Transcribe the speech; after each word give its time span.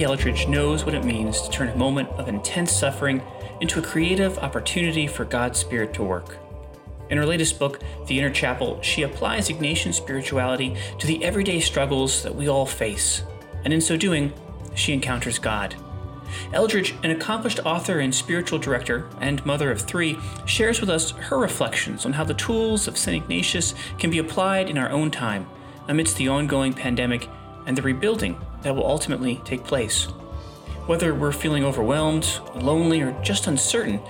Becky 0.00 0.12
Eldredge 0.12 0.48
knows 0.48 0.86
what 0.86 0.94
it 0.94 1.04
means 1.04 1.42
to 1.42 1.50
turn 1.50 1.68
a 1.68 1.76
moment 1.76 2.08
of 2.12 2.26
intense 2.26 2.72
suffering 2.72 3.20
into 3.60 3.80
a 3.80 3.82
creative 3.82 4.38
opportunity 4.38 5.06
for 5.06 5.26
God's 5.26 5.58
Spirit 5.58 5.92
to 5.92 6.02
work. 6.02 6.38
In 7.10 7.18
her 7.18 7.26
latest 7.26 7.58
book, 7.58 7.80
The 8.06 8.18
Inner 8.18 8.30
Chapel, 8.30 8.80
she 8.80 9.02
applies 9.02 9.50
Ignatian 9.50 9.92
spirituality 9.92 10.74
to 10.98 11.06
the 11.06 11.22
everyday 11.22 11.60
struggles 11.60 12.22
that 12.22 12.34
we 12.34 12.48
all 12.48 12.64
face, 12.64 13.24
and 13.62 13.74
in 13.74 13.82
so 13.82 13.94
doing, 13.94 14.32
she 14.74 14.94
encounters 14.94 15.38
God. 15.38 15.74
Eldredge, 16.54 16.94
an 17.04 17.10
accomplished 17.10 17.60
author 17.66 18.00
and 18.00 18.14
spiritual 18.14 18.58
director 18.58 19.06
and 19.20 19.44
mother 19.44 19.70
of 19.70 19.82
three, 19.82 20.16
shares 20.46 20.80
with 20.80 20.88
us 20.88 21.10
her 21.10 21.36
reflections 21.36 22.06
on 22.06 22.14
how 22.14 22.24
the 22.24 22.32
tools 22.32 22.88
of 22.88 22.96
St. 22.96 23.22
Ignatius 23.22 23.74
can 23.98 24.10
be 24.10 24.18
applied 24.18 24.70
in 24.70 24.78
our 24.78 24.88
own 24.88 25.10
time 25.10 25.46
amidst 25.88 26.16
the 26.16 26.28
ongoing 26.28 26.72
pandemic 26.72 27.28
and 27.66 27.76
the 27.76 27.82
rebuilding 27.82 28.40
that 28.62 28.74
will 28.74 28.86
ultimately 28.86 29.40
take 29.44 29.64
place. 29.64 30.04
Whether 30.86 31.14
we're 31.14 31.32
feeling 31.32 31.64
overwhelmed, 31.64 32.28
lonely, 32.54 33.00
or 33.00 33.12
just 33.22 33.46
uncertain, 33.46 34.00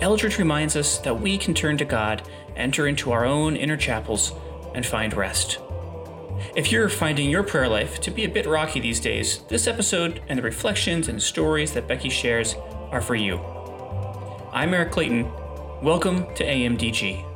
Eldredge 0.00 0.38
reminds 0.38 0.76
us 0.76 0.98
that 0.98 1.20
we 1.20 1.36
can 1.36 1.52
turn 1.52 1.76
to 1.78 1.84
God, 1.84 2.22
enter 2.56 2.86
into 2.86 3.12
our 3.12 3.24
own 3.24 3.56
inner 3.56 3.76
chapels, 3.76 4.32
and 4.74 4.84
find 4.84 5.12
rest. 5.14 5.58
If 6.56 6.72
you're 6.72 6.88
finding 6.88 7.28
your 7.28 7.42
prayer 7.42 7.68
life 7.68 8.00
to 8.00 8.10
be 8.10 8.24
a 8.24 8.28
bit 8.28 8.46
rocky 8.46 8.80
these 8.80 9.00
days, 9.00 9.40
this 9.48 9.66
episode 9.66 10.22
and 10.28 10.38
the 10.38 10.42
reflections 10.42 11.08
and 11.08 11.22
stories 11.22 11.72
that 11.72 11.86
Becky 11.86 12.08
shares 12.08 12.54
are 12.90 13.02
for 13.02 13.14
you. 13.14 13.38
I'm 14.52 14.72
Eric 14.72 14.92
Clayton. 14.92 15.30
Welcome 15.82 16.34
to 16.34 16.44
AMDG. 16.44 17.29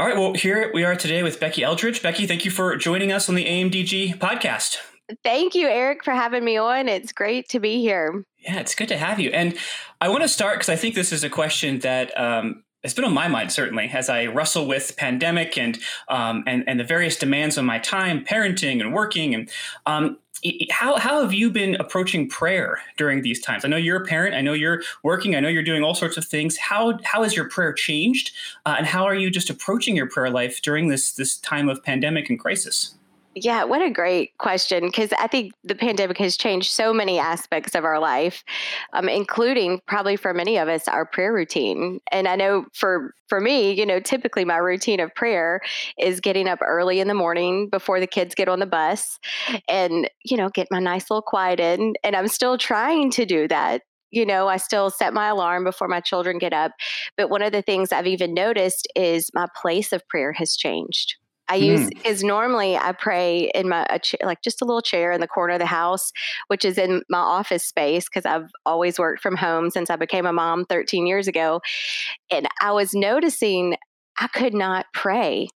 All 0.00 0.06
right, 0.06 0.16
well, 0.16 0.32
here 0.32 0.70
we 0.72 0.82
are 0.82 0.96
today 0.96 1.22
with 1.22 1.38
Becky 1.38 1.60
Eldredge. 1.60 2.02
Becky, 2.02 2.26
thank 2.26 2.46
you 2.46 2.50
for 2.50 2.74
joining 2.74 3.12
us 3.12 3.28
on 3.28 3.34
the 3.34 3.44
AMDG 3.44 4.16
podcast. 4.16 4.78
Thank 5.22 5.54
you, 5.54 5.68
Eric, 5.68 6.04
for 6.04 6.12
having 6.14 6.42
me 6.42 6.56
on. 6.56 6.88
It's 6.88 7.12
great 7.12 7.50
to 7.50 7.60
be 7.60 7.82
here. 7.82 8.24
Yeah, 8.38 8.60
it's 8.60 8.74
good 8.74 8.88
to 8.88 8.96
have 8.96 9.20
you. 9.20 9.28
And 9.28 9.58
I 10.00 10.08
want 10.08 10.22
to 10.22 10.28
start 10.28 10.54
because 10.54 10.70
I 10.70 10.76
think 10.76 10.94
this 10.94 11.12
is 11.12 11.22
a 11.22 11.28
question 11.28 11.80
that 11.80 12.18
um, 12.18 12.64
has 12.82 12.94
been 12.94 13.04
on 13.04 13.12
my 13.12 13.28
mind 13.28 13.52
certainly 13.52 13.90
as 13.92 14.08
I 14.08 14.26
wrestle 14.26 14.66
with 14.66 14.96
pandemic 14.96 15.58
and 15.58 15.78
um, 16.08 16.44
and 16.46 16.64
and 16.66 16.80
the 16.80 16.84
various 16.84 17.16
demands 17.16 17.58
on 17.58 17.64
my 17.64 17.78
time, 17.78 18.24
parenting 18.24 18.80
and 18.80 18.92
working. 18.92 19.34
And 19.34 19.50
um, 19.86 20.18
how 20.70 20.98
how 20.98 21.20
have 21.22 21.34
you 21.34 21.50
been 21.50 21.74
approaching 21.76 22.28
prayer 22.28 22.78
during 22.96 23.22
these 23.22 23.40
times? 23.40 23.64
I 23.64 23.68
know 23.68 23.76
you're 23.76 24.02
a 24.02 24.06
parent. 24.06 24.34
I 24.34 24.40
know 24.40 24.54
you're 24.54 24.82
working. 25.02 25.36
I 25.36 25.40
know 25.40 25.48
you're 25.48 25.62
doing 25.62 25.82
all 25.82 25.94
sorts 25.94 26.16
of 26.16 26.24
things. 26.24 26.56
How 26.56 26.98
how 27.04 27.22
has 27.22 27.36
your 27.36 27.48
prayer 27.48 27.72
changed, 27.72 28.32
uh, 28.64 28.76
and 28.78 28.86
how 28.86 29.04
are 29.04 29.14
you 29.14 29.30
just 29.30 29.50
approaching 29.50 29.96
your 29.96 30.08
prayer 30.08 30.30
life 30.30 30.62
during 30.62 30.88
this 30.88 31.12
this 31.12 31.36
time 31.38 31.68
of 31.68 31.82
pandemic 31.82 32.30
and 32.30 32.38
crisis? 32.38 32.94
Yeah, 33.36 33.62
what 33.62 33.80
a 33.80 33.90
great 33.90 34.36
question. 34.38 34.86
Because 34.86 35.12
I 35.12 35.28
think 35.28 35.52
the 35.62 35.76
pandemic 35.76 36.18
has 36.18 36.36
changed 36.36 36.72
so 36.72 36.92
many 36.92 37.16
aspects 37.20 37.76
of 37.76 37.84
our 37.84 38.00
life, 38.00 38.42
um, 38.92 39.08
including 39.08 39.80
probably 39.86 40.16
for 40.16 40.34
many 40.34 40.58
of 40.58 40.68
us, 40.68 40.88
our 40.88 41.06
prayer 41.06 41.32
routine. 41.32 42.00
And 42.10 42.26
I 42.26 42.34
know 42.34 42.64
for 42.74 43.14
for 43.28 43.40
me, 43.40 43.70
you 43.72 43.86
know, 43.86 44.00
typically 44.00 44.44
my 44.44 44.56
routine 44.56 44.98
of 44.98 45.14
prayer 45.14 45.60
is 45.96 46.18
getting 46.20 46.48
up 46.48 46.58
early 46.60 46.98
in 46.98 47.06
the 47.06 47.14
morning 47.14 47.68
before 47.70 48.00
the 48.00 48.06
kids 48.08 48.34
get 48.34 48.48
on 48.48 48.58
the 48.58 48.66
bus 48.66 49.16
and, 49.68 50.10
you 50.24 50.36
know, 50.36 50.48
get 50.48 50.66
my 50.72 50.80
nice 50.80 51.08
little 51.08 51.22
quiet 51.22 51.60
in. 51.60 51.94
And 52.02 52.16
I'm 52.16 52.26
still 52.28 52.58
trying 52.58 53.10
to 53.12 53.24
do 53.26 53.46
that 53.48 53.82
you 54.12 54.26
know, 54.26 54.48
I 54.48 54.56
still 54.56 54.90
set 54.90 55.14
my 55.14 55.28
alarm 55.28 55.62
before 55.62 55.86
my 55.86 56.00
children 56.00 56.38
get 56.38 56.52
up. 56.52 56.72
But 57.16 57.30
one 57.30 57.42
of 57.42 57.52
the 57.52 57.62
things 57.62 57.92
I've 57.92 58.08
even 58.08 58.34
noticed 58.34 58.88
is 58.96 59.30
my 59.34 59.46
place 59.54 59.92
of 59.92 60.02
prayer 60.08 60.32
has 60.32 60.56
changed. 60.56 61.19
I 61.50 61.56
use 61.56 61.90
is 62.04 62.20
hmm. 62.20 62.28
normally 62.28 62.76
I 62.76 62.92
pray 62.92 63.50
in 63.54 63.68
my 63.68 63.84
cha- 64.02 64.24
like 64.24 64.40
just 64.42 64.62
a 64.62 64.64
little 64.64 64.80
chair 64.80 65.12
in 65.12 65.20
the 65.20 65.26
corner 65.26 65.54
of 65.54 65.58
the 65.58 65.66
house, 65.66 66.12
which 66.46 66.64
is 66.64 66.78
in 66.78 67.02
my 67.10 67.18
office 67.18 67.64
space 67.64 68.08
because 68.08 68.24
I've 68.24 68.50
always 68.64 68.98
worked 68.98 69.20
from 69.20 69.36
home 69.36 69.70
since 69.70 69.90
I 69.90 69.96
became 69.96 70.26
a 70.26 70.32
mom 70.32 70.64
13 70.64 71.06
years 71.06 71.26
ago, 71.26 71.60
and 72.30 72.48
I 72.62 72.70
was 72.72 72.94
noticing 72.94 73.76
I 74.18 74.28
could 74.28 74.54
not 74.54 74.86
pray 74.94 75.48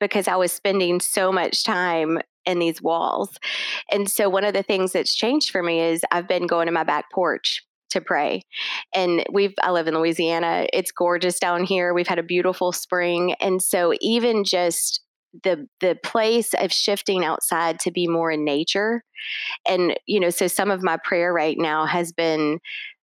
because 0.00 0.28
I 0.28 0.36
was 0.36 0.50
spending 0.50 1.00
so 1.00 1.30
much 1.30 1.62
time 1.62 2.20
in 2.46 2.58
these 2.58 2.82
walls. 2.82 3.38
And 3.90 4.10
so 4.10 4.28
one 4.28 4.44
of 4.44 4.54
the 4.54 4.62
things 4.62 4.92
that's 4.92 5.14
changed 5.14 5.50
for 5.50 5.62
me 5.62 5.80
is 5.80 6.02
I've 6.10 6.28
been 6.28 6.46
going 6.46 6.66
to 6.66 6.72
my 6.72 6.84
back 6.84 7.10
porch 7.12 7.62
to 7.90 8.00
pray. 8.00 8.42
And 8.94 9.24
we've 9.32 9.54
I 9.62 9.70
live 9.70 9.88
in 9.88 9.94
Louisiana. 9.94 10.66
It's 10.72 10.90
gorgeous 10.90 11.38
down 11.38 11.64
here. 11.64 11.94
We've 11.94 12.08
had 12.08 12.18
a 12.18 12.24
beautiful 12.24 12.72
spring. 12.72 13.34
And 13.40 13.62
so 13.62 13.94
even 14.00 14.44
just 14.44 15.03
the 15.42 15.66
the 15.80 15.98
place 16.02 16.54
of 16.54 16.72
shifting 16.72 17.24
outside 17.24 17.78
to 17.80 17.90
be 17.90 18.06
more 18.06 18.30
in 18.30 18.44
nature. 18.44 19.02
And 19.68 19.98
you 20.06 20.20
know 20.20 20.30
so 20.30 20.46
some 20.46 20.70
of 20.70 20.82
my 20.82 20.98
prayer 21.04 21.32
right 21.32 21.56
now 21.58 21.86
has 21.86 22.12
been 22.12 22.60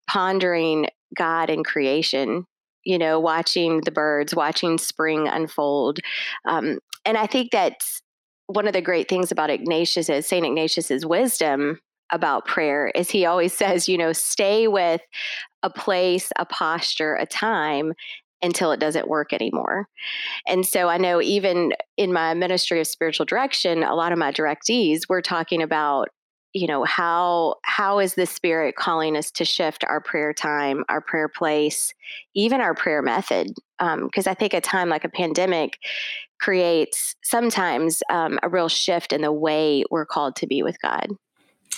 pondering 0.08 0.88
god 1.18 1.50
and 1.50 1.66
creation 1.66 2.46
you 2.84 2.98
know 2.98 3.20
watching 3.20 3.82
the 3.82 3.92
birds 3.92 4.36
watching 4.36 4.78
spring 4.78 5.28
unfold. 5.28 6.00
Um, 6.48 6.80
and 7.06 7.18
i 7.18 7.28
think 7.28 7.52
that's 7.52 8.02
one 8.48 8.68
of 8.68 8.74
the 8.74 8.82
great 8.82 9.08
things 9.08 9.32
about 9.32 9.50
ignatius 9.50 10.10
is 10.10 10.28
saint 10.28 10.46
ignatius's 10.46 11.06
wisdom 11.06 11.80
about 12.12 12.46
prayer 12.46 12.92
is 12.96 13.10
he 13.10 13.26
always 13.26 13.54
says 13.58 13.88
you 13.88 13.98
know 13.98 14.12
stay 14.12 14.68
with 14.68 15.02
a 15.64 15.70
place 15.70 16.32
a 16.38 16.46
posture 16.46 17.16
a 17.16 17.26
time 17.26 17.94
until 18.46 18.72
it 18.72 18.80
doesn't 18.80 19.10
work 19.10 19.34
anymore. 19.34 19.88
And 20.48 20.66
so 20.66 20.88
I 20.88 20.98
know 20.98 21.22
even 21.22 21.74
in 21.98 22.14
my 22.14 22.34
ministry 22.34 22.80
of 22.80 22.88
spiritual 22.88 23.26
direction, 23.26 23.84
a 23.84 23.96
lot 23.96 24.12
of 24.12 24.18
my 24.18 24.32
directees 24.32 25.02
we're 25.10 25.22
talking 25.22 25.62
about 25.62 26.10
you 26.54 26.68
know 26.68 26.86
how 26.86 27.56
how 27.64 28.00
is 28.00 28.16
the 28.16 28.26
spirit 28.26 28.78
calling 28.78 29.18
us 29.18 29.30
to 29.30 29.44
shift 29.44 29.84
our 29.84 30.00
prayer 30.00 30.34
time 30.34 30.86
our 30.88 31.02
prayer 31.02 31.28
place 31.28 31.94
even 32.34 32.62
our 32.62 32.74
prayer 32.74 33.02
method 33.02 33.48
because 33.78 34.26
um, 34.26 34.32
i 34.32 34.34
think 34.34 34.54
a 34.54 34.62
time 34.62 34.88
like 34.88 35.04
a 35.04 35.10
pandemic 35.10 35.78
creates 36.40 37.16
sometimes 37.24 38.02
um, 38.10 38.40
a 38.42 38.48
real 38.48 38.70
shift 38.70 39.12
in 39.12 39.22
the 39.22 39.34
way 39.34 39.84
we're 39.92 40.06
called 40.06 40.36
to 40.38 40.48
be 40.48 40.64
with 40.64 40.78
god 40.82 41.08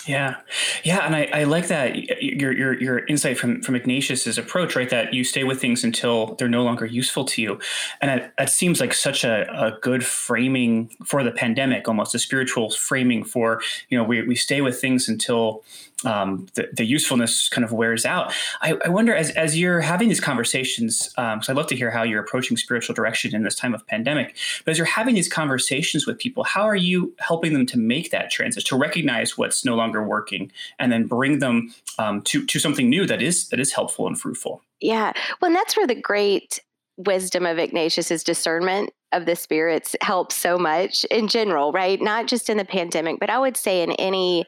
yeah, 0.08 0.36
yeah, 0.84 1.04
and 1.04 1.14
I, 1.14 1.28
I 1.32 1.44
like 1.44 1.68
that 1.68 2.22
your 2.22 2.50
your 2.52 2.80
your 2.80 2.98
insight 3.06 3.38
from 3.38 3.60
from 3.62 3.74
Ignatius's 3.74 4.38
approach, 4.38 4.74
right? 4.74 4.88
That 4.88 5.12
you 5.12 5.22
stay 5.22 5.44
with 5.44 5.60
things 5.60 5.84
until 5.84 6.34
they're 6.36 6.48
no 6.48 6.64
longer 6.64 6.86
useful 6.86 7.24
to 7.26 7.42
you, 7.42 7.58
and 8.00 8.10
that, 8.10 8.32
that 8.38 8.50
seems 8.50 8.80
like 8.80 8.94
such 8.94 9.22
a, 9.24 9.46
a 9.52 9.78
good 9.80 10.04
framing 10.04 10.90
for 11.04 11.22
the 11.22 11.30
pandemic, 11.30 11.86
almost 11.86 12.14
a 12.14 12.18
spiritual 12.18 12.70
framing 12.70 13.22
for 13.22 13.60
you 13.90 13.98
know 13.98 14.04
we 14.04 14.22
we 14.22 14.34
stay 14.34 14.62
with 14.62 14.80
things 14.80 15.08
until 15.08 15.62
um, 16.04 16.46
the, 16.54 16.68
the, 16.72 16.84
usefulness 16.84 17.48
kind 17.48 17.64
of 17.64 17.72
wears 17.72 18.06
out. 18.06 18.32
I, 18.60 18.78
I, 18.84 18.88
wonder 18.88 19.14
as, 19.14 19.30
as 19.30 19.58
you're 19.58 19.80
having 19.80 20.08
these 20.08 20.20
conversations, 20.20 21.08
because 21.08 21.48
um, 21.48 21.52
I'd 21.52 21.56
love 21.56 21.66
to 21.68 21.76
hear 21.76 21.90
how 21.90 22.04
you're 22.04 22.22
approaching 22.22 22.56
spiritual 22.56 22.94
direction 22.94 23.34
in 23.34 23.42
this 23.42 23.56
time 23.56 23.74
of 23.74 23.84
pandemic, 23.86 24.36
but 24.64 24.70
as 24.70 24.78
you're 24.78 24.86
having 24.86 25.16
these 25.16 25.28
conversations 25.28 26.06
with 26.06 26.18
people, 26.18 26.44
how 26.44 26.62
are 26.62 26.76
you 26.76 27.12
helping 27.18 27.52
them 27.52 27.66
to 27.66 27.78
make 27.78 28.10
that 28.12 28.30
transition, 28.30 28.66
to 28.68 28.76
recognize 28.76 29.36
what's 29.36 29.64
no 29.64 29.74
longer 29.74 30.02
working 30.02 30.52
and 30.78 30.92
then 30.92 31.06
bring 31.06 31.40
them 31.40 31.74
um, 31.98 32.22
to, 32.22 32.46
to 32.46 32.58
something 32.60 32.88
new 32.88 33.04
that 33.04 33.20
is, 33.20 33.48
that 33.48 33.58
is 33.58 33.72
helpful 33.72 34.06
and 34.06 34.20
fruitful? 34.20 34.62
Yeah. 34.80 35.12
Well, 35.40 35.48
and 35.48 35.56
that's 35.56 35.76
where 35.76 35.86
the 35.86 36.00
great 36.00 36.60
wisdom 36.96 37.46
of 37.46 37.58
Ignatius's 37.58 38.22
discernment 38.22 38.90
of 39.12 39.26
the 39.26 39.36
spirits 39.36 39.96
helps 40.00 40.34
so 40.36 40.58
much 40.58 41.04
in 41.06 41.28
general, 41.28 41.72
right? 41.72 42.00
Not 42.00 42.26
just 42.26 42.50
in 42.50 42.56
the 42.56 42.64
pandemic, 42.64 43.18
but 43.18 43.30
I 43.30 43.38
would 43.38 43.56
say 43.56 43.82
in 43.82 43.92
any 43.92 44.46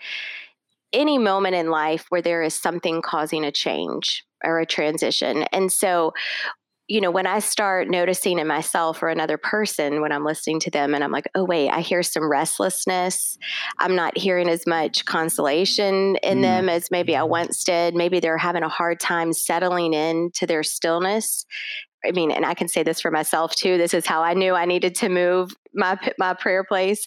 any 0.92 1.18
moment 1.18 1.54
in 1.54 1.70
life 1.70 2.06
where 2.08 2.22
there 2.22 2.42
is 2.42 2.54
something 2.54 3.02
causing 3.02 3.44
a 3.44 3.52
change 3.52 4.24
or 4.44 4.60
a 4.60 4.66
transition. 4.66 5.44
And 5.52 5.70
so, 5.70 6.12
you 6.88 7.00
know, 7.00 7.10
when 7.10 7.26
I 7.26 7.38
start 7.38 7.88
noticing 7.88 8.40
in 8.40 8.48
myself 8.48 9.00
or 9.00 9.08
another 9.08 9.38
person 9.38 10.00
when 10.00 10.10
I'm 10.10 10.24
listening 10.24 10.58
to 10.60 10.70
them 10.70 10.92
and 10.92 11.04
I'm 11.04 11.12
like, 11.12 11.28
oh, 11.36 11.44
wait, 11.44 11.70
I 11.70 11.80
hear 11.82 12.02
some 12.02 12.28
restlessness. 12.28 13.38
I'm 13.78 13.94
not 13.94 14.18
hearing 14.18 14.48
as 14.48 14.66
much 14.66 15.04
consolation 15.04 16.16
in 16.16 16.38
mm. 16.38 16.42
them 16.42 16.68
as 16.68 16.90
maybe 16.90 17.14
I 17.14 17.22
once 17.22 17.62
did. 17.62 17.94
Maybe 17.94 18.18
they're 18.18 18.36
having 18.36 18.64
a 18.64 18.68
hard 18.68 18.98
time 18.98 19.32
settling 19.32 19.94
into 19.94 20.46
their 20.46 20.64
stillness. 20.64 21.46
I 22.04 22.10
mean, 22.10 22.32
and 22.32 22.44
I 22.44 22.54
can 22.54 22.66
say 22.66 22.82
this 22.82 23.00
for 23.00 23.12
myself 23.12 23.54
too. 23.54 23.78
This 23.78 23.94
is 23.94 24.06
how 24.06 24.22
I 24.22 24.34
knew 24.34 24.54
I 24.54 24.64
needed 24.64 24.96
to 24.96 25.08
move 25.08 25.52
my 25.74 25.96
my 26.18 26.34
prayer 26.34 26.64
place 26.64 27.06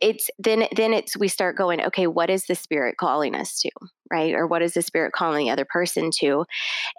it's 0.00 0.30
then 0.38 0.66
then 0.74 0.92
it's 0.92 1.16
we 1.16 1.28
start 1.28 1.56
going 1.56 1.80
okay 1.82 2.06
what 2.06 2.30
is 2.30 2.46
the 2.46 2.54
spirit 2.54 2.96
calling 2.96 3.34
us 3.34 3.60
to? 3.60 3.70
Right? 4.10 4.34
Or 4.34 4.46
what 4.46 4.62
is 4.62 4.74
the 4.74 4.82
spirit 4.82 5.12
calling 5.12 5.46
the 5.46 5.52
other 5.52 5.66
person 5.66 6.10
to? 6.20 6.44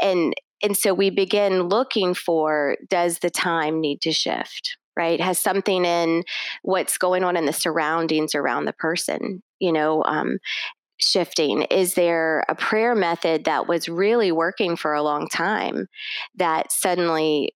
And 0.01 0.33
and 0.61 0.77
so 0.77 0.93
we 0.93 1.09
begin 1.09 1.63
looking 1.63 2.13
for 2.13 2.77
does 2.89 3.19
the 3.19 3.29
time 3.29 3.79
need 3.79 4.01
to 4.01 4.11
shift? 4.11 4.77
Right? 4.97 5.21
Has 5.21 5.39
something 5.39 5.85
in 5.85 6.23
what's 6.63 6.97
going 6.97 7.23
on 7.23 7.37
in 7.37 7.45
the 7.45 7.53
surroundings 7.53 8.35
around 8.35 8.65
the 8.65 8.73
person 8.73 9.41
you 9.59 9.71
know 9.71 10.03
um, 10.03 10.39
shifting? 10.99 11.63
Is 11.63 11.93
there 11.93 12.43
a 12.49 12.55
prayer 12.55 12.95
method 12.95 13.45
that 13.45 13.67
was 13.67 13.87
really 13.89 14.31
working 14.31 14.75
for 14.75 14.93
a 14.93 15.03
long 15.03 15.27
time 15.27 15.87
that 16.35 16.71
suddenly 16.71 17.53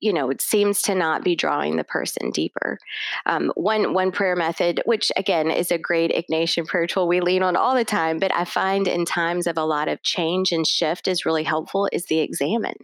you 0.00 0.12
know 0.12 0.30
it 0.30 0.40
seems 0.40 0.82
to 0.82 0.94
not 0.94 1.24
be 1.24 1.34
drawing 1.34 1.76
the 1.76 1.84
person 1.84 2.30
deeper 2.30 2.78
um, 3.26 3.52
one 3.54 3.92
one 3.92 4.12
prayer 4.12 4.36
method 4.36 4.80
which 4.84 5.10
again 5.16 5.50
is 5.50 5.70
a 5.70 5.78
great 5.78 6.12
ignatian 6.12 6.66
prayer 6.66 6.86
tool 6.86 7.08
we 7.08 7.20
lean 7.20 7.42
on 7.42 7.56
all 7.56 7.74
the 7.74 7.84
time 7.84 8.18
but 8.18 8.34
i 8.34 8.44
find 8.44 8.86
in 8.86 9.04
times 9.04 9.46
of 9.46 9.56
a 9.56 9.64
lot 9.64 9.88
of 9.88 10.02
change 10.02 10.52
and 10.52 10.66
shift 10.66 11.08
is 11.08 11.26
really 11.26 11.44
helpful 11.44 11.88
is 11.92 12.06
the 12.06 12.20
examen 12.20 12.74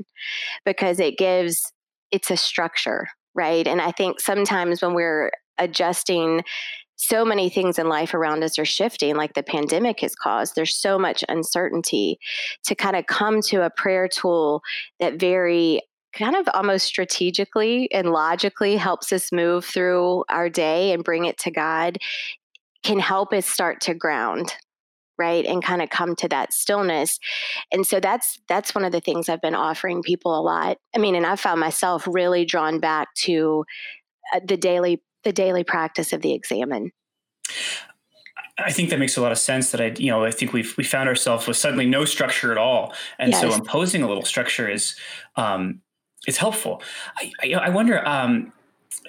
because 0.64 0.98
it 1.00 1.18
gives 1.18 1.72
it's 2.10 2.30
a 2.30 2.36
structure 2.36 3.08
right 3.34 3.66
and 3.66 3.80
i 3.80 3.90
think 3.90 4.20
sometimes 4.20 4.82
when 4.82 4.94
we're 4.94 5.30
adjusting 5.58 6.42
so 6.96 7.24
many 7.24 7.50
things 7.50 7.78
in 7.78 7.88
life 7.88 8.14
around 8.14 8.44
us 8.44 8.58
are 8.58 8.64
shifting, 8.64 9.16
like 9.16 9.34
the 9.34 9.42
pandemic 9.42 10.00
has 10.00 10.14
caused. 10.14 10.54
There's 10.54 10.76
so 10.76 10.98
much 10.98 11.24
uncertainty 11.28 12.18
to 12.64 12.74
kind 12.74 12.94
of 12.96 13.06
come 13.06 13.40
to 13.42 13.64
a 13.64 13.70
prayer 13.70 14.08
tool 14.08 14.62
that 15.00 15.18
very 15.18 15.80
kind 16.14 16.36
of 16.36 16.48
almost 16.54 16.86
strategically 16.86 17.90
and 17.92 18.10
logically 18.10 18.76
helps 18.76 19.12
us 19.12 19.32
move 19.32 19.64
through 19.64 20.24
our 20.28 20.48
day 20.48 20.92
and 20.92 21.04
bring 21.04 21.24
it 21.24 21.38
to 21.38 21.50
God 21.50 21.98
can 22.82 22.98
help 22.98 23.32
us 23.32 23.46
start 23.46 23.80
to 23.80 23.94
ground 23.94 24.54
right 25.18 25.46
and 25.46 25.62
kind 25.62 25.80
of 25.80 25.90
come 25.90 26.16
to 26.16 26.28
that 26.28 26.52
stillness 26.52 27.18
and 27.72 27.86
so 27.86 28.00
that's 28.00 28.40
that's 28.48 28.74
one 28.74 28.84
of 28.84 28.92
the 28.92 29.00
things 29.00 29.28
i've 29.28 29.40
been 29.40 29.54
offering 29.54 30.02
people 30.02 30.38
a 30.38 30.42
lot 30.42 30.76
i 30.94 30.98
mean 30.98 31.14
and 31.14 31.24
i 31.24 31.36
found 31.36 31.60
myself 31.60 32.06
really 32.10 32.44
drawn 32.44 32.80
back 32.80 33.14
to 33.14 33.64
uh, 34.34 34.40
the 34.44 34.56
daily 34.56 35.00
the 35.22 35.32
daily 35.32 35.62
practice 35.62 36.12
of 36.12 36.20
the 36.20 36.32
examen 36.32 36.90
I 38.56 38.70
think 38.70 38.90
that 38.90 39.00
makes 39.00 39.16
a 39.16 39.20
lot 39.20 39.32
of 39.32 39.38
sense. 39.38 39.72
That 39.72 39.80
I, 39.80 39.94
you 39.98 40.10
know, 40.10 40.24
I 40.24 40.30
think 40.30 40.52
we've 40.52 40.76
we 40.76 40.84
found 40.84 41.08
ourselves 41.08 41.48
with 41.48 41.56
suddenly 41.56 41.86
no 41.86 42.04
structure 42.04 42.52
at 42.52 42.58
all, 42.58 42.94
and 43.18 43.32
yes. 43.32 43.40
so 43.40 43.52
imposing 43.52 44.04
a 44.04 44.08
little 44.08 44.24
structure 44.24 44.70
is 44.70 44.94
um, 45.34 45.80
is 46.26 46.36
helpful. 46.36 46.82
I, 47.18 47.32
I, 47.42 47.52
I 47.54 47.68
wonder, 47.70 48.06
um, 48.06 48.52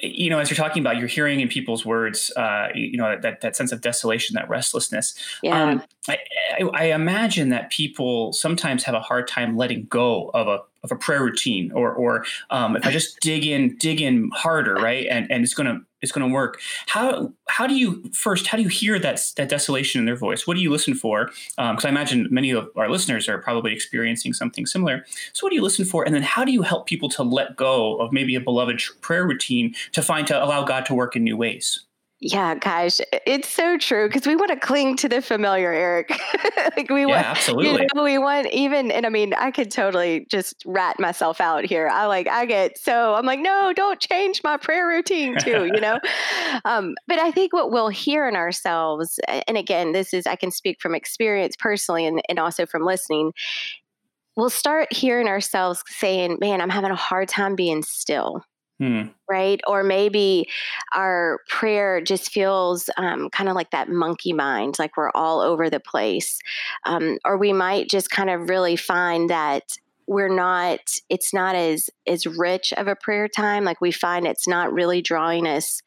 you 0.01 0.29
know, 0.29 0.39
as 0.39 0.49
you're 0.49 0.57
talking 0.57 0.81
about, 0.81 0.97
you're 0.97 1.07
hearing 1.07 1.39
in 1.39 1.47
people's 1.47 1.85
words, 1.85 2.31
uh, 2.35 2.69
you 2.73 2.97
know, 2.97 3.17
that, 3.21 3.41
that 3.41 3.55
sense 3.55 3.71
of 3.71 3.81
desolation, 3.81 4.33
that 4.33 4.49
restlessness. 4.49 5.15
Yeah. 5.43 5.61
Um, 5.61 5.83
I, 6.07 6.17
I, 6.73 6.83
imagine 6.85 7.49
that 7.49 7.71
people 7.71 8.33
sometimes 8.33 8.83
have 8.83 8.95
a 8.95 8.99
hard 8.99 9.27
time 9.27 9.57
letting 9.57 9.85
go 9.85 10.29
of 10.33 10.47
a 10.47 10.59
of 10.83 10.91
a 10.91 10.95
prayer 10.95 11.23
routine, 11.23 11.71
or 11.71 11.91
or 11.93 12.25
um, 12.49 12.75
if 12.75 12.85
I 12.85 12.91
just 12.91 13.19
dig 13.19 13.45
in, 13.45 13.75
dig 13.77 14.01
in 14.01 14.29
harder, 14.33 14.75
right, 14.75 15.07
and 15.09 15.29
and 15.31 15.43
it's 15.43 15.53
gonna 15.53 15.81
it's 16.01 16.11
gonna 16.11 16.31
work. 16.31 16.61
How 16.85 17.33
how 17.47 17.65
do 17.65 17.75
you 17.75 18.03
first? 18.13 18.47
How 18.47 18.57
do 18.57 18.63
you 18.63 18.69
hear 18.69 18.99
that 18.99 19.19
that 19.37 19.49
desolation 19.49 19.99
in 19.99 20.05
their 20.05 20.15
voice? 20.15 20.45
What 20.45 20.55
do 20.55 20.61
you 20.61 20.69
listen 20.69 20.93
for? 20.93 21.25
Because 21.25 21.85
um, 21.85 21.87
I 21.87 21.89
imagine 21.89 22.27
many 22.29 22.51
of 22.51 22.69
our 22.75 22.89
listeners 22.89 23.27
are 23.27 23.39
probably 23.39 23.73
experiencing 23.73 24.33
something 24.33 24.65
similar. 24.65 25.05
So 25.33 25.45
what 25.45 25.49
do 25.49 25.55
you 25.55 25.63
listen 25.63 25.85
for? 25.85 26.05
And 26.05 26.13
then 26.13 26.23
how 26.23 26.45
do 26.45 26.51
you 26.51 26.61
help 26.61 26.85
people 26.87 27.09
to 27.09 27.23
let 27.23 27.55
go 27.55 27.97
of 27.97 28.11
maybe 28.11 28.35
a 28.35 28.41
beloved 28.41 28.81
prayer 29.01 29.25
routine 29.25 29.75
to 29.93 30.01
find 30.01 30.27
to 30.27 30.43
allow 30.43 30.63
God 30.63 30.85
to 30.85 30.93
work 30.93 31.15
in 31.15 31.23
new 31.23 31.37
ways? 31.37 31.84
Yeah, 32.21 32.55
gosh, 32.55 33.01
it's 33.27 33.49
so 33.49 33.77
true 33.77 34.07
because 34.07 34.25
we 34.25 34.37
want 34.37 34.49
to 34.49 34.55
cling 34.55 34.95
to 34.97 35.09
the 35.09 35.21
familiar, 35.21 35.73
Eric. 35.73 36.09
like 36.77 36.89
we 36.89 37.01
yeah, 37.01 37.07
want, 37.07 37.25
absolutely. 37.25 37.81
You 37.81 37.87
know, 37.93 38.03
we 38.03 38.17
want 38.17 38.47
even, 38.53 38.89
and 38.89 39.05
I 39.05 39.09
mean, 39.09 39.33
I 39.33 39.51
could 39.51 39.69
totally 39.69 40.25
just 40.31 40.63
rat 40.65 40.97
myself 40.97 41.41
out 41.41 41.65
here. 41.65 41.89
I 41.89 42.05
like, 42.05 42.29
I 42.29 42.45
get 42.45 42.77
so 42.77 43.15
I'm 43.15 43.25
like, 43.25 43.41
no, 43.41 43.73
don't 43.75 43.99
change 43.99 44.41
my 44.45 44.55
prayer 44.55 44.87
routine 44.87 45.35
too, 45.39 45.65
you 45.65 45.81
know. 45.81 45.99
um, 46.63 46.95
but 47.05 47.19
I 47.19 47.31
think 47.31 47.51
what 47.51 47.69
we'll 47.71 47.89
hear 47.89 48.29
in 48.29 48.37
ourselves, 48.37 49.19
and 49.27 49.57
again, 49.57 49.91
this 49.91 50.13
is 50.13 50.25
I 50.25 50.37
can 50.37 50.51
speak 50.51 50.81
from 50.81 50.95
experience 50.95 51.55
personally, 51.59 52.05
and 52.05 52.21
and 52.29 52.39
also 52.39 52.65
from 52.65 52.83
listening. 52.83 53.33
We'll 54.37 54.49
start 54.49 54.91
hearing 54.91 55.27
ourselves 55.27 55.83
saying, 55.87 56.37
"Man, 56.39 56.61
I'm 56.61 56.69
having 56.69 56.91
a 56.91 56.95
hard 56.95 57.27
time 57.27 57.55
being 57.55 57.83
still." 57.83 58.41
Hmm. 58.79 59.03
Right. 59.29 59.61
Or 59.67 59.83
maybe 59.83 60.47
our 60.93 61.39
prayer 61.47 62.01
just 62.01 62.29
feels 62.29 62.89
um, 62.97 63.29
kind 63.29 63.47
of 63.47 63.55
like 63.55 63.71
that 63.71 63.89
monkey 63.89 64.33
mind, 64.33 64.75
like 64.79 64.97
we're 64.97 65.11
all 65.15 65.39
over 65.39 65.69
the 65.69 65.79
place. 65.79 66.39
Um, 66.85 67.17
or 67.23 67.37
we 67.37 67.53
might 67.53 67.89
just 67.89 68.11
kind 68.11 68.29
of 68.29 68.49
really 68.49 68.75
find 68.75 69.29
that 69.29 69.77
we're 70.07 70.33
not 70.33 70.79
it's 71.09 71.33
not 71.33 71.55
as 71.55 71.89
as 72.07 72.25
rich 72.25 72.73
of 72.73 72.87
a 72.87 72.95
prayer 72.95 73.27
time. 73.27 73.63
Like 73.63 73.81
we 73.81 73.91
find 73.91 74.27
it's 74.27 74.47
not 74.47 74.71
really 74.71 75.01
drawing 75.01 75.47
us 75.47 75.81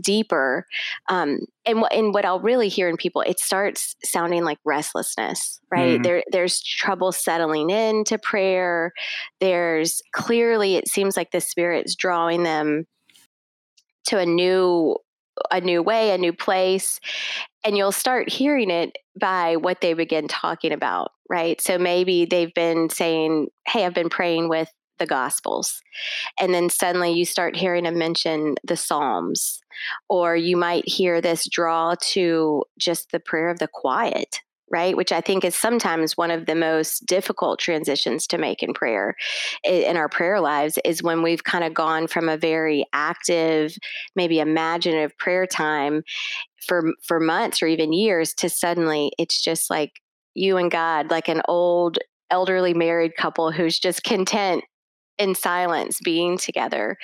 deeper. 0.00 0.66
Um 1.08 1.40
and 1.66 1.82
what 1.82 1.92
and 1.92 2.14
what 2.14 2.24
i'll 2.24 2.40
really 2.40 2.68
hear 2.68 2.88
in 2.88 2.96
people 2.96 3.20
it 3.20 3.38
starts 3.38 3.94
sounding 4.02 4.44
like 4.44 4.58
restlessness 4.64 5.60
right? 5.70 6.00
Mm. 6.00 6.02
there 6.02 6.22
there's 6.30 6.62
trouble 6.62 7.12
settling 7.12 7.70
into 7.70 8.18
prayer. 8.18 8.92
There's 9.40 10.02
clearly 10.12 10.76
it 10.76 10.88
seems 10.88 11.16
like 11.16 11.30
the 11.30 11.40
spirit's 11.40 11.94
drawing 11.94 12.42
them 12.42 12.86
to 14.06 14.18
a 14.18 14.26
new 14.26 14.96
a 15.50 15.60
new 15.60 15.82
way, 15.82 16.10
a 16.10 16.18
new 16.18 16.32
place. 16.32 17.00
And 17.64 17.76
you'll 17.76 17.92
start 17.92 18.28
hearing 18.28 18.70
it 18.70 18.96
by 19.20 19.56
what 19.56 19.80
they 19.80 19.94
begin 19.94 20.28
talking 20.28 20.72
about, 20.72 21.12
right? 21.28 21.60
So 21.60 21.78
maybe 21.78 22.24
they've 22.24 22.54
been 22.54 22.88
saying, 22.90 23.48
Hey, 23.66 23.84
I've 23.84 23.94
been 23.94 24.08
praying 24.08 24.48
with 24.48 24.68
the 24.98 25.06
Gospels. 25.06 25.80
And 26.38 26.54
then 26.54 26.70
suddenly 26.70 27.10
you 27.12 27.24
start 27.24 27.56
hearing 27.56 27.84
them 27.84 27.98
mention 27.98 28.54
the 28.62 28.76
Psalms, 28.76 29.60
or 30.08 30.36
you 30.36 30.56
might 30.56 30.88
hear 30.88 31.20
this 31.20 31.48
draw 31.48 31.94
to 32.12 32.62
just 32.78 33.10
the 33.10 33.18
prayer 33.18 33.48
of 33.48 33.58
the 33.58 33.68
quiet, 33.72 34.40
right? 34.70 34.96
Which 34.96 35.12
I 35.12 35.20
think 35.20 35.44
is 35.44 35.56
sometimes 35.56 36.16
one 36.16 36.30
of 36.30 36.46
the 36.46 36.54
most 36.54 37.04
difficult 37.06 37.58
transitions 37.58 38.26
to 38.28 38.38
make 38.38 38.62
in 38.62 38.72
prayer, 38.72 39.16
in 39.64 39.96
our 39.96 40.08
prayer 40.08 40.40
lives, 40.40 40.78
is 40.84 41.02
when 41.02 41.22
we've 41.22 41.44
kind 41.44 41.64
of 41.64 41.74
gone 41.74 42.06
from 42.06 42.28
a 42.28 42.36
very 42.36 42.84
active, 42.92 43.76
maybe 44.14 44.38
imaginative 44.38 45.16
prayer 45.18 45.46
time 45.46 46.02
for 46.66 46.92
for 47.02 47.18
months 47.18 47.62
or 47.62 47.66
even 47.66 47.92
years 47.92 48.34
to 48.34 48.48
suddenly 48.48 49.10
it's 49.18 49.42
just 49.42 49.70
like 49.70 50.00
you 50.34 50.56
and 50.56 50.70
God, 50.70 51.10
like 51.10 51.28
an 51.28 51.42
old 51.48 51.98
elderly 52.30 52.74
married 52.74 53.16
couple 53.16 53.50
who's 53.50 53.78
just 53.78 54.04
content 54.04 54.62
in 55.18 55.34
silence 55.34 55.98
being 56.02 56.38
together. 56.38 56.96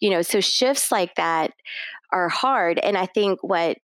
You 0.00 0.10
know, 0.10 0.22
so 0.22 0.40
shifts 0.40 0.90
like 0.90 1.14
that 1.16 1.52
are 2.12 2.28
hard. 2.28 2.78
And 2.78 2.96
I 2.96 3.06
think 3.06 3.38
what 3.42 3.78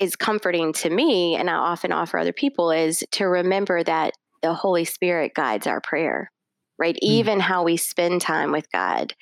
is 0.00 0.16
comforting 0.16 0.72
to 0.74 0.90
me, 0.90 1.36
and 1.36 1.48
I 1.48 1.54
often 1.54 1.92
offer 1.92 2.18
other 2.18 2.32
people, 2.32 2.70
is 2.70 3.04
to 3.12 3.24
remember 3.26 3.82
that 3.84 4.14
the 4.42 4.54
Holy 4.54 4.84
Spirit 4.84 5.32
guides 5.34 5.66
our 5.66 5.80
prayer, 5.80 6.30
right? 6.78 6.96
Mm. 6.96 7.02
Even 7.02 7.40
how 7.40 7.62
we 7.62 7.76
spend 7.76 8.20
time 8.20 8.52
with 8.52 8.70
God, 8.72 9.14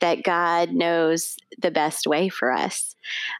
that 0.00 0.22
God 0.22 0.70
knows 0.70 1.36
the 1.60 1.70
best 1.70 2.06
way 2.06 2.28
for 2.28 2.50
us. 2.50 2.94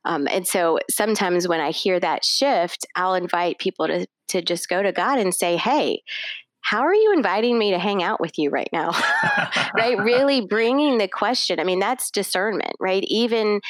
Um, 0.04 0.28
and 0.30 0.46
so 0.46 0.78
sometimes 0.90 1.48
when 1.48 1.60
I 1.60 1.70
hear 1.70 1.98
that 2.00 2.24
shift, 2.24 2.86
I'll 2.96 3.14
invite 3.14 3.58
people 3.58 3.86
to, 3.86 4.06
to 4.28 4.42
just 4.42 4.68
go 4.68 4.82
to 4.82 4.92
God 4.92 5.18
and 5.18 5.34
say, 5.34 5.56
hey, 5.56 6.02
how 6.62 6.82
are 6.82 6.94
you 6.94 7.12
inviting 7.14 7.58
me 7.58 7.70
to 7.70 7.78
hang 7.78 8.02
out 8.02 8.20
with 8.20 8.38
you 8.38 8.50
right 8.50 8.68
now? 8.72 8.90
right? 9.74 9.98
Really 10.10 10.40
bringing 10.40 10.98
the 10.98 11.08
question. 11.08 11.58
I 11.58 11.64
mean, 11.64 11.78
that's 11.78 12.10
discernment, 12.10 12.74
right? 12.78 13.04
Even 13.06 13.60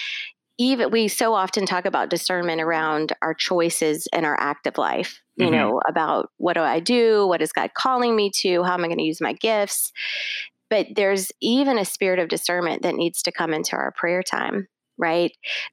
even 0.60 0.90
we 0.90 1.08
so 1.08 1.32
often 1.32 1.64
talk 1.64 1.86
about 1.86 2.10
discernment 2.10 2.60
around 2.60 3.14
our 3.22 3.32
choices 3.32 4.06
in 4.12 4.24
our 4.24 4.38
active 4.38 4.76
life 4.76 5.22
you 5.36 5.46
mm-hmm. 5.46 5.54
know 5.54 5.80
about 5.88 6.30
what 6.36 6.52
do 6.52 6.60
i 6.60 6.78
do? 6.78 7.26
What 7.26 7.42
is 7.42 7.52
god 7.52 7.70
calling 7.74 8.14
me 8.14 8.30
to? 8.42 8.62
How 8.62 8.74
am 8.74 8.84
i 8.84 8.86
going 8.86 8.98
to 8.98 9.04
use 9.04 9.20
my 9.20 9.32
gifts? 9.32 9.92
But 10.68 10.86
there's 10.94 11.32
even 11.40 11.78
a 11.78 11.84
spirit 11.84 12.20
of 12.20 12.28
discernment 12.28 12.82
that 12.82 12.94
needs 12.94 13.22
to 13.22 13.32
come 13.32 13.52
into 13.52 13.74
our 13.74 13.92
prayer 13.92 14.22
time 14.22 14.68
right? 14.98 15.32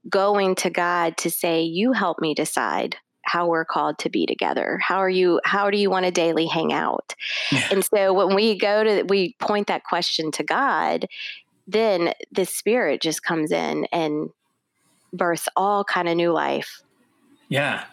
Going 0.10 0.56
to 0.56 0.70
god 0.70 1.17
to 1.17 1.29
say 1.29 1.62
you 1.62 1.91
help 1.91 2.20
me 2.20 2.34
decide 2.34 2.96
how 3.24 3.46
we're 3.46 3.65
called 3.65 4.00
to 4.00 4.10
be 4.10 4.25
together. 4.25 4.79
How 4.82 5.00
are 5.00 5.10
you 5.10 5.41
how 5.44 5.70
do 5.70 5.77
you 5.77 5.89
want 5.89 6.06
to 6.06 6.12
daily 6.12 6.48
hang 6.48 6.72
out? 6.72 7.13
Yeah. 7.51 7.67
and 7.72 7.84
so 7.84 8.13
when 8.13 8.34
we 8.34 8.58
go 8.58 8.86
to 8.86 9.03
we 9.03 9.36
point 9.39 9.67
that 9.67 9.84
question 9.84 10.32
to 10.32 10.44
god 10.44 11.08
then 11.70 12.13
the 12.32 12.46
spirit 12.46 13.01
just 13.01 13.24
comes 13.24 13.51
in 13.51 13.86
and 13.91 14.29
birth 15.14 15.48
all 15.56 15.84
kind 15.84 16.08
of 16.08 16.16
new 16.16 16.32
life. 16.32 16.82
Yeah, 17.50 17.86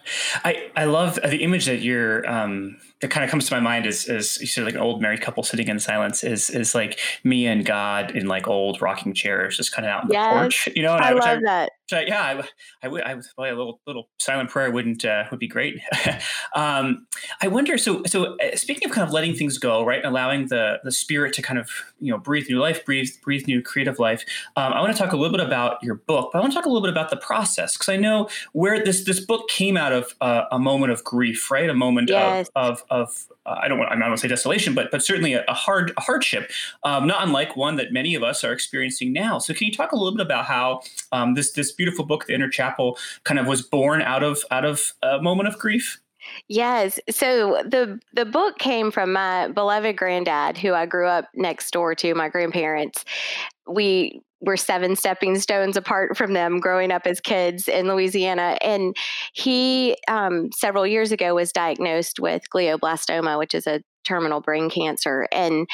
I 0.45 0.71
I 0.75 0.85
love 0.85 1.15
the 1.15 1.43
image 1.43 1.67
that 1.67 1.81
you're 1.81 2.29
um, 2.29 2.77
that 3.05 3.11
kind 3.11 3.23
of 3.23 3.31
comes 3.31 3.47
to 3.47 3.55
my 3.55 3.61
mind 3.61 3.85
is 3.85 4.09
is 4.09 4.41
you 4.41 4.47
said 4.47 4.65
like 4.65 4.73
an 4.73 4.81
old 4.81 5.03
married 5.03 5.21
couple 5.21 5.43
sitting 5.43 5.69
in 5.69 5.79
silence 5.79 6.25
is 6.25 6.49
is 6.49 6.75
like 6.75 6.99
me 7.23 7.47
and 7.47 7.67
God 7.67 8.13
in 8.13 8.29
like 8.29 8.49
old 8.49 8.81
rocking 8.81 9.13
chairs 9.13 9.59
just 9.59 9.73
kind 9.73 9.85
of 9.85 9.91
out 9.91 10.05
in 10.05 10.11
yes, 10.11 10.33
the 10.33 10.39
porch, 10.39 10.69
you 10.75 10.83
know. 10.83 10.95
And 10.95 11.05
I, 11.05 11.11
I 11.11 11.13
love 11.13 11.23
I, 11.25 11.41
that. 11.45 11.71
So 11.91 12.01
yeah, 12.01 12.23
I, 12.23 12.43
I 12.83 12.89
would, 12.89 13.03
I 13.03 13.15
would, 13.15 13.25
a 13.37 13.43
little 13.43 13.81
little 13.87 14.09
silent 14.19 14.49
prayer 14.49 14.71
wouldn't 14.71 15.05
uh, 15.05 15.25
would 15.31 15.39
be 15.39 15.47
great. 15.47 15.79
um, 16.57 17.07
I 17.43 17.49
wonder. 17.49 17.77
So 17.77 18.03
so 18.07 18.39
uh, 18.39 18.57
speaking 18.57 18.89
of 18.89 18.95
kind 18.95 19.07
of 19.07 19.13
letting 19.13 19.35
things 19.35 19.59
go, 19.59 19.85
right, 19.85 19.99
and 19.99 20.07
allowing 20.07 20.49
the 20.49 20.79
the 20.83 20.91
spirit 20.91 21.35
to 21.35 21.43
kind 21.43 21.59
of 21.59 21.69
you 22.01 22.11
know 22.11 22.17
breathe 22.17 22.49
new 22.49 22.59
life, 22.59 22.87
breathe 22.87 23.11
breathe 23.23 23.47
new 23.47 23.61
creative 23.61 23.99
life. 23.99 24.25
Um, 24.57 24.73
I 24.73 24.81
want 24.81 24.97
to 24.97 24.99
talk 24.99 25.13
a 25.13 25.17
little 25.17 25.37
bit 25.37 25.47
about 25.47 25.83
your 25.83 25.97
book, 25.97 26.31
but 26.33 26.39
I 26.39 26.41
want 26.41 26.55
to 26.55 26.57
talk 26.57 26.65
a 26.65 26.71
little 26.71 26.83
bit 26.83 26.91
about 26.91 27.11
the 27.11 27.19
process 27.19 27.77
because 27.77 27.91
I 27.91 27.97
know 27.97 28.31
where 28.53 28.83
this 28.83 29.05
this 29.05 29.21
book 29.21 29.47
came 29.51 29.77
out 29.77 29.93
of 29.93 30.15
uh, 30.23 30.45
a 30.51 30.59
moment 30.59 30.91
of 30.91 31.05
grief, 31.05 31.51
right, 31.51 31.69
a 31.69 31.75
moment 31.75 32.09
yes. 32.09 32.49
of 32.57 32.65
of, 32.65 32.83
of 32.95 33.27
uh, 33.45 33.57
I 33.61 33.69
don't 33.69 33.79
want 33.79 33.91
I 33.91 33.95
don't 33.95 34.03
want 34.03 34.15
to 34.15 34.23
say 34.23 34.29
desolation, 34.29 34.75
but 34.75 34.91
but 34.91 35.03
certainly 35.03 35.35
a, 35.35 35.45
a 35.49 35.55
hard 35.55 35.93
a 35.97 36.01
hardship, 36.01 36.51
um, 36.85 37.07
not 37.07 37.23
unlike 37.23 37.57
one 37.57 37.77
that 37.77 37.93
many 37.93 38.15
of 38.15 38.23
us 38.23 38.45
are 38.45 38.53
experiencing 38.53 39.13
now. 39.13 39.39
So 39.39 39.53
can 39.53 39.67
you 39.67 39.73
talk 39.73 39.93
a 39.93 39.97
little 39.97 40.17
bit 40.17 40.25
about 40.25 40.45
how 40.47 40.83
um, 41.13 41.35
this 41.35 41.53
this 41.53 41.73
beautiful 41.73 42.05
book, 42.05 42.27
The 42.27 42.35
Inner 42.35 42.49
Chapel, 42.49 42.97
kind 43.25 43.41
of 43.41 43.47
was 43.47 43.63
born 43.63 44.01
out 44.01 44.23
of 44.23 44.39
out 44.51 44.65
of 44.65 44.93
a 45.03 45.21
moment 45.21 45.49
of 45.49 45.59
grief? 45.59 46.01
Yes. 46.49 46.99
So 47.11 47.63
the 47.67 48.01
the 48.15 48.25
book 48.25 48.59
came 48.59 48.91
from 48.91 49.13
my 49.13 49.49
beloved 49.49 49.97
granddad, 49.97 50.57
who 50.57 50.73
I 50.73 50.87
grew 50.87 51.07
up 51.07 51.29
next 51.35 51.71
door 51.73 51.95
to, 51.97 52.15
my 52.15 52.29
grandparents. 52.29 53.05
We 53.67 54.23
were 54.45 54.57
seven 54.57 54.97
stepping 54.97 55.39
stones 55.39 55.77
apart 55.77 56.17
from 56.17 56.33
them 56.33 56.61
growing 56.61 56.91
up 56.91 57.07
as 57.07 57.21
kids 57.21 57.69
in 57.69 57.89
Louisiana. 57.89 58.59
And 58.61 58.95
he, 59.33 59.97
um, 60.09 60.51
several 60.53 60.87
years 60.87 61.13
ago, 61.13 61.35
was 61.35 61.53
diagnosed 61.53 62.21
with 62.21 62.43
glioblastoma, 62.55 63.39
which 63.39 63.55
is 63.55 63.67
a 63.67 63.83
terminal 64.05 64.41
brain 64.41 64.71
cancer. 64.71 65.27
And 65.33 65.69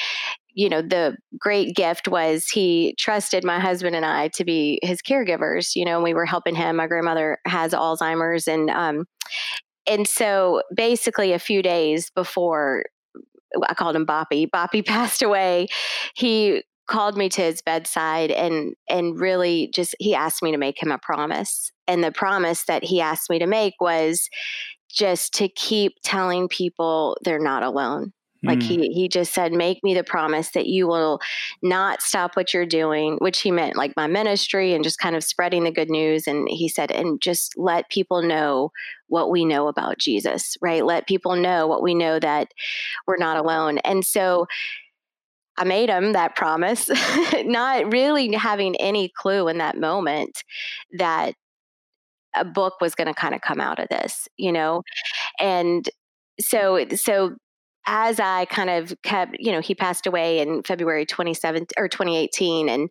you 0.53 0.69
know 0.69 0.83
the 0.83 1.17
great 1.39 1.77
gift 1.77 2.09
was 2.09 2.49
he 2.49 2.95
trusted 2.99 3.45
my 3.45 3.61
husband 3.61 3.95
and 3.95 4.05
i 4.05 4.27
to 4.27 4.45
be 4.45 4.81
his 4.83 5.01
caregivers 5.01 5.77
you 5.77 5.85
know 5.85 6.03
we 6.03 6.13
were 6.13 6.27
helping 6.27 6.57
him 6.57 6.75
my 6.75 6.89
grandmother 6.89 7.39
has 7.47 7.73
alzheimer's 7.73 8.49
and 8.49 8.69
um 8.69 9.05
and 9.87 10.09
so 10.09 10.63
basically 10.75 11.33
a 11.33 11.39
few 11.39 11.63
days 11.63 12.11
before 12.11 12.83
I 13.69 13.75
called 13.75 13.97
him 13.97 14.07
Boppy. 14.07 14.49
Boppy 14.49 14.87
passed 14.87 15.23
away. 15.23 15.67
He 16.15 16.63
called 16.91 17.17
me 17.17 17.29
to 17.31 17.43
his 17.43 17.63
bedside 17.63 18.31
and 18.33 18.75
and 18.89 19.19
really 19.19 19.71
just 19.73 19.95
he 20.01 20.15
asked 20.15 20.43
me 20.43 20.51
to 20.51 20.59
make 20.59 20.83
him 20.83 20.91
a 20.91 20.99
promise. 20.99 21.71
And 21.87 22.05
the 22.05 22.13
promise 22.13 22.65
that 22.65 22.85
he 22.85 23.01
asked 23.01 23.31
me 23.31 23.39
to 23.39 23.47
make 23.47 23.75
was 23.81 24.29
just 24.91 25.33
to 25.35 25.49
keep 25.49 25.95
telling 26.03 26.49
people 26.49 27.17
they're 27.25 27.39
not 27.39 27.63
alone. 27.63 28.13
Like 28.43 28.59
mm. 28.59 28.63
he 28.63 28.89
he 28.89 29.09
just 29.09 29.33
said, 29.33 29.53
make 29.53 29.85
me 29.85 29.95
the 29.95 30.03
promise 30.03 30.51
that 30.51 30.67
you 30.67 30.89
will 30.89 31.21
not 31.63 32.03
stop 32.03 32.37
what 32.37 32.53
you're 32.53 32.67
doing, 32.67 33.19
which 33.21 33.41
he 33.41 33.51
meant 33.51 33.77
like 33.77 33.93
my 33.97 34.07
ministry 34.07 34.73
and 34.73 34.83
just 34.83 34.99
kind 34.99 35.15
of 35.15 35.23
spreading 35.23 35.65
the 35.65 35.71
good 35.71 35.91
news. 35.91 36.27
And 36.27 36.49
he 36.49 36.69
said, 36.69 36.91
and 36.91 37.21
just 37.21 37.57
let 37.57 37.91
people 37.91 38.23
know 38.23 38.73
what 39.09 39.31
we 39.31 39.45
know 39.45 39.69
about 39.69 39.99
Jesus, 39.99 40.57
right? 40.61 40.85
Let 40.85 41.07
people 41.07 41.37
know 41.37 41.67
what 41.67 41.83
we 41.83 41.95
know 41.95 42.19
that 42.19 42.53
we're 43.07 43.19
not 43.19 43.37
alone. 43.37 43.79
And 43.79 44.05
so 44.05 44.47
I 45.61 45.65
made 45.65 45.91
him 45.91 46.15
that 46.15 46.37
promise, 46.37 46.89
not 47.45 47.93
really 47.93 48.33
having 48.33 48.75
any 48.77 49.13
clue 49.15 49.47
in 49.47 49.59
that 49.59 49.77
moment 49.77 50.43
that 50.97 51.35
a 52.35 52.47
book 52.47 52.81
was 52.81 52.95
going 52.95 53.09
to 53.09 53.15
kind 53.15 53.35
of 53.35 53.43
come 53.43 53.61
out 53.61 53.79
of 53.79 53.89
this, 53.91 54.27
you 54.39 54.53
know? 54.53 54.83
And 55.39 55.89
so 56.41 56.87
so 56.95 57.37
as 57.87 58.21
I 58.21 58.47
kind 58.47 58.71
of 58.71 58.95
kept, 59.03 59.37
you 59.39 59.53
know, 59.53 59.61
he 59.61 59.75
passed 59.75 60.07
away 60.07 60.39
in 60.39 60.63
February 60.63 61.05
27th 61.05 61.73
or 61.77 61.89
2018 61.89 62.69
and 62.69 62.89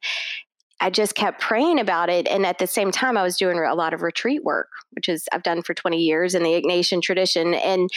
I 0.81 0.89
just 0.89 1.15
kept 1.15 1.41
praying 1.41 1.79
about 1.79 2.09
it. 2.09 2.27
And 2.27 2.45
at 2.45 2.57
the 2.57 2.67
same 2.67 2.91
time, 2.91 3.17
I 3.17 3.23
was 3.23 3.37
doing 3.37 3.57
a 3.57 3.75
lot 3.75 3.93
of 3.93 4.01
retreat 4.01 4.43
work, 4.43 4.69
which 4.91 5.09
is 5.09 5.27
I've 5.31 5.43
done 5.43 5.61
for 5.61 5.73
20 5.73 5.97
years 5.97 6.35
in 6.35 6.43
the 6.43 6.61
Ignatian 6.61 7.01
tradition. 7.01 7.53
And 7.53 7.89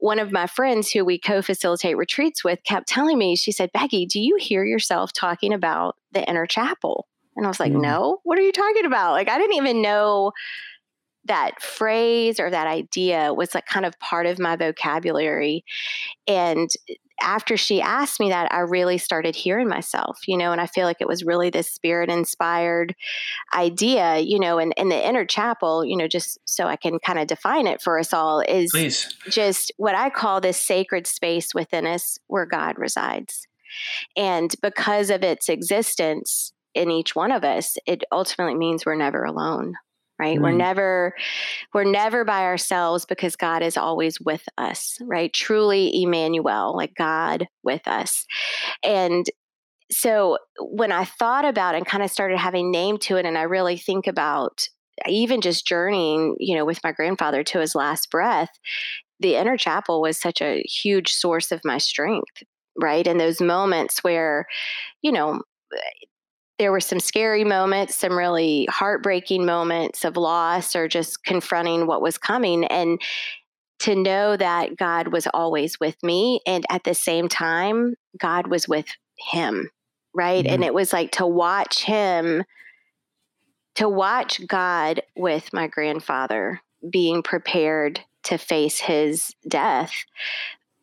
one 0.00 0.18
of 0.18 0.32
my 0.32 0.46
friends 0.46 0.90
who 0.90 1.04
we 1.04 1.18
co 1.18 1.40
facilitate 1.40 1.96
retreats 1.96 2.44
with 2.44 2.58
kept 2.64 2.88
telling 2.88 3.18
me, 3.18 3.36
she 3.36 3.52
said, 3.52 3.70
Becky, 3.72 4.06
do 4.06 4.20
you 4.20 4.36
hear 4.38 4.64
yourself 4.64 5.12
talking 5.12 5.52
about 5.52 5.96
the 6.12 6.28
inner 6.28 6.46
chapel? 6.46 7.06
And 7.36 7.46
I 7.46 7.48
was 7.48 7.60
like, 7.60 7.72
mm. 7.72 7.80
no, 7.80 8.20
what 8.24 8.38
are 8.38 8.42
you 8.42 8.52
talking 8.52 8.86
about? 8.86 9.12
Like, 9.12 9.28
I 9.28 9.38
didn't 9.38 9.56
even 9.56 9.82
know 9.82 10.32
that 11.26 11.60
phrase 11.60 12.38
or 12.38 12.50
that 12.50 12.66
idea 12.66 13.34
was 13.34 13.54
like 13.54 13.66
kind 13.66 13.84
of 13.84 13.98
part 13.98 14.26
of 14.26 14.38
my 14.38 14.56
vocabulary. 14.56 15.64
And 16.26 16.70
after 17.20 17.56
she 17.56 17.80
asked 17.80 18.20
me 18.20 18.28
that, 18.28 18.52
I 18.52 18.60
really 18.60 18.98
started 18.98 19.34
hearing 19.34 19.68
myself, 19.68 20.18
you 20.26 20.36
know, 20.36 20.52
and 20.52 20.60
I 20.60 20.66
feel 20.66 20.84
like 20.84 21.00
it 21.00 21.08
was 21.08 21.24
really 21.24 21.50
this 21.50 21.70
spirit 21.70 22.10
inspired 22.10 22.94
idea, 23.54 24.18
you 24.18 24.38
know, 24.38 24.58
and, 24.58 24.74
and 24.76 24.90
the 24.90 25.08
inner 25.08 25.24
chapel, 25.24 25.84
you 25.84 25.96
know, 25.96 26.08
just 26.08 26.38
so 26.44 26.66
I 26.66 26.76
can 26.76 26.98
kind 26.98 27.18
of 27.18 27.26
define 27.26 27.66
it 27.66 27.80
for 27.80 27.98
us 27.98 28.12
all 28.12 28.40
is 28.40 28.70
Please. 28.70 29.14
just 29.28 29.72
what 29.76 29.94
I 29.94 30.10
call 30.10 30.40
this 30.40 30.58
sacred 30.58 31.06
space 31.06 31.54
within 31.54 31.86
us 31.86 32.18
where 32.26 32.46
God 32.46 32.78
resides. 32.78 33.46
And 34.16 34.54
because 34.62 35.10
of 35.10 35.22
its 35.22 35.48
existence 35.48 36.52
in 36.74 36.90
each 36.90 37.16
one 37.16 37.32
of 37.32 37.44
us, 37.44 37.76
it 37.86 38.04
ultimately 38.12 38.54
means 38.54 38.84
we're 38.84 38.94
never 38.94 39.24
alone 39.24 39.74
right? 40.18 40.40
We're 40.40 40.48
mm-hmm. 40.48 40.58
never 40.58 41.14
we're 41.74 41.84
never 41.84 42.24
by 42.24 42.42
ourselves 42.42 43.04
because 43.04 43.36
god 43.36 43.62
is 43.62 43.76
always 43.76 44.20
with 44.20 44.44
us 44.58 44.98
right? 45.02 45.32
Truly 45.32 46.02
emmanuel 46.02 46.76
like 46.76 46.94
god 46.94 47.48
with 47.62 47.86
us. 47.86 48.26
And 48.82 49.26
so 49.88 50.36
when 50.58 50.90
i 50.90 51.04
thought 51.04 51.44
about 51.44 51.76
and 51.76 51.86
kind 51.86 52.02
of 52.02 52.10
started 52.10 52.38
having 52.38 52.72
name 52.72 52.98
to 52.98 53.16
it 53.16 53.24
and 53.24 53.38
i 53.38 53.42
really 53.42 53.76
think 53.76 54.08
about 54.08 54.68
even 55.06 55.40
just 55.40 55.64
journeying 55.64 56.34
you 56.40 56.56
know 56.56 56.64
with 56.64 56.80
my 56.82 56.90
grandfather 56.90 57.44
to 57.44 57.60
his 57.60 57.76
last 57.76 58.10
breath 58.10 58.48
the 59.20 59.36
inner 59.36 59.56
chapel 59.56 60.00
was 60.02 60.18
such 60.18 60.42
a 60.42 60.60
huge 60.62 61.12
source 61.12 61.52
of 61.52 61.60
my 61.64 61.78
strength 61.78 62.42
right? 62.78 63.06
In 63.06 63.18
those 63.18 63.40
moments 63.40 64.04
where 64.04 64.46
you 65.02 65.12
know 65.12 65.42
there 66.58 66.72
were 66.72 66.80
some 66.80 67.00
scary 67.00 67.44
moments, 67.44 67.96
some 67.96 68.16
really 68.16 68.66
heartbreaking 68.70 69.44
moments 69.44 70.04
of 70.04 70.16
loss 70.16 70.74
or 70.74 70.88
just 70.88 71.24
confronting 71.24 71.86
what 71.86 72.00
was 72.02 72.18
coming. 72.18 72.64
And 72.64 73.00
to 73.80 73.94
know 73.94 74.36
that 74.36 74.76
God 74.76 75.08
was 75.08 75.26
always 75.34 75.78
with 75.78 76.02
me. 76.02 76.40
And 76.46 76.64
at 76.70 76.84
the 76.84 76.94
same 76.94 77.28
time, 77.28 77.94
God 78.18 78.46
was 78.46 78.66
with 78.66 78.86
him. 79.18 79.70
Right. 80.14 80.44
Mm-hmm. 80.44 80.54
And 80.54 80.64
it 80.64 80.72
was 80.72 80.94
like 80.94 81.12
to 81.12 81.26
watch 81.26 81.84
him, 81.84 82.44
to 83.74 83.88
watch 83.88 84.46
God 84.46 85.02
with 85.14 85.52
my 85.52 85.66
grandfather 85.66 86.62
being 86.90 87.22
prepared 87.22 88.00
to 88.24 88.38
face 88.38 88.80
his 88.80 89.34
death 89.46 89.92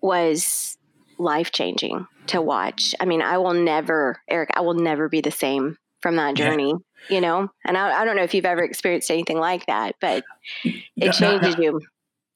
was 0.01 0.77
life 1.17 1.51
changing 1.51 2.05
to 2.27 2.41
watch. 2.41 2.95
I 2.99 3.05
mean, 3.05 3.21
I 3.21 3.37
will 3.37 3.53
never, 3.53 4.21
Eric, 4.29 4.49
I 4.55 4.61
will 4.61 4.73
never 4.73 5.09
be 5.09 5.21
the 5.21 5.31
same 5.31 5.77
from 6.01 6.17
that 6.17 6.35
journey, 6.35 6.73
yeah. 7.09 7.15
you 7.15 7.21
know? 7.21 7.49
And 7.65 7.77
I, 7.77 8.01
I, 8.01 8.05
don't 8.05 8.15
know 8.15 8.23
if 8.23 8.33
you've 8.33 8.45
ever 8.45 8.63
experienced 8.63 9.09
anything 9.09 9.39
like 9.39 9.65
that, 9.67 9.95
but 10.01 10.23
it 10.63 11.13
changes 11.13 11.57
you. 11.57 11.81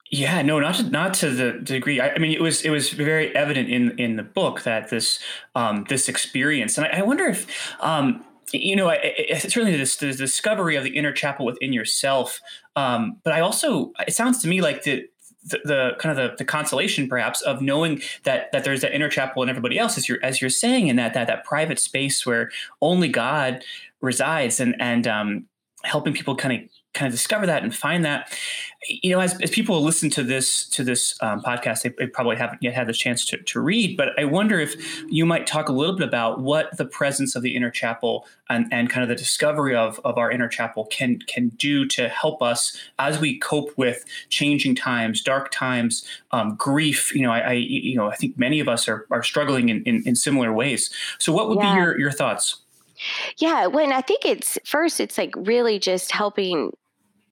Yeah, 0.10 0.42
no, 0.42 0.60
not 0.60 0.76
to, 0.76 0.84
not 0.84 1.14
to 1.16 1.30
the 1.30 1.52
degree. 1.52 2.00
I, 2.00 2.12
I, 2.12 2.18
mean, 2.18 2.32
it 2.32 2.42
was 2.42 2.62
it 2.62 2.70
was 2.70 2.92
very 2.92 3.36
evident 3.36 3.70
in 3.70 3.92
in 4.00 4.16
the 4.16 4.24
book 4.24 4.64
that 4.64 4.90
this 4.90 5.20
um, 5.54 5.86
this 5.90 6.08
experience, 6.08 6.78
and 6.78 6.88
I, 6.88 7.00
I 7.00 7.02
wonder 7.02 7.26
if 7.26 7.46
um, 7.82 8.24
you 8.54 8.76
know, 8.76 8.90
it's 8.94 9.54
certainly 9.54 9.76
this, 9.76 9.98
the 9.98 10.14
discovery 10.14 10.76
of 10.76 10.84
the 10.84 10.92
inner 10.92 11.12
chapel 11.12 11.46
within 11.46 11.74
yourself. 11.74 12.40
Um, 12.76 13.18
but 13.24 13.34
I 13.34 13.42
also, 13.42 13.92
it 14.08 14.14
sounds 14.14 14.42
to 14.42 14.48
me 14.48 14.62
like 14.62 14.84
the 14.84 15.06
the, 15.48 15.60
the, 15.64 15.92
kind 16.00 16.18
of 16.18 16.32
the, 16.32 16.36
the, 16.38 16.46
consolation 16.46 17.08
perhaps 17.08 17.42
of 17.42 17.62
knowing 17.62 18.02
that 18.24 18.52
that 18.52 18.64
there's 18.64 18.82
that 18.82 18.94
inner 18.94 19.10
chapel 19.10 19.42
and 19.42 19.50
everybody 19.50 19.78
else 19.80 19.98
as 19.98 20.08
you're 20.08 20.24
as 20.24 20.42
you're 20.42 20.50
saying 20.50 20.88
in 20.88 20.96
that 20.96 21.14
that 21.14 21.28
that 21.28 21.44
private 21.44 21.80
space 21.80 22.26
where 22.26 22.52
only 22.82 23.08
God 23.08 23.64
resides 24.02 24.60
and 24.60 24.76
and 24.80 25.08
um, 25.08 25.46
helping 25.84 26.14
people 26.14 26.36
kind 26.36 26.64
of 26.64 26.70
kind 26.98 27.08
of 27.08 27.14
discover 27.14 27.46
that 27.46 27.64
and 27.64 27.76
find 27.76 28.04
that. 28.06 28.34
You 28.90 29.12
know 29.12 29.20
as, 29.20 29.40
as 29.42 29.50
people 29.50 29.82
listen 29.82 30.10
to 30.12 30.24
this 30.24 30.70
to 30.70 30.84
this 30.84 31.16
um, 31.22 31.42
podcast 31.42 31.82
they, 31.82 31.94
they, 31.98 32.06
probably 32.06 32.36
haven't 32.36 32.62
yet 32.62 32.76
had 32.76 32.88
the 32.88 32.94
chance 32.94 33.26
to, 33.26 33.38
to 33.38 33.60
read 33.60 33.98
but 33.98 34.10
i 34.20 34.24
wonder 34.24 34.60
if 34.60 34.76
you 35.10 35.26
might 35.26 35.48
talk 35.48 35.68
a 35.68 35.74
little 35.74 35.96
bit 35.98 36.08
about 36.08 36.42
what 36.42 36.78
the 36.78 36.86
presence 36.86 37.36
of 37.36 37.42
the 37.42 37.56
inner 37.56 37.72
chapel 37.72 38.28
and, 38.50 38.72
and 38.72 38.90
kind 38.90 39.02
of 39.02 39.10
the 39.10 39.16
discovery 39.16 39.76
of, 39.76 40.00
of 40.06 40.18
our 40.20 40.32
inner 40.32 40.48
chapel 40.48 40.86
can 40.86 41.20
can 41.28 41.50
do 41.50 41.88
to 41.88 42.08
help 42.08 42.42
us 42.42 42.78
as 43.00 43.20
we 43.20 43.40
cope 43.40 43.76
with 43.78 44.06
changing 44.30 44.76
times 44.76 45.22
dark 45.22 45.50
times 45.52 46.06
um, 46.32 46.56
grief. 46.56 47.14
You 47.16 47.24
know 47.24 47.32
I, 47.32 47.40
I, 47.40 47.54
you 47.54 47.96
know 47.96 48.12
i 48.12 48.16
think 48.16 48.38
many 48.38 48.60
of 48.60 48.70
us 48.70 48.88
are, 48.88 49.08
are 49.10 49.24
struggling 49.24 49.70
in, 49.70 49.84
in, 49.84 50.04
in 50.06 50.16
similar 50.16 50.54
ways. 50.54 50.92
So 51.18 51.34
what 51.34 51.50
would 51.50 51.58
yeah. 51.58 51.74
be 51.74 51.80
your, 51.82 52.00
your 52.00 52.12
thoughts? 52.12 52.62
Yeah, 53.38 53.68
when 53.68 53.92
I 53.92 54.02
think 54.02 54.26
it's 54.26 54.58
first, 54.66 55.00
it's 55.00 55.18
like 55.18 55.34
really 55.36 55.80
just 55.80 56.12
helping 56.12 56.72